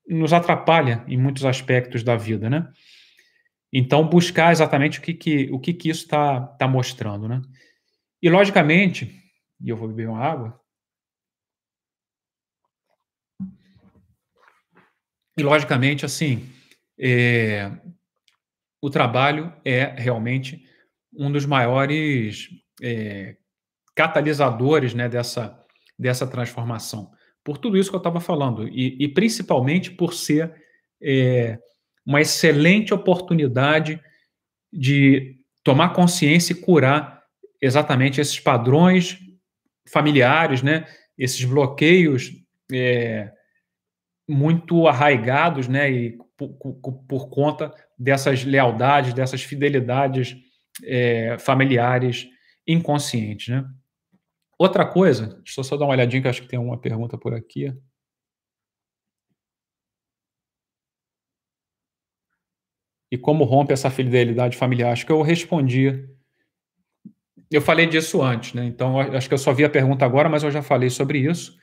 nos 0.09 0.33
atrapalha 0.33 1.05
em 1.07 1.17
muitos 1.17 1.45
aspectos 1.45 2.03
da 2.03 2.17
vida, 2.17 2.51
né? 2.51 2.69
Então, 3.73 4.09
buscar 4.09 4.53
exatamente 4.53 4.99
o 4.99 5.03
que, 5.03 5.13
que, 5.13 5.49
o 5.53 5.59
que, 5.59 5.75
que 5.75 5.91
isso 5.91 6.05
está 6.05 6.41
tá 6.41 6.67
mostrando, 6.69 7.29
né? 7.29 7.43
E, 8.23 8.31
logicamente, 8.31 9.23
e 9.61 9.69
eu 9.69 9.77
vou 9.77 9.89
beber 9.89 10.09
uma 10.09 10.21
água, 10.21 10.59
E, 15.37 15.43
logicamente, 15.43 16.05
assim, 16.05 16.49
é, 16.99 17.71
o 18.81 18.89
trabalho 18.89 19.53
é 19.65 19.95
realmente 19.97 20.65
um 21.13 21.31
dos 21.31 21.45
maiores 21.45 22.49
é, 22.83 23.37
catalisadores 23.95 24.95
né, 24.95 25.09
dessa, 25.09 25.59
dessa 25.99 26.27
transformação. 26.27 27.11
Por 27.43 27.59
tudo 27.59 27.77
isso 27.77 27.91
que 27.91 27.97
eu 27.97 27.99
estava 27.99 28.21
falando, 28.21 28.69
e, 28.69 28.97
e, 28.99 29.09
principalmente 29.09 29.91
por 29.91 30.15
ser 30.15 30.53
é, 31.01 31.59
uma 32.05 32.21
excelente 32.21 32.93
oportunidade 32.93 34.01
de 34.73 35.37
tomar 35.63 35.91
consciência 35.91 36.53
e 36.53 36.61
curar 36.61 37.23
exatamente 37.61 38.21
esses 38.21 38.39
padrões 38.39 39.19
familiares, 39.89 40.63
né, 40.63 40.87
esses 41.17 41.45
bloqueios 41.45 42.33
é, 42.73 43.33
muito 44.29 44.89
arraigados, 44.89 45.69
né, 45.69 45.91
e 45.91 46.19
por, 46.37 46.49
por, 46.55 46.93
por, 47.09 47.29
conta 47.29 47.73
dessas 47.99 48.45
lealdades, 48.45 49.15
dessas 49.15 49.43
fidelidades 49.43 50.37
é, 50.85 51.37
familiares 51.39 52.29
inconscientes, 52.67 53.49
né. 53.49 53.65
Outra 54.59 54.87
coisa, 54.87 55.27
deixa 55.45 55.61
eu 55.61 55.65
só 55.65 55.77
dar 55.77 55.85
uma 55.85 55.93
olhadinha 55.93 56.23
que 56.23 56.29
acho 56.29 56.43
que 56.43 56.49
tem 56.49 56.59
uma 56.59 56.79
pergunta 56.79 57.19
por 57.19 57.35
aqui. 57.35 57.75
E 63.11 63.19
como 63.19 63.45
rompe 63.45 63.73
essa 63.73 63.91
fidelidade 63.91 64.57
familiar? 64.57 64.93
Acho 64.93 65.07
que 65.07 65.13
eu 65.13 65.23
respondi. 65.23 66.09
Eu 67.51 67.61
falei 67.61 67.87
disso 67.87 68.23
antes, 68.23 68.55
né? 68.55 68.65
Então, 68.65 68.99
acho 68.99 69.29
que 69.29 69.35
eu 69.35 69.39
só 69.39 69.53
vi 69.53 69.65
a 69.65 69.71
pergunta 69.71 70.05
agora, 70.05 70.29
mas 70.29 70.43
eu 70.43 70.51
já 70.51 70.63
falei 70.63 70.91
sobre 70.91 71.19
isso. 71.19 71.57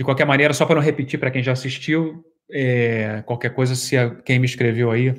De 0.00 0.04
qualquer 0.04 0.24
maneira, 0.24 0.54
só 0.54 0.64
para 0.64 0.76
não 0.76 0.82
repetir 0.82 1.20
para 1.20 1.30
quem 1.30 1.42
já 1.42 1.52
assistiu, 1.52 2.24
é, 2.50 3.22
qualquer 3.26 3.50
coisa, 3.50 3.74
se 3.74 3.98
a, 3.98 4.08
quem 4.08 4.38
me 4.38 4.46
escreveu 4.46 4.90
aí, 4.90 5.14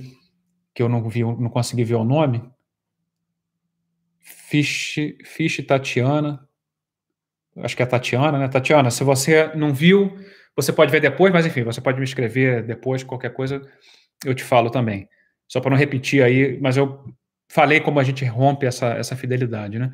que 0.74 0.82
eu 0.82 0.90
não 0.90 1.08
vi, 1.08 1.22
não 1.22 1.52
consegui 1.52 1.84
ver 1.84 1.94
o 1.94 2.04
nome, 2.04 2.42
Fish, 4.20 4.96
Fish 5.24 5.64
Tatiana, 5.68 6.50
acho 7.58 7.76
que 7.76 7.84
é 7.84 7.86
a 7.86 7.88
Tatiana, 7.88 8.40
né? 8.40 8.48
Tatiana, 8.48 8.90
se 8.90 9.04
você 9.04 9.54
não 9.54 9.72
viu, 9.72 10.18
você 10.56 10.74
pode 10.74 10.92
ver 10.92 11.00
depois, 11.00 11.32
mas 11.32 11.46
enfim, 11.46 11.62
você 11.62 11.80
pode 11.80 12.00
me 12.00 12.04
escrever 12.04 12.64
depois, 12.64 13.04
qualquer 13.04 13.34
coisa, 13.34 13.62
eu 14.26 14.34
te 14.34 14.44
falo 14.44 14.72
também. 14.72 15.08
Só 15.48 15.62
para 15.62 15.70
não 15.70 15.78
repetir 15.78 16.24
aí, 16.24 16.60
mas 16.60 16.76
eu 16.76 17.06
falei 17.48 17.82
como 17.82 18.00
a 18.00 18.04
gente 18.04 18.26
rompe 18.26 18.66
essa, 18.66 18.88
essa 18.94 19.16
fidelidade, 19.16 19.78
né? 19.78 19.92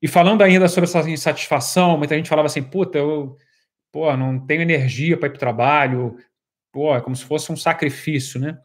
E 0.00 0.06
falando 0.06 0.42
ainda 0.42 0.68
sobre 0.68 0.88
essa 0.88 1.10
insatisfação, 1.10 1.98
muita 1.98 2.14
gente 2.14 2.28
falava 2.28 2.46
assim, 2.46 2.62
puta, 2.62 2.98
eu 2.98 3.36
pô, 3.94 4.14
não 4.16 4.44
tenho 4.44 4.60
energia 4.60 5.16
para 5.16 5.28
ir 5.28 5.30
para 5.30 5.36
o 5.36 5.38
trabalho, 5.38 6.18
pô, 6.72 6.96
é 6.96 7.00
como 7.00 7.14
se 7.14 7.24
fosse 7.24 7.52
um 7.52 7.56
sacrifício, 7.56 8.40
né? 8.40 8.58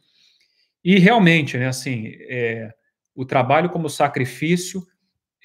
E 0.84 0.98
realmente, 0.98 1.56
né, 1.56 1.68
assim, 1.68 2.14
é, 2.22 2.74
o 3.14 3.24
trabalho 3.24 3.70
como 3.70 3.92
sacrifício 3.92 4.82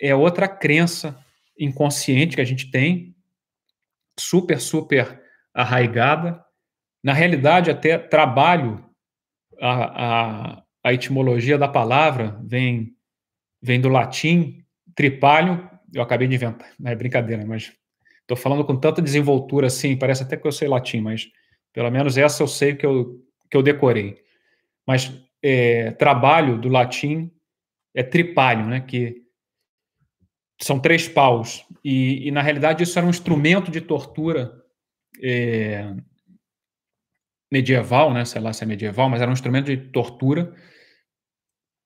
é 0.01 0.14
outra 0.14 0.49
crença 0.49 1.22
inconsciente 1.59 2.35
que 2.35 2.41
a 2.41 2.47
gente 2.47 2.70
tem, 2.70 3.14
super, 4.18 4.59
super 4.59 5.20
arraigada. 5.53 6.43
Na 7.03 7.12
realidade, 7.12 7.70
até 7.70 7.99
trabalho, 7.99 8.82
a, 9.61 10.55
a, 10.55 10.62
a 10.82 10.95
etimologia 10.95 11.59
da 11.59 11.68
palavra 11.68 12.41
vem, 12.43 12.97
vem 13.61 13.78
do 13.78 13.91
latim, 13.91 14.64
tripalho, 14.95 15.68
eu 15.93 16.01
acabei 16.01 16.26
de 16.26 16.37
inventar, 16.37 16.72
não 16.80 16.91
é 16.91 16.97
brincadeira, 16.97 17.45
mas 17.45 17.70
Estou 18.25 18.37
falando 18.37 18.64
com 18.64 18.75
tanta 18.75 19.03
desenvoltura 19.03 19.66
assim, 19.66 19.97
parece 19.97 20.22
até 20.22 20.37
que 20.37 20.47
eu 20.47 20.53
sei 20.53 20.66
latim, 20.66 21.01
mas 21.01 21.29
pelo 21.75 21.91
menos 21.91 22.16
essa 22.16 22.43
eu 22.43 22.49
sei 22.49 22.75
que 22.75 22.87
eu, 22.87 23.22
que 23.51 23.57
eu 23.57 23.62
decorei. 23.62 24.16
Mas 24.87 25.12
é, 25.43 25.91
trabalho 25.93 26.59
do 26.59 26.70
latim 26.70 27.31
é 27.95 28.03
tripalho, 28.03 28.66
né? 28.66 28.81
Que 28.81 29.22
são 30.59 30.81
três 30.81 31.07
paus. 31.07 31.66
E, 31.85 32.27
e, 32.27 32.31
na 32.31 32.41
realidade 32.41 32.83
isso 32.83 32.99
era 32.99 33.07
um 33.07 33.11
instrumento 33.11 33.70
de 33.70 33.83
tortura 33.83 34.64
é, 35.22 35.95
medieval, 37.53 38.12
né? 38.12 38.25
Sei 38.25 38.41
lá 38.41 38.55
se 38.55 38.64
é 38.64 38.66
medieval, 38.66 39.11
mas 39.11 39.20
era 39.20 39.31
um 39.31 39.35
instrumento 39.35 39.66
de 39.66 39.77
tortura 39.77 40.55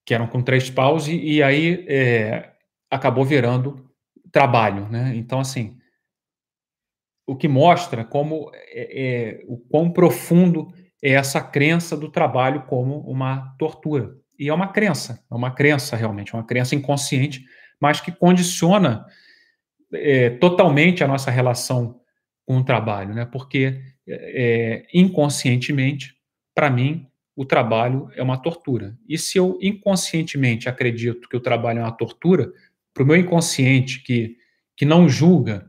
que 0.05 0.13
eram 0.13 0.25
com 0.27 0.41
três 0.41 0.69
paus 0.69 1.07
e, 1.09 1.17
e 1.17 1.43
aí 1.43 1.85
é, 1.89 2.53
acabou 2.89 3.25
virando 3.25 3.91
trabalho, 4.31 4.87
né? 4.87 5.13
Então 5.15 5.41
assim 5.41 5.78
o 7.29 7.35
que 7.35 7.47
mostra 7.47 8.03
como 8.03 8.49
é, 8.53 9.01
é, 9.01 9.43
o 9.47 9.55
quão 9.55 9.91
profundo 9.91 10.73
é 11.01 11.11
essa 11.11 11.39
crença 11.39 11.95
do 11.95 12.09
trabalho 12.09 12.63
como 12.63 13.01
uma 13.01 13.55
tortura. 13.59 14.15
E 14.37 14.49
é 14.49 14.53
uma 14.53 14.69
crença, 14.69 15.23
é 15.29 15.35
uma 15.35 15.51
crença 15.51 15.95
realmente, 15.95 16.33
uma 16.33 16.43
crença 16.43 16.73
inconsciente, 16.73 17.45
mas 17.79 18.01
que 18.01 18.11
condiciona 18.11 19.05
é, 19.93 20.31
totalmente 20.31 21.03
a 21.03 21.07
nossa 21.07 21.29
relação 21.29 22.01
com 22.47 22.57
o 22.57 22.63
trabalho, 22.63 23.13
né? 23.13 23.25
Porque 23.25 23.79
é, 24.07 24.87
inconscientemente, 24.91 26.15
para 26.55 26.71
mim, 26.71 27.05
o 27.35 27.45
trabalho 27.45 28.09
é 28.15 28.23
uma 28.23 28.41
tortura. 28.41 28.97
E 29.07 29.19
se 29.19 29.37
eu 29.37 29.59
inconscientemente 29.61 30.67
acredito 30.67 31.29
que 31.29 31.37
o 31.37 31.41
trabalho 31.41 31.77
é 31.77 31.83
uma 31.83 31.91
tortura, 31.91 32.51
para 32.91 33.03
o 33.03 33.05
meu 33.05 33.15
inconsciente 33.15 34.01
que, 34.01 34.35
que 34.75 34.83
não 34.83 35.07
julga 35.07 35.68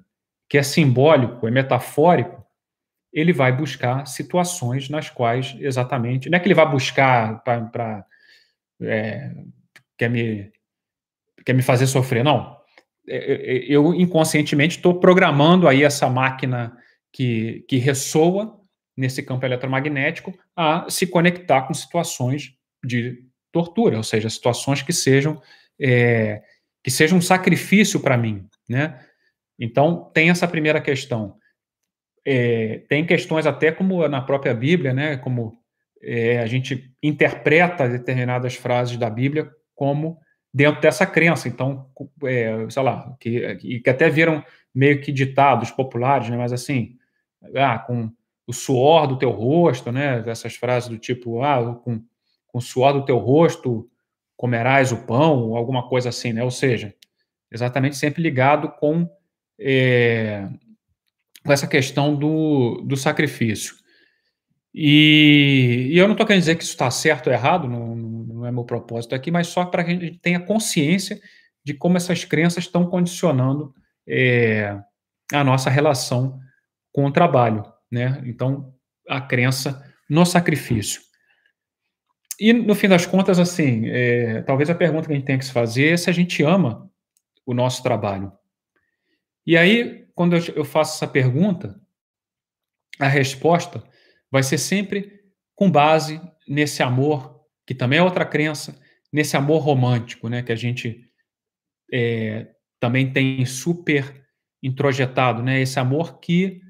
que 0.51 0.59
é 0.59 0.62
simbólico, 0.64 1.46
é 1.46 1.51
metafórico, 1.51 2.44
ele 3.12 3.32
vai 3.32 3.53
buscar 3.53 4.05
situações 4.07 4.88
nas 4.88 5.09
quais 5.09 5.57
exatamente. 5.61 6.28
Não 6.28 6.36
é 6.36 6.40
que 6.40 6.48
ele 6.48 6.55
vai 6.55 6.68
buscar 6.68 7.42
para. 7.44 8.05
É, 8.82 9.30
quer, 9.96 10.11
me, 10.11 10.51
quer 11.44 11.53
me 11.53 11.62
fazer 11.62 11.86
sofrer, 11.86 12.24
não. 12.24 12.57
É, 13.09 13.16
é, 13.16 13.57
é, 13.57 13.64
eu 13.68 13.94
inconscientemente 13.94 14.76
estou 14.76 14.98
programando 14.98 15.68
aí 15.68 15.84
essa 15.84 16.09
máquina 16.11 16.76
que, 17.12 17.64
que 17.68 17.76
ressoa 17.76 18.59
nesse 18.96 19.22
campo 19.22 19.46
eletromagnético 19.46 20.36
a 20.55 20.88
se 20.90 21.07
conectar 21.07 21.62
com 21.62 21.74
situações 21.74 22.55
de 22.84 23.22
tortura, 23.53 23.96
ou 23.96 24.03
seja, 24.03 24.28
situações 24.28 24.82
que 24.82 24.92
sejam 24.92 25.40
é, 25.80 26.42
que 26.82 26.90
sejam 26.90 27.18
um 27.18 27.22
sacrifício 27.22 28.01
para 28.01 28.16
mim, 28.16 28.46
né? 28.68 28.98
Então, 29.61 30.11
tem 30.14 30.30
essa 30.30 30.48
primeira 30.48 30.80
questão. 30.80 31.36
É, 32.24 32.82
tem 32.88 33.06
questões 33.06 33.46
até 33.46 33.70
como 33.70 34.06
na 34.08 34.22
própria 34.22 34.54
Bíblia, 34.54 34.94
né, 34.94 35.18
como 35.18 35.58
é, 36.02 36.40
a 36.40 36.46
gente 36.46 36.94
interpreta 37.02 37.88
determinadas 37.88 38.54
frases 38.54 38.96
da 38.96 39.11
Bíblia 39.11 39.50
como 39.74 40.18
dentro 40.52 40.80
dessa 40.80 41.06
crença. 41.06 41.46
Então, 41.46 41.90
é, 42.24 42.68
sei 42.70 42.82
lá, 42.82 43.14
que, 43.20 43.80
que 43.80 43.90
até 43.90 44.08
viram 44.08 44.42
meio 44.74 45.00
que 45.00 45.12
ditados 45.12 45.70
populares, 45.70 46.30
né, 46.30 46.36
mas 46.36 46.52
assim, 46.52 46.96
ah, 47.54 47.78
com 47.78 48.11
o 48.46 48.52
suor 48.52 49.06
do 49.06 49.18
teu 49.18 49.30
rosto, 49.30 49.92
né, 49.92 50.22
essas 50.26 50.56
frases 50.56 50.88
do 50.88 50.98
tipo, 50.98 51.42
ah, 51.42 51.74
com, 51.84 52.02
com 52.46 52.58
o 52.58 52.62
suor 52.62 52.92
do 52.92 53.04
teu 53.04 53.18
rosto 53.18 53.88
comerás 54.36 54.90
o 54.90 55.04
pão, 55.06 55.54
alguma 55.54 55.86
coisa 55.86 56.08
assim, 56.08 56.32
né, 56.32 56.42
ou 56.42 56.50
seja, 56.50 56.94
exatamente 57.52 57.96
sempre 57.96 58.22
ligado 58.22 58.70
com 58.70 59.08
é, 59.61 60.48
com 61.44 61.52
essa 61.52 61.66
questão 61.66 62.16
do, 62.16 62.82
do 62.86 62.96
sacrifício. 62.96 63.74
E, 64.74 65.88
e 65.90 65.98
eu 65.98 66.06
não 66.06 66.12
estou 66.12 66.26
querendo 66.26 66.42
dizer 66.42 66.56
que 66.56 66.62
isso 66.62 66.72
está 66.72 66.90
certo 66.90 67.26
ou 67.26 67.32
errado, 67.32 67.68
não, 67.68 67.94
não 67.94 68.46
é 68.46 68.52
meu 68.52 68.64
propósito 68.64 69.14
aqui, 69.14 69.30
mas 69.30 69.48
só 69.48 69.64
para 69.64 69.84
que 69.84 69.90
a 69.90 69.94
gente 69.94 70.18
tenha 70.18 70.40
consciência 70.40 71.20
de 71.64 71.74
como 71.74 71.96
essas 71.96 72.24
crenças 72.24 72.64
estão 72.64 72.86
condicionando 72.86 73.74
é, 74.08 74.78
a 75.32 75.44
nossa 75.44 75.68
relação 75.68 76.38
com 76.92 77.04
o 77.04 77.12
trabalho, 77.12 77.64
né? 77.90 78.22
Então, 78.24 78.72
a 79.08 79.20
crença 79.20 79.84
no 80.08 80.24
sacrifício. 80.24 81.00
E, 82.38 82.52
no 82.52 82.74
fim 82.74 82.88
das 82.88 83.04
contas, 83.04 83.38
assim, 83.38 83.88
é, 83.88 84.42
talvez 84.42 84.70
a 84.70 84.74
pergunta 84.74 85.06
que 85.06 85.12
a 85.12 85.16
gente 85.16 85.26
tenha 85.26 85.38
que 85.38 85.44
se 85.44 85.52
fazer 85.52 85.92
é 85.92 85.96
se 85.96 86.08
a 86.08 86.12
gente 86.12 86.42
ama 86.42 86.90
o 87.44 87.52
nosso 87.52 87.82
trabalho. 87.82 88.32
E 89.47 89.57
aí, 89.57 90.07
quando 90.14 90.36
eu 90.36 90.64
faço 90.64 90.97
essa 90.97 91.11
pergunta, 91.11 91.80
a 92.99 93.09
resposta 93.09 93.82
vai 94.30 94.43
ser 94.43 94.59
sempre 94.59 95.20
com 95.55 95.70
base 95.70 96.20
nesse 96.47 96.82
amor, 96.82 97.41
que 97.66 97.74
também 97.74 97.99
é 97.99 98.03
outra 98.03 98.24
crença, 98.24 98.78
nesse 99.12 99.36
amor 99.36 99.62
romântico, 99.62 100.28
né, 100.28 100.43
que 100.43 100.53
a 100.53 100.57
gente 100.57 101.09
é, 101.93 102.49
também 102.78 103.12
tem 103.12 103.45
super 103.45 104.24
introjetado, 104.62 105.43
né, 105.43 105.61
esse 105.61 105.78
amor 105.78 106.20
que 106.20 106.61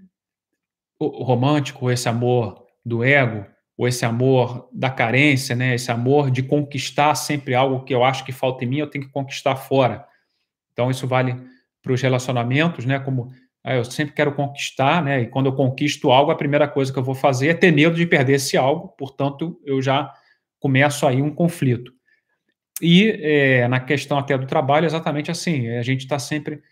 romântico, 1.01 1.91
esse 1.91 2.09
amor 2.09 2.67
do 2.85 3.03
ego, 3.03 3.47
ou 3.77 3.89
esse 3.89 4.05
amor 4.05 4.69
da 4.73 4.91
carência, 4.91 5.57
né, 5.57 5.75
esse 5.75 5.91
amor 5.91 6.31
de 6.31 6.43
conquistar 6.43 7.15
sempre 7.15 7.55
algo 7.55 7.85
que 7.85 7.95
eu 7.95 8.05
acho 8.05 8.25
que 8.25 8.33
falta 8.33 8.65
em 8.65 8.69
mim, 8.69 8.79
eu 8.79 8.91
tenho 8.91 9.07
que 9.07 9.11
conquistar 9.11 9.57
fora. 9.57 10.07
Então 10.73 10.91
isso 10.91 11.07
vale 11.07 11.35
para 11.83 11.93
os 11.93 12.01
relacionamentos, 12.01 12.85
né? 12.85 12.99
Como 12.99 13.31
Ah, 13.63 13.75
eu 13.75 13.85
sempre 13.85 14.15
quero 14.15 14.35
conquistar, 14.35 15.03
né? 15.03 15.21
E 15.21 15.27
quando 15.27 15.47
eu 15.47 15.53
conquisto 15.55 16.11
algo, 16.11 16.31
a 16.31 16.37
primeira 16.37 16.67
coisa 16.67 16.93
que 16.93 16.99
eu 16.99 17.05
vou 17.05 17.15
fazer 17.15 17.49
é 17.49 17.55
ter 17.55 17.71
medo 17.71 17.95
de 17.95 18.07
perder 18.07 18.35
esse 18.35 18.57
algo, 18.57 18.89
portanto, 18.97 19.61
eu 19.67 19.83
já 19.83 20.11
começo 20.59 21.07
aí 21.07 21.21
um 21.21 21.35
conflito. 21.35 21.93
E 22.81 23.11
é, 23.21 23.69
na 23.69 23.81
questão 23.81 24.19
até 24.19 24.37
do 24.39 24.47
trabalho, 24.47 24.87
exatamente 24.87 25.31
assim, 25.31 25.69
a 25.69 25.83
gente 25.83 26.01
está 26.01 26.19
sempre 26.19 26.63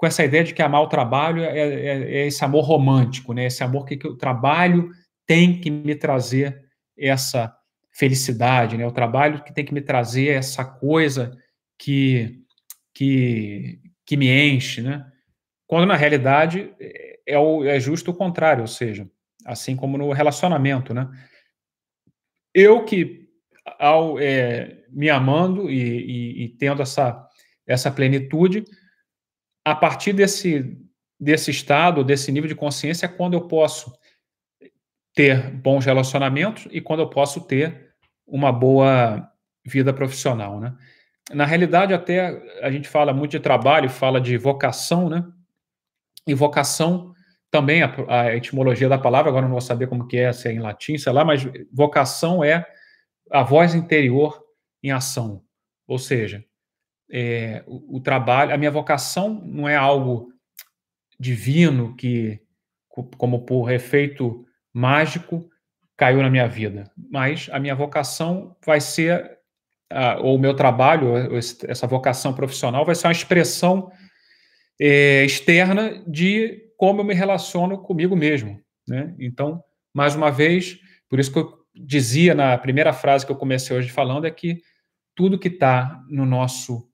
com 0.00 0.06
essa 0.06 0.24
ideia 0.24 0.44
de 0.44 0.54
que 0.54 0.62
amar 0.62 0.82
o 0.82 0.88
trabalho 0.88 1.42
é, 1.42 1.58
é, 1.58 2.22
é 2.22 2.26
esse 2.26 2.42
amor 2.44 2.64
romântico, 2.64 3.34
né? 3.34 3.46
Esse 3.46 3.62
amor 3.62 3.84
que, 3.84 3.96
que, 3.96 4.06
o 4.06 4.16
trabalho 4.16 4.90
tem 5.26 5.60
que 5.60 5.70
me 5.70 5.94
trazer 5.94 6.64
essa 6.98 7.54
felicidade, 7.92 8.76
né? 8.76 8.86
O 8.86 8.92
trabalho 8.92 9.42
que 9.42 9.52
tem 9.52 9.64
que 9.64 9.74
me 9.74 9.82
trazer 9.82 10.28
essa 10.28 10.64
coisa 10.64 11.36
que, 11.78 12.40
que, 12.94 13.78
que 14.10 14.16
me 14.16 14.28
enche, 14.28 14.82
né? 14.82 15.06
Quando 15.68 15.86
na 15.86 15.94
realidade 15.94 16.74
é, 17.24 17.38
o, 17.38 17.64
é 17.64 17.78
justo 17.78 18.10
o 18.10 18.14
contrário, 18.14 18.62
ou 18.62 18.66
seja, 18.66 19.08
assim 19.46 19.76
como 19.76 19.96
no 19.96 20.10
relacionamento, 20.10 20.92
né? 20.92 21.08
Eu 22.52 22.84
que, 22.84 23.28
ao 23.78 24.18
é, 24.18 24.82
me 24.88 25.08
amando 25.08 25.70
e, 25.70 25.76
e, 25.78 26.42
e, 26.42 26.48
tendo 26.48 26.82
essa, 26.82 27.24
essa 27.64 27.88
plenitude, 27.88 28.64
a 29.64 29.76
partir 29.76 30.12
desse, 30.12 30.76
desse 31.20 31.52
estado, 31.52 32.02
desse 32.02 32.32
nível 32.32 32.48
de 32.48 32.56
consciência, 32.56 33.06
é 33.06 33.08
quando 33.08 33.34
eu 33.34 33.46
posso 33.46 33.92
ter 35.14 35.52
bons 35.52 35.84
relacionamentos 35.84 36.66
e 36.72 36.80
quando 36.80 36.98
eu 36.98 37.08
posso 37.08 37.42
ter 37.42 37.94
uma 38.26 38.50
boa 38.50 39.30
vida 39.64 39.94
profissional, 39.94 40.58
né? 40.58 40.76
Na 41.32 41.44
realidade, 41.44 41.94
até 41.94 42.42
a 42.62 42.70
gente 42.70 42.88
fala 42.88 43.12
muito 43.12 43.32
de 43.32 43.40
trabalho, 43.40 43.88
fala 43.88 44.20
de 44.20 44.36
vocação, 44.36 45.08
né? 45.08 45.24
E 46.26 46.34
vocação 46.34 47.14
também, 47.50 47.82
a, 47.82 47.94
a, 48.08 48.36
etimologia 48.36 48.88
da 48.88 48.98
palavra, 48.98 49.28
agora 49.30 49.44
não 49.44 49.52
vou 49.52 49.60
saber 49.60 49.88
como 49.88 50.06
que 50.06 50.16
é, 50.16 50.32
se 50.32 50.48
é 50.48 50.52
em 50.52 50.60
latim, 50.60 50.96
sei 50.96 51.12
lá, 51.12 51.24
mas 51.24 51.42
vocação 51.72 52.44
é 52.44 52.64
a 53.30 53.42
voz 53.42 53.74
interior 53.74 54.40
em 54.82 54.92
ação. 54.92 55.42
Ou 55.86 55.98
seja, 55.98 56.44
é, 57.10 57.64
o, 57.66 57.96
o, 57.96 58.00
trabalho, 58.00 58.54
a 58.54 58.58
minha 58.58 58.70
vocação 58.70 59.42
não 59.44 59.68
é 59.68 59.74
algo 59.74 60.32
divino 61.18 61.96
que, 61.96 62.40
como 62.88 63.44
por 63.44 63.70
efeito 63.70 64.46
mágico, 64.72 65.48
caiu 65.96 66.22
na 66.22 66.30
minha 66.30 66.48
vida, 66.48 66.90
mas 66.96 67.48
a 67.52 67.58
minha 67.58 67.74
vocação 67.74 68.56
vai 68.64 68.80
ser, 68.80 69.38
uh, 69.92 70.22
ou 70.22 70.36
o 70.36 70.38
meu 70.38 70.54
trabalho, 70.54 71.14
essa 71.68 71.86
vocação 71.86 72.32
profissional, 72.32 72.84
vai 72.84 72.94
ser 72.94 73.06
uma 73.06 73.12
expressão 73.12 73.90
é, 74.80 75.24
externa 75.24 76.02
de 76.06 76.70
como 76.76 77.00
eu 77.00 77.04
me 77.04 77.14
relaciono 77.14 77.78
comigo 77.78 78.16
mesmo. 78.16 78.60
Né? 78.88 79.14
Então, 79.18 79.62
mais 79.92 80.14
uma 80.14 80.30
vez, 80.30 80.78
por 81.08 81.20
isso 81.20 81.32
que 81.32 81.38
eu 81.38 81.60
dizia 81.74 82.34
na 82.34 82.56
primeira 82.56 82.92
frase 82.92 83.26
que 83.26 83.32
eu 83.32 83.36
comecei 83.36 83.76
hoje 83.76 83.90
falando, 83.90 84.26
é 84.26 84.30
que 84.30 84.62
tudo 85.14 85.38
que 85.38 85.48
está 85.48 86.02
no 86.08 86.24
nosso, 86.24 86.88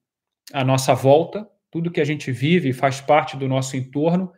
a 0.53 0.65
nossa 0.65 0.95
volta, 0.95 1.49
tudo 1.71 1.91
que 1.91 2.01
a 2.01 2.05
gente 2.05 2.33
vive 2.33 2.73
faz 2.73 3.01
parte 3.01 3.37
do 3.37 3.47
nosso 3.47 3.77
entorno, 3.77 4.33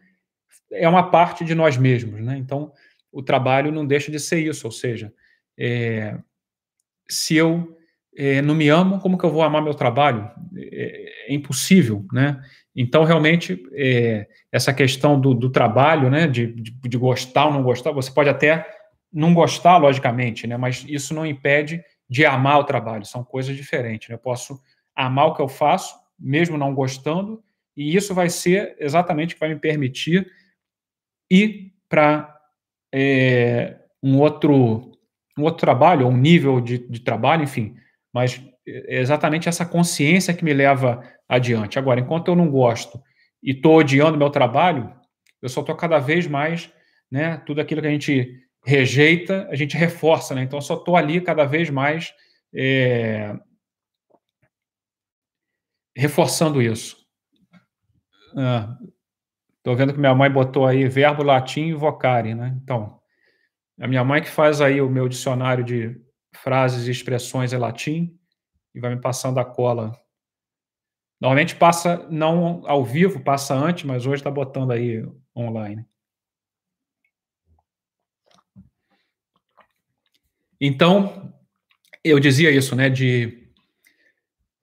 é 0.70 0.88
uma 0.88 1.10
parte 1.10 1.44
de 1.44 1.54
nós 1.54 1.76
mesmos. 1.76 2.20
Né? 2.20 2.36
Então, 2.36 2.72
o 3.10 3.22
trabalho 3.22 3.72
não 3.72 3.86
deixa 3.86 4.10
de 4.10 4.20
ser 4.20 4.40
isso, 4.40 4.66
ou 4.66 4.72
seja, 4.72 5.12
é, 5.58 6.18
se 7.08 7.34
eu 7.34 7.77
é, 8.18 8.42
não 8.42 8.52
me 8.52 8.68
amo, 8.68 8.98
como 8.98 9.16
que 9.16 9.24
eu 9.24 9.30
vou 9.30 9.42
amar 9.42 9.62
meu 9.62 9.74
trabalho? 9.74 10.28
É, 10.56 11.28
é 11.28 11.34
impossível, 11.34 12.04
né? 12.12 12.42
Então, 12.74 13.04
realmente, 13.04 13.64
é, 13.72 14.26
essa 14.50 14.74
questão 14.74 15.20
do, 15.20 15.32
do 15.32 15.48
trabalho, 15.50 16.10
né, 16.10 16.26
de, 16.26 16.52
de, 16.52 16.72
de, 16.72 16.98
gostar 16.98 17.46
ou 17.46 17.52
não 17.52 17.62
gostar, 17.62 17.92
você 17.92 18.10
pode 18.10 18.28
até 18.28 18.66
não 19.12 19.32
gostar, 19.32 19.76
logicamente, 19.76 20.48
né, 20.48 20.56
mas 20.56 20.84
isso 20.88 21.14
não 21.14 21.24
impede 21.24 21.82
de 22.10 22.26
amar 22.26 22.58
o 22.58 22.64
trabalho, 22.64 23.04
são 23.04 23.22
coisas 23.22 23.56
diferentes. 23.56 24.08
Né? 24.08 24.16
Eu 24.16 24.18
posso 24.18 24.60
amar 24.96 25.26
o 25.26 25.34
que 25.34 25.42
eu 25.42 25.48
faço, 25.48 25.94
mesmo 26.18 26.58
não 26.58 26.74
gostando, 26.74 27.40
e 27.76 27.94
isso 27.94 28.12
vai 28.14 28.28
ser 28.28 28.76
exatamente 28.80 29.32
o 29.32 29.36
que 29.36 29.40
vai 29.40 29.50
me 29.50 29.60
permitir 29.60 30.28
ir 31.30 31.72
para 31.88 32.36
é, 32.92 33.76
um 34.02 34.18
outro 34.18 34.92
um 35.38 35.44
outro 35.44 35.60
trabalho, 35.60 36.06
ou 36.06 36.12
um 36.12 36.16
nível 36.16 36.60
de, 36.60 36.78
de 36.78 37.00
trabalho, 37.00 37.44
enfim, 37.44 37.76
mas 38.18 38.42
é 38.66 38.98
exatamente 38.98 39.48
essa 39.48 39.64
consciência 39.64 40.34
que 40.34 40.44
me 40.44 40.52
leva 40.52 41.08
adiante. 41.28 41.78
Agora, 41.78 42.00
enquanto 42.00 42.26
eu 42.26 42.34
não 42.34 42.50
gosto 42.50 43.00
e 43.40 43.52
estou 43.52 43.76
odiando 43.76 44.18
meu 44.18 44.28
trabalho, 44.28 44.92
eu 45.40 45.48
só 45.48 45.60
estou 45.60 45.76
cada 45.76 46.00
vez 46.00 46.26
mais, 46.26 46.68
né? 47.08 47.36
Tudo 47.46 47.60
aquilo 47.60 47.80
que 47.80 47.86
a 47.86 47.92
gente 47.92 48.28
rejeita, 48.64 49.46
a 49.52 49.54
gente 49.54 49.76
reforça, 49.76 50.34
né? 50.34 50.42
Então, 50.42 50.56
eu 50.56 50.62
só 50.62 50.74
estou 50.74 50.96
ali 50.96 51.20
cada 51.20 51.44
vez 51.44 51.70
mais 51.70 52.12
é, 52.52 53.36
reforçando 55.96 56.60
isso. 56.60 56.96
Estou 58.30 59.74
ah, 59.74 59.76
vendo 59.76 59.92
que 59.92 60.00
minha 60.00 60.14
mãe 60.14 60.28
botou 60.28 60.66
aí 60.66 60.88
verbo 60.88 61.22
latim 61.22 61.72
vocare, 61.72 62.34
né? 62.34 62.58
Então, 62.64 62.98
a 63.80 63.86
minha 63.86 64.02
mãe 64.02 64.20
que 64.20 64.28
faz 64.28 64.60
aí 64.60 64.80
o 64.80 64.90
meu 64.90 65.08
dicionário 65.08 65.62
de 65.62 66.07
frases 66.34 66.86
e 66.86 66.90
expressões 66.90 67.52
em 67.52 67.58
latim 67.58 68.18
e 68.74 68.80
vai 68.80 68.94
me 68.94 69.00
passando 69.00 69.38
a 69.38 69.44
cola 69.44 69.92
Normalmente 71.20 71.56
passa 71.56 72.06
não 72.10 72.62
ao 72.66 72.84
vivo, 72.84 73.20
passa 73.20 73.54
antes, 73.54 73.84
mas 73.84 74.06
hoje 74.06 74.20
está 74.20 74.30
botando 74.30 74.70
aí 74.70 75.04
online. 75.36 75.84
Então, 80.60 81.32
eu 82.04 82.20
dizia 82.20 82.50
isso, 82.50 82.74
né, 82.76 82.88
de 82.88 83.48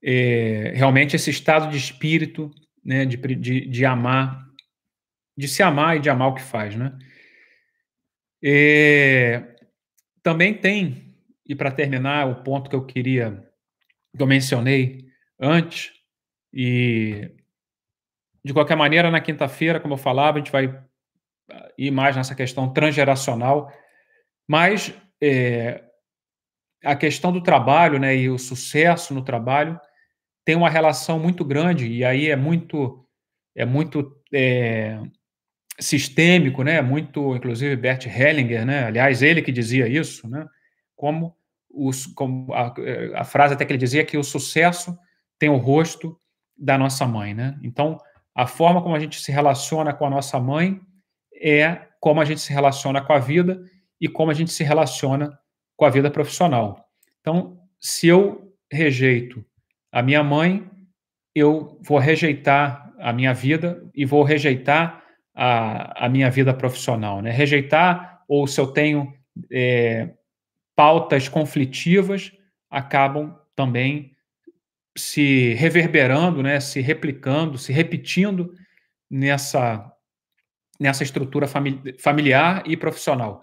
é, 0.02 0.72
realmente 0.76 1.16
esse 1.16 1.30
estado 1.30 1.70
de 1.70 1.78
espírito, 1.78 2.52
né, 2.84 3.06
de, 3.06 3.18
de, 3.18 3.68
de, 3.68 3.86
amar, 3.86 4.46
de 5.38 5.48
se 5.48 5.62
amar 5.62 5.98
e 5.98 6.00
de 6.00 6.10
amar 6.10 6.30
o 6.30 6.36
que 6.36 6.42
faz, 6.42 6.76
né. 6.76 6.98
É, 8.42 9.56
também 10.22 10.54
tem, 10.54 11.05
e 11.46 11.56
para 11.56 11.72
terminar, 11.72 12.28
o 12.28 12.44
ponto 12.44 12.70
que 12.70 12.76
eu 12.76 12.86
queria, 12.86 13.48
que 14.16 14.22
eu 14.22 14.28
mencionei 14.28 15.06
antes, 15.40 15.94
e, 16.54 17.32
de 18.44 18.54
qualquer 18.54 18.76
maneira, 18.76 19.12
na 19.12 19.20
quinta-feira, 19.20 19.80
como 19.80 19.94
eu 19.94 19.98
falava, 19.98 20.38
a 20.38 20.40
gente 20.40 20.52
vai 20.52 20.68
ah, 21.52 21.72
ir 21.78 21.92
mais 21.92 22.16
nessa 22.16 22.34
questão 22.34 22.72
transgeracional, 22.72 23.72
mas 24.48 24.94
é, 25.22 25.84
a 26.84 26.96
questão 26.96 27.32
do 27.32 27.42
trabalho 27.42 28.00
né, 28.00 28.16
e 28.16 28.30
o 28.30 28.38
sucesso 28.38 29.14
no 29.14 29.24
trabalho 29.24 29.80
tem 30.46 30.56
uma 30.56 30.70
relação 30.70 31.20
muito 31.20 31.44
grande, 31.44 31.88
e 31.88 32.06
aí 32.06 32.30
é 32.30 32.36
muito, 32.36 33.06
é 33.56 33.66
muito 33.66 34.16
é, 34.32 35.02
sistêmico, 35.80 36.64
né, 36.64 36.82
muito, 36.82 37.36
inclusive, 37.36 37.76
Bert 37.76 38.06
Hellinger, 38.06 38.66
né, 38.66 38.86
aliás, 38.86 39.24
ele 39.24 39.42
que 39.42 39.52
dizia 39.52 39.88
isso, 39.88 40.30
né, 40.30 40.48
como, 40.96 41.36
os, 41.70 42.06
como 42.06 42.54
a, 42.54 42.74
a 43.16 43.24
frase 43.24 43.54
até 43.54 43.66
que 43.66 43.72
ele 43.72 43.80
dizia 43.80 44.06
que 44.06 44.18
o 44.18 44.24
sucesso 44.24 44.98
tem 45.38 45.50
o 45.50 45.58
rosto 45.58 46.20
da 46.58 46.78
nossa 46.78 47.06
mãe, 47.06 47.34
né? 47.34 47.58
Então, 47.62 47.98
a 48.34 48.48
forma 48.48 48.82
como 48.82 48.96
a 48.96 49.00
gente 49.00 49.20
se 49.20 49.32
relaciona 49.32 49.94
com 49.94 50.06
a 50.06 50.10
nossa 50.10 50.40
mãe 50.40 50.80
é 51.42 51.88
como 52.00 52.22
a 52.22 52.26
gente 52.26 52.42
se 52.42 52.54
relaciona 52.54 53.02
com 53.02 53.14
a 53.14 53.20
vida 53.20 53.62
e 54.00 54.08
como 54.08 54.32
a 54.32 54.34
gente 54.34 54.52
se 54.52 54.64
relaciona 54.64 55.38
com 55.76 55.86
a 55.86 55.90
vida 55.90 56.10
profissional. 56.10 56.86
Então, 57.20 57.58
se 57.80 58.08
eu 58.08 58.54
rejeito 58.72 59.44
a 59.92 60.02
minha 60.02 60.24
mãe, 60.24 60.70
eu 61.34 61.80
vou 61.82 61.98
rejeitar 61.98 62.94
a 63.00 63.12
minha 63.12 63.34
vida 63.34 63.84
e 63.94 64.06
vou 64.06 64.24
rejeitar 64.24 65.04
a, 65.34 66.06
a 66.06 66.10
minha 66.10 66.30
vida 66.30 66.54
profissional, 66.54 67.22
né? 67.22 67.32
Rejeitar, 67.32 68.24
ou 68.28 68.48
se 68.48 68.60
eu 68.60 68.68
tenho 68.68 69.14
é, 69.52 70.14
pautas 70.76 71.30
conflitivas, 71.30 72.32
acabam 72.70 73.38
também 73.56 74.16
se 74.98 75.54
reverberando, 75.54 76.42
né, 76.42 76.60
se 76.60 76.82
replicando, 76.82 77.58
se 77.58 77.72
repetindo 77.72 78.54
nessa, 79.10 79.92
nessa 80.80 81.04
estrutura 81.04 81.48
famili 81.48 81.96
familiar 82.00 82.64
e 82.66 82.78
profissional. 82.78 83.42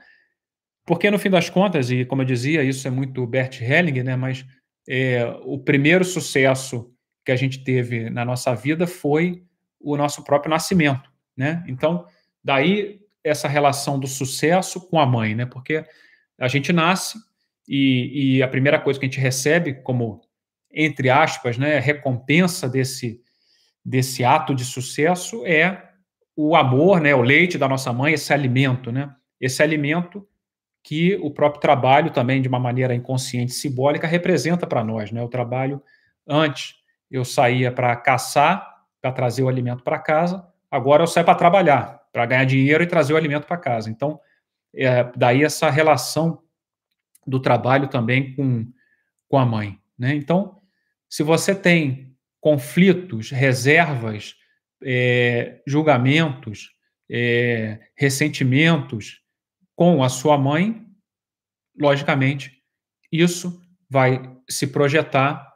Porque, 0.85 1.11
no 1.11 1.19
fim 1.19 1.31
das 1.31 1.49
contas, 1.49 1.91
e 1.91 2.05
como 2.05 2.23
eu 2.23 2.27
dizia, 2.27 2.65
isso 2.65 2.87
é 2.89 2.91
muito 2.91 3.27
Bert 3.27 3.61
Hellinger, 3.61 4.05
né, 4.05 4.17
mas 4.17 4.45
é, 4.89 5.25
o 5.45 5.59
primeiro 5.59 6.05
sucesso 6.05 6.93
que 7.25 7.31
a 7.31 7.37
gente 7.37 7.63
teve 7.63 8.11
na 8.11 8.25
nossa 8.25 8.55
vida 8.55 8.87
foi 8.87 9.45
o 9.81 9.97
nosso 9.97 10.25
próprio 10.25 10.51
nascimento. 10.51 11.11
Né? 11.37 11.63
Então, 11.67 12.07
daí 12.43 13.01
essa 13.25 13.47
relação 13.47 13.99
do 13.99 14.07
sucesso 14.07 14.81
com 14.89 14.99
a 14.99 15.07
mãe, 15.07 15.35
né? 15.35 15.47
porque 15.47 15.85
a 16.43 16.49
gente 16.49 16.73
nasce 16.73 17.19
e, 17.69 18.37
e 18.37 18.43
a 18.43 18.49
primeira 18.49 18.79
coisa 18.79 18.99
que 18.99 19.07
a 19.07 19.09
gente 19.09 19.21
recebe 19.21 19.75
como 19.75 20.21
entre 20.73 21.11
aspas, 21.11 21.59
né, 21.59 21.79
recompensa 21.79 22.69
desse, 22.69 23.21
desse 23.85 24.25
ato 24.25 24.55
de 24.55 24.65
sucesso 24.65 25.45
é 25.47 25.91
o 26.35 26.57
amor, 26.57 27.01
né, 27.01 27.15
o 27.15 27.21
leite 27.21 27.59
da 27.59 27.69
nossa 27.69 27.93
mãe, 27.93 28.15
esse 28.15 28.33
alimento, 28.33 28.91
né? 28.91 29.15
Esse 29.39 29.63
alimento 29.63 30.27
que 30.83 31.17
o 31.17 31.31
próprio 31.31 31.61
trabalho 31.61 32.11
também, 32.11 32.41
de 32.41 32.49
uma 32.49 32.59
maneira 32.59 32.95
inconsciente, 32.95 33.53
simbólica, 33.53 34.07
representa 34.07 34.67
para 34.67 34.83
nós, 34.83 35.13
né? 35.13 35.23
O 35.23 35.29
trabalho, 35.29 35.83
antes 36.27 36.77
eu 37.11 37.25
saía 37.25 37.71
para 37.71 37.95
caçar, 37.97 38.67
para 39.01 39.13
trazer 39.13 39.43
o 39.43 39.49
alimento 39.49 39.83
para 39.83 39.99
casa, 39.99 40.47
agora 40.71 41.03
eu 41.03 41.07
saio 41.07 41.27
para 41.27 41.35
trabalhar, 41.35 42.01
para 42.11 42.25
ganhar 42.25 42.45
dinheiro 42.45 42.83
e 42.83 42.87
trazer 42.87 43.13
o 43.13 43.17
alimento 43.17 43.47
para 43.47 43.59
casa. 43.59 43.91
Então, 43.91 44.19
é, 44.75 45.05
daí 45.17 45.45
essa 45.45 45.71
relação 45.71 46.43
do 47.27 47.41
trabalho 47.41 47.89
também 47.89 48.35
com, 48.35 48.67
com 49.29 49.39
a 49.39 49.47
mãe, 49.47 49.79
né? 49.99 50.15
Então, 50.15 50.61
se 51.09 51.23
você 51.23 51.55
tem 51.55 52.17
conflitos, 52.41 53.31
reservas, 53.31 54.35
é, 54.83 55.63
julgamentos, 55.67 56.71
é, 57.11 57.79
ressentimentos 57.97 59.21
com 59.77 60.03
a 60.03 60.09
sua 60.09 60.37
mãe, 60.37 60.85
logicamente, 61.79 62.63
isso 63.11 63.63
vai 63.89 64.23
se 64.49 64.67
projetar 64.67 65.53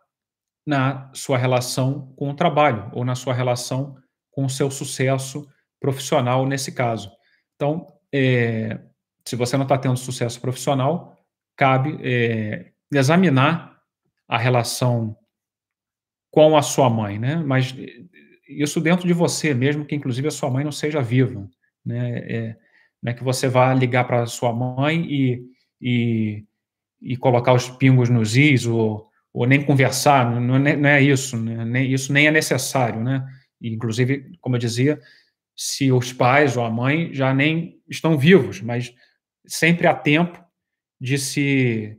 na 0.67 1.11
sua 1.15 1.39
relação 1.39 2.13
com 2.17 2.31
o 2.31 2.35
trabalho 2.35 2.91
ou 2.93 3.05
na 3.05 3.15
sua 3.15 3.33
relação 3.33 3.97
com 4.31 4.45
o 4.45 4.51
seu 4.51 4.71
sucesso 4.71 5.49
profissional 5.81 6.47
nesse 6.47 6.73
caso. 6.73 7.11
Então, 7.55 7.87
é, 8.13 8.79
se 9.27 9.35
você 9.35 9.57
não 9.57 9.65
está 9.65 9.77
tendo 9.77 9.97
sucesso 9.97 10.41
profissional, 10.41 11.19
cabe 11.57 11.99
é, 12.01 12.71
examinar 12.93 13.77
a 14.29 14.39
relação 14.39 15.17
com 16.31 16.57
a 16.57 16.63
sua 16.63 16.89
mãe, 16.89 17.19
né? 17.19 17.37
Mas 17.37 17.75
isso 18.49 18.81
dentro 18.81 19.07
de 19.07 19.13
você, 19.13 19.53
mesmo 19.53 19.85
que 19.85 19.97
inclusive 19.97 20.29
a 20.29 20.31
sua 20.31 20.51
mãe 20.51 20.65
não 20.65 20.71
seja 20.71 21.03
viva, 21.03 21.49
né? 21.85 22.19
É, 22.19 22.57
não 23.03 23.11
é 23.11 23.15
que 23.15 23.25
você 23.25 23.49
vá 23.49 23.75
ligar 23.75 24.05
para 24.07 24.27
sua 24.27 24.53
mãe 24.53 25.05
e, 25.11 25.43
e, 25.81 26.45
e, 27.01 27.17
colocar 27.17 27.53
os 27.53 27.69
pingos 27.69 28.09
nos 28.09 28.37
is 28.37 28.67
ou, 28.67 29.09
ou 29.33 29.47
nem 29.47 29.65
conversar, 29.65 30.41
não, 30.41 30.57
é, 30.57 30.77
não 30.77 30.89
é 30.89 31.03
isso, 31.03 31.37
né? 31.37 31.65
nem, 31.65 31.93
isso 31.93 32.13
nem 32.13 32.29
é 32.29 32.31
necessário, 32.31 33.03
né? 33.03 33.27
Inclusive, 33.61 34.37
como 34.41 34.57
eu 34.57 34.61
dizia, 34.61 35.01
se 35.57 35.91
os 35.91 36.13
pais 36.13 36.57
ou 36.57 36.65
a 36.65 36.71
mãe 36.71 37.13
já 37.13 37.33
nem 37.35 37.81
estão 37.89 38.19
vivos, 38.19 38.61
mas 38.61 38.95
sempre 39.47 39.87
há 39.87 39.95
tempo 39.95 40.43
de 41.01 41.19
se 41.19 41.99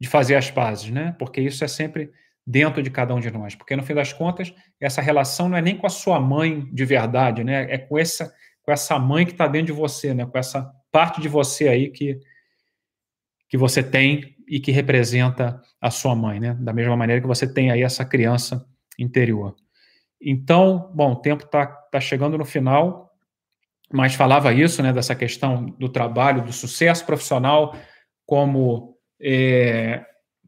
de 0.00 0.08
fazer 0.08 0.36
as 0.36 0.50
pazes, 0.50 0.90
né? 0.90 1.14
Porque 1.18 1.40
isso 1.40 1.64
é 1.64 1.68
sempre 1.68 2.12
dentro 2.46 2.82
de 2.82 2.90
cada 2.90 3.14
um 3.14 3.20
de 3.20 3.30
nós. 3.30 3.54
Porque, 3.54 3.76
no 3.76 3.82
fim 3.82 3.94
das 3.94 4.12
contas, 4.12 4.54
essa 4.80 5.02
relação 5.02 5.48
não 5.48 5.56
é 5.58 5.62
nem 5.62 5.76
com 5.76 5.86
a 5.86 5.90
sua 5.90 6.20
mãe 6.20 6.64
de 6.72 6.84
verdade, 6.84 7.42
né? 7.42 7.66
É 7.68 7.78
com 7.78 7.98
essa, 7.98 8.32
com 8.62 8.72
essa 8.72 8.98
mãe 8.98 9.26
que 9.26 9.32
está 9.32 9.46
dentro 9.46 9.66
de 9.66 9.72
você, 9.72 10.14
né? 10.14 10.24
Com 10.24 10.38
essa 10.38 10.72
parte 10.92 11.20
de 11.20 11.28
você 11.28 11.68
aí 11.68 11.90
que, 11.90 12.18
que 13.48 13.58
você 13.58 13.82
tem 13.82 14.36
e 14.48 14.60
que 14.60 14.70
representa 14.70 15.60
a 15.80 15.90
sua 15.90 16.14
mãe, 16.14 16.40
né? 16.40 16.56
Da 16.60 16.72
mesma 16.72 16.96
maneira 16.96 17.20
que 17.20 17.26
você 17.26 17.52
tem 17.52 17.70
aí 17.70 17.82
essa 17.82 18.04
criança 18.04 18.64
interior. 18.98 19.54
Então, 20.20 20.90
bom, 20.94 21.12
o 21.12 21.16
tempo 21.16 21.44
está 21.44 21.66
tá 21.66 22.00
chegando 22.00 22.38
no 22.38 22.44
final, 22.44 23.07
mas 23.92 24.14
falava 24.14 24.52
isso, 24.52 24.82
né? 24.82 24.92
Dessa 24.92 25.14
questão 25.14 25.64
do 25.64 25.88
trabalho, 25.88 26.44
do 26.44 26.52
sucesso 26.52 27.04
profissional 27.06 27.74
como 28.26 28.98
é, 29.20 30.04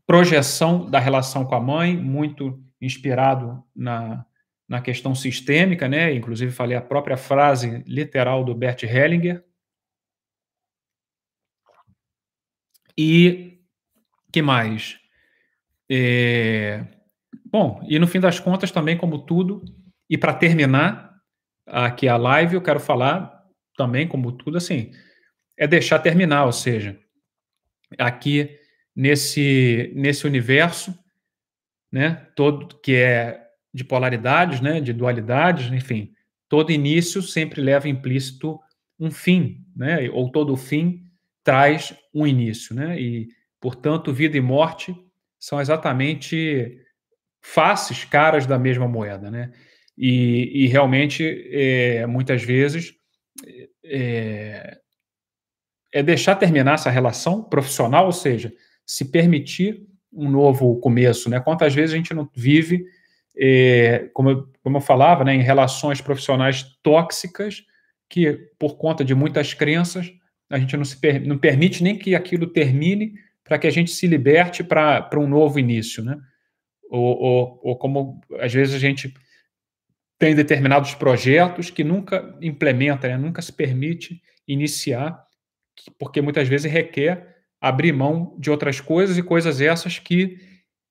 projeção 0.07 0.89
da 0.89 0.99
relação 0.99 1.45
com 1.45 1.55
a 1.55 1.61
mãe, 1.61 1.97
muito 1.97 2.63
inspirado 2.81 3.63
na, 3.75 4.25
na 4.69 4.81
questão 4.81 5.15
sistêmica, 5.15 5.89
né? 5.89 6.15
Inclusive 6.15 6.53
falei 6.53 6.77
a 6.77 6.83
própria 6.83 7.17
frase 7.17 7.83
literal 7.87 8.45
do 8.45 8.55
Bert 8.55 8.83
Hellinger. 8.83 9.45
E 12.97 13.61
que 14.33 14.43
mais? 14.43 14.99
É, 15.91 16.85
bom, 17.47 17.85
e 17.89 17.99
no 17.99 18.07
fim 18.07 18.21
das 18.21 18.39
contas 18.39 18.71
também, 18.71 18.97
como 18.97 19.19
tudo, 19.19 19.63
e 20.09 20.17
para 20.17 20.35
terminar 20.35 21.10
aqui 21.71 22.09
a 22.09 22.17
live, 22.17 22.55
eu 22.55 22.63
quero 22.63 22.81
falar 22.81 23.41
também, 23.77 24.07
como 24.07 24.33
tudo, 24.33 24.59
assim, 24.59 24.91
é 25.57 25.67
deixar 25.67 25.99
terminar, 25.99 26.45
ou 26.47 26.53
seja, 26.53 26.99
aqui 27.99 28.59
nesse, 28.95 29.93
nesse 29.95 30.27
universo, 30.27 30.95
né, 31.91 32.27
todo 32.35 32.79
que 32.81 32.95
é 32.95 33.41
de 33.73 33.85
polaridades, 33.85 34.61
né, 34.61 34.81
de 34.81 34.93
dualidades, 34.93 35.73
enfim, 35.73 36.13
todo 36.49 36.73
início 36.73 37.23
sempre 37.23 37.61
leva 37.61 37.89
implícito 37.89 38.59
um 38.99 39.11
fim, 39.11 39.65
né, 39.75 40.11
ou 40.11 40.31
todo 40.31 40.57
fim 40.57 41.07
traz 41.43 41.95
um 42.13 42.27
início, 42.27 42.75
né, 42.75 43.01
e, 43.01 43.29
portanto, 43.61 44.13
vida 44.13 44.37
e 44.37 44.41
morte 44.41 44.95
são 45.39 45.61
exatamente 45.61 46.79
faces, 47.41 48.05
caras 48.05 48.47
da 48.47 48.59
mesma 48.59 48.87
moeda, 48.87 49.31
né, 49.31 49.53
e, 50.03 50.65
e 50.65 50.67
realmente, 50.67 51.23
é, 51.53 52.07
muitas 52.07 52.43
vezes, 52.43 52.95
é, 53.85 54.79
é 55.93 56.03
deixar 56.03 56.37
terminar 56.37 56.75
essa 56.75 56.89
relação 56.89 57.45
profissional, 57.45 58.07
ou 58.07 58.13
seja, 58.13 58.51
se 58.87 59.11
permitir 59.13 59.83
um 60.11 60.31
novo 60.31 60.81
começo, 60.81 61.29
né? 61.29 61.39
Quantas 61.39 61.75
vezes 61.75 61.93
a 61.93 61.99
gente 61.99 62.15
não 62.15 62.27
vive, 62.35 62.83
é, 63.37 64.09
como, 64.15 64.31
eu, 64.31 64.49
como 64.63 64.79
eu 64.79 64.81
falava, 64.81 65.23
né, 65.23 65.35
em 65.35 65.43
relações 65.43 66.01
profissionais 66.01 66.65
tóxicas, 66.83 67.63
que 68.09 68.33
por 68.59 68.79
conta 68.79 69.05
de 69.05 69.15
muitas 69.15 69.53
crenças, 69.53 70.11
a 70.49 70.59
gente 70.59 70.79
não, 70.79 70.85
se 70.85 70.99
per, 70.99 71.21
não 71.21 71.37
permite 71.37 71.83
nem 71.83 71.99
que 71.99 72.15
aquilo 72.15 72.47
termine 72.47 73.13
para 73.45 73.59
que 73.59 73.67
a 73.67 73.71
gente 73.71 73.91
se 73.91 74.07
liberte 74.07 74.65
para 74.65 75.11
um 75.19 75.29
novo 75.29 75.59
início, 75.59 76.03
né? 76.03 76.17
Ou, 76.89 77.23
ou, 77.23 77.61
ou 77.63 77.77
como 77.77 78.19
às 78.41 78.53
vezes 78.55 78.75
a 78.75 78.79
gente 78.79 79.13
tem 80.21 80.35
determinados 80.35 80.95
projetos 80.95 81.71
que 81.71 81.83
nunca 81.83 82.37
implementa, 82.43 83.09
né? 83.09 83.17
nunca 83.17 83.41
se 83.41 83.51
permite 83.51 84.23
iniciar, 84.47 85.19
porque 85.99 86.21
muitas 86.21 86.47
vezes 86.47 86.71
requer 86.71 87.39
abrir 87.59 87.91
mão 87.91 88.37
de 88.39 88.51
outras 88.51 88.83
coisas 88.83 89.17
e 89.17 89.23
coisas 89.23 89.63
essas 89.63 89.99
que 89.99 90.39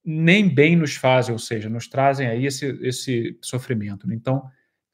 nem 0.04 0.50
bem 0.50 0.76
nos 0.76 0.96
fazem, 0.96 1.32
ou 1.32 1.38
seja, 1.38 1.70
nos 1.70 1.88
trazem 1.88 2.28
aí 2.28 2.48
esse, 2.48 2.66
esse 2.82 3.38
sofrimento. 3.40 4.08
Né? 4.08 4.16
Então, 4.16 4.44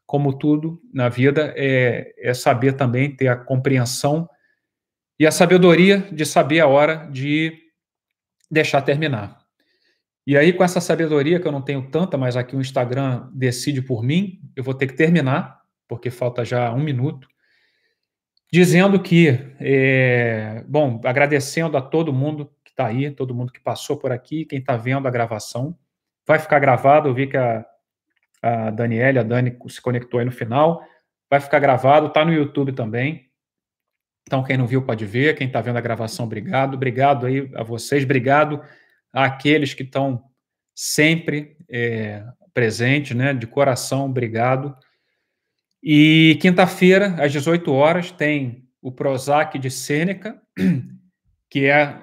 como 0.05 0.37
tudo 0.37 0.81
na 0.93 1.07
vida, 1.07 1.53
é, 1.55 2.13
é 2.17 2.33
saber 2.33 2.73
também 2.73 3.15
ter 3.15 3.29
a 3.29 3.37
compreensão 3.37 4.29
e 5.17 5.25
a 5.25 5.31
sabedoria 5.31 6.09
de 6.11 6.25
saber 6.25 6.59
a 6.59 6.67
hora 6.67 7.07
de 7.09 7.57
deixar 8.51 8.81
terminar. 8.81 9.44
E 10.27 10.35
aí, 10.35 10.51
com 10.51 10.63
essa 10.63 10.81
sabedoria, 10.81 11.39
que 11.39 11.47
eu 11.47 11.51
não 11.51 11.61
tenho 11.61 11.87
tanta, 11.89 12.17
mas 12.17 12.35
aqui 12.35 12.55
o 12.55 12.61
Instagram 12.61 13.29
decide 13.31 13.81
por 13.81 14.03
mim, 14.03 14.41
eu 14.55 14.63
vou 14.63 14.73
ter 14.73 14.87
que 14.87 14.95
terminar, 14.95 15.61
porque 15.87 16.09
falta 16.09 16.43
já 16.43 16.73
um 16.73 16.83
minuto 16.83 17.27
dizendo 18.51 18.99
que, 19.01 19.37
é, 19.59 20.63
bom, 20.67 20.99
agradecendo 21.03 21.77
a 21.77 21.81
todo 21.81 22.13
mundo 22.13 22.51
que 22.63 22.71
está 22.71 22.87
aí, 22.87 23.11
todo 23.11 23.35
mundo 23.35 23.51
que 23.51 23.59
passou 23.59 23.97
por 23.97 24.11
aqui, 24.11 24.45
quem 24.45 24.59
está 24.59 24.75
vendo 24.77 25.07
a 25.07 25.11
gravação. 25.11 25.77
Vai 26.25 26.39
ficar 26.39 26.57
gravado, 26.59 27.09
eu 27.09 27.13
vi 27.13 27.27
que 27.27 27.37
a, 27.37 27.65
a 28.41 28.71
Daniela, 28.71 29.19
a 29.19 29.23
Dani 29.23 29.55
se 29.67 29.81
conectou 29.81 30.19
aí 30.19 30.25
no 30.25 30.31
final. 30.31 30.81
Vai 31.29 31.39
ficar 31.39 31.59
gravado, 31.59 32.07
está 32.07 32.25
no 32.25 32.33
YouTube 32.33 32.71
também. 32.71 33.29
Então, 34.25 34.41
quem 34.41 34.57
não 34.57 34.65
viu 34.65 34.81
pode 34.81 35.05
ver, 35.05 35.35
quem 35.35 35.47
está 35.47 35.61
vendo 35.61 35.77
a 35.77 35.81
gravação, 35.81 36.25
obrigado. 36.25 36.73
Obrigado 36.73 37.27
aí 37.27 37.51
a 37.53 37.61
vocês, 37.61 38.03
obrigado 38.03 38.61
àqueles 39.15 39.73
que 39.73 39.83
estão 39.83 40.23
sempre 40.75 41.55
é, 41.69 42.23
presentes, 42.53 43.15
né? 43.15 43.33
De 43.33 43.47
coração, 43.47 44.05
obrigado. 44.05 44.75
E 45.81 46.37
quinta-feira, 46.41 47.15
às 47.23 47.31
18 47.31 47.71
horas, 47.71 48.11
tem 48.11 48.67
o 48.81 48.91
Prozac 48.91 49.57
de 49.57 49.71
Sêneca, 49.71 50.41
que 51.49 51.65
é, 51.65 52.01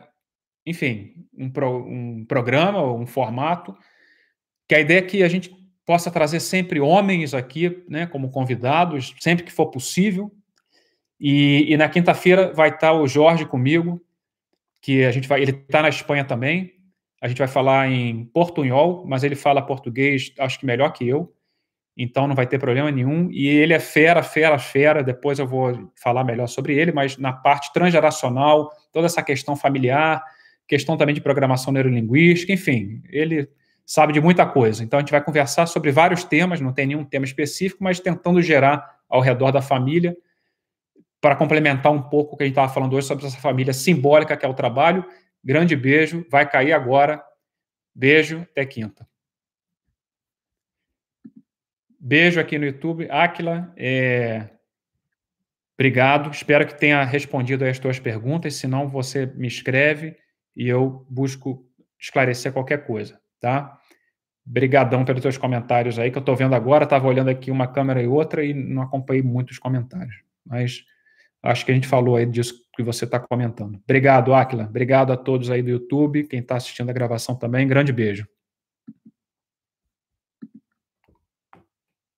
enfim, 0.66 1.26
um, 1.36 1.50
pro, 1.50 1.84
um 1.86 2.24
programa, 2.24 2.92
um 2.92 3.06
formato, 3.06 3.76
que 4.68 4.74
a 4.74 4.80
ideia 4.80 5.00
é 5.00 5.02
que 5.02 5.22
a 5.22 5.28
gente 5.28 5.54
possa 5.84 6.10
trazer 6.10 6.40
sempre 6.40 6.80
homens 6.80 7.34
aqui, 7.34 7.84
né, 7.88 8.06
como 8.06 8.30
convidados, 8.30 9.14
sempre 9.20 9.44
que 9.44 9.52
for 9.52 9.66
possível. 9.66 10.32
E, 11.20 11.72
e 11.72 11.76
na 11.76 11.88
quinta-feira 11.88 12.52
vai 12.52 12.70
estar 12.70 12.92
o 12.92 13.06
Jorge 13.06 13.44
comigo, 13.46 14.00
que 14.80 15.04
a 15.04 15.10
gente 15.10 15.28
vai, 15.28 15.42
ele 15.42 15.52
está 15.52 15.82
na 15.82 15.88
Espanha 15.88 16.24
também. 16.24 16.72
A 17.22 17.28
gente 17.28 17.38
vai 17.38 17.48
falar 17.48 17.88
em 17.88 18.26
portunhol, 18.26 19.06
mas 19.06 19.24
ele 19.24 19.34
fala 19.34 19.62
português, 19.62 20.34
acho 20.38 20.58
que 20.58 20.66
melhor 20.66 20.90
que 20.92 21.08
eu 21.08 21.32
então 21.96 22.26
não 22.26 22.34
vai 22.34 22.46
ter 22.46 22.58
problema 22.58 22.90
nenhum. 22.90 23.30
E 23.30 23.46
ele 23.46 23.72
é 23.72 23.78
fera, 23.78 24.22
fera, 24.22 24.58
fera. 24.58 25.02
Depois 25.02 25.38
eu 25.38 25.46
vou 25.46 25.90
falar 25.94 26.24
melhor 26.24 26.46
sobre 26.46 26.74
ele, 26.74 26.92
mas 26.92 27.18
na 27.18 27.32
parte 27.32 27.72
transgeracional, 27.72 28.70
toda 28.92 29.06
essa 29.06 29.22
questão 29.22 29.54
familiar, 29.54 30.22
questão 30.66 30.96
também 30.96 31.14
de 31.14 31.20
programação 31.20 31.72
neurolinguística, 31.72 32.52
enfim, 32.52 33.02
ele 33.10 33.48
sabe 33.84 34.12
de 34.12 34.20
muita 34.20 34.46
coisa. 34.46 34.82
Então 34.82 34.98
a 34.98 35.02
gente 35.02 35.10
vai 35.10 35.22
conversar 35.22 35.66
sobre 35.66 35.90
vários 35.90 36.24
temas, 36.24 36.60
não 36.60 36.72
tem 36.72 36.86
nenhum 36.86 37.04
tema 37.04 37.24
específico, 37.24 37.84
mas 37.84 38.00
tentando 38.00 38.40
gerar 38.40 39.00
ao 39.08 39.20
redor 39.20 39.50
da 39.50 39.60
família, 39.60 40.16
para 41.20 41.36
complementar 41.36 41.92
um 41.92 42.02
pouco 42.02 42.34
o 42.34 42.36
que 42.36 42.42
a 42.42 42.46
gente 42.46 42.54
estava 42.54 42.72
falando 42.72 42.96
hoje 42.96 43.06
sobre 43.06 43.24
essa 43.24 43.38
família 43.38 43.72
simbólica 43.72 44.36
que 44.36 44.44
é 44.44 44.48
o 44.48 44.54
trabalho. 44.54 45.04
Grande 45.44 45.74
beijo, 45.74 46.24
vai 46.30 46.48
cair 46.48 46.72
agora. 46.72 47.22
Beijo, 47.94 48.42
até 48.42 48.64
quinta. 48.64 49.06
Beijo 51.98 52.40
aqui 52.40 52.58
no 52.58 52.64
YouTube. 52.64 53.08
Aquila, 53.10 53.72
é... 53.76 54.48
obrigado. 55.74 56.30
Espero 56.30 56.66
que 56.66 56.78
tenha 56.78 57.04
respondido 57.04 57.64
as 57.64 57.78
tuas 57.78 57.98
perguntas. 57.98 58.54
Se 58.54 58.66
não, 58.66 58.88
você 58.88 59.26
me 59.26 59.46
escreve 59.46 60.16
e 60.56 60.68
eu 60.68 61.06
busco 61.08 61.64
esclarecer 61.98 62.52
qualquer 62.52 62.86
coisa, 62.86 63.20
tá? 63.40 63.78
Obrigadão 64.44 65.04
pelos 65.04 65.22
teus 65.22 65.38
comentários 65.38 65.98
aí, 65.98 66.10
que 66.10 66.18
eu 66.18 66.20
estou 66.20 66.34
vendo 66.34 66.54
agora. 66.54 66.84
Estava 66.84 67.06
olhando 67.06 67.30
aqui 67.30 67.50
uma 67.50 67.68
câmera 67.68 68.02
e 68.02 68.08
outra 68.08 68.44
e 68.44 68.52
não 68.52 68.82
acompanhei 68.82 69.22
muitos 69.22 69.58
comentários. 69.58 70.16
Mas 70.44 70.84
acho 71.42 71.64
que 71.64 71.70
a 71.70 71.74
gente 71.74 71.86
falou 71.86 72.16
aí 72.16 72.26
disso 72.26 72.61
que 72.72 72.82
você 72.82 73.04
está 73.04 73.18
comentando. 73.18 73.78
Obrigado, 73.84 74.34
Aquila. 74.34 74.64
Obrigado 74.64 75.12
a 75.12 75.16
todos 75.16 75.50
aí 75.50 75.62
do 75.62 75.70
YouTube, 75.70 76.24
quem 76.24 76.40
está 76.40 76.56
assistindo 76.56 76.90
a 76.90 76.92
gravação 76.92 77.34
também. 77.34 77.66
Grande 77.66 77.92
beijo. 77.92 78.26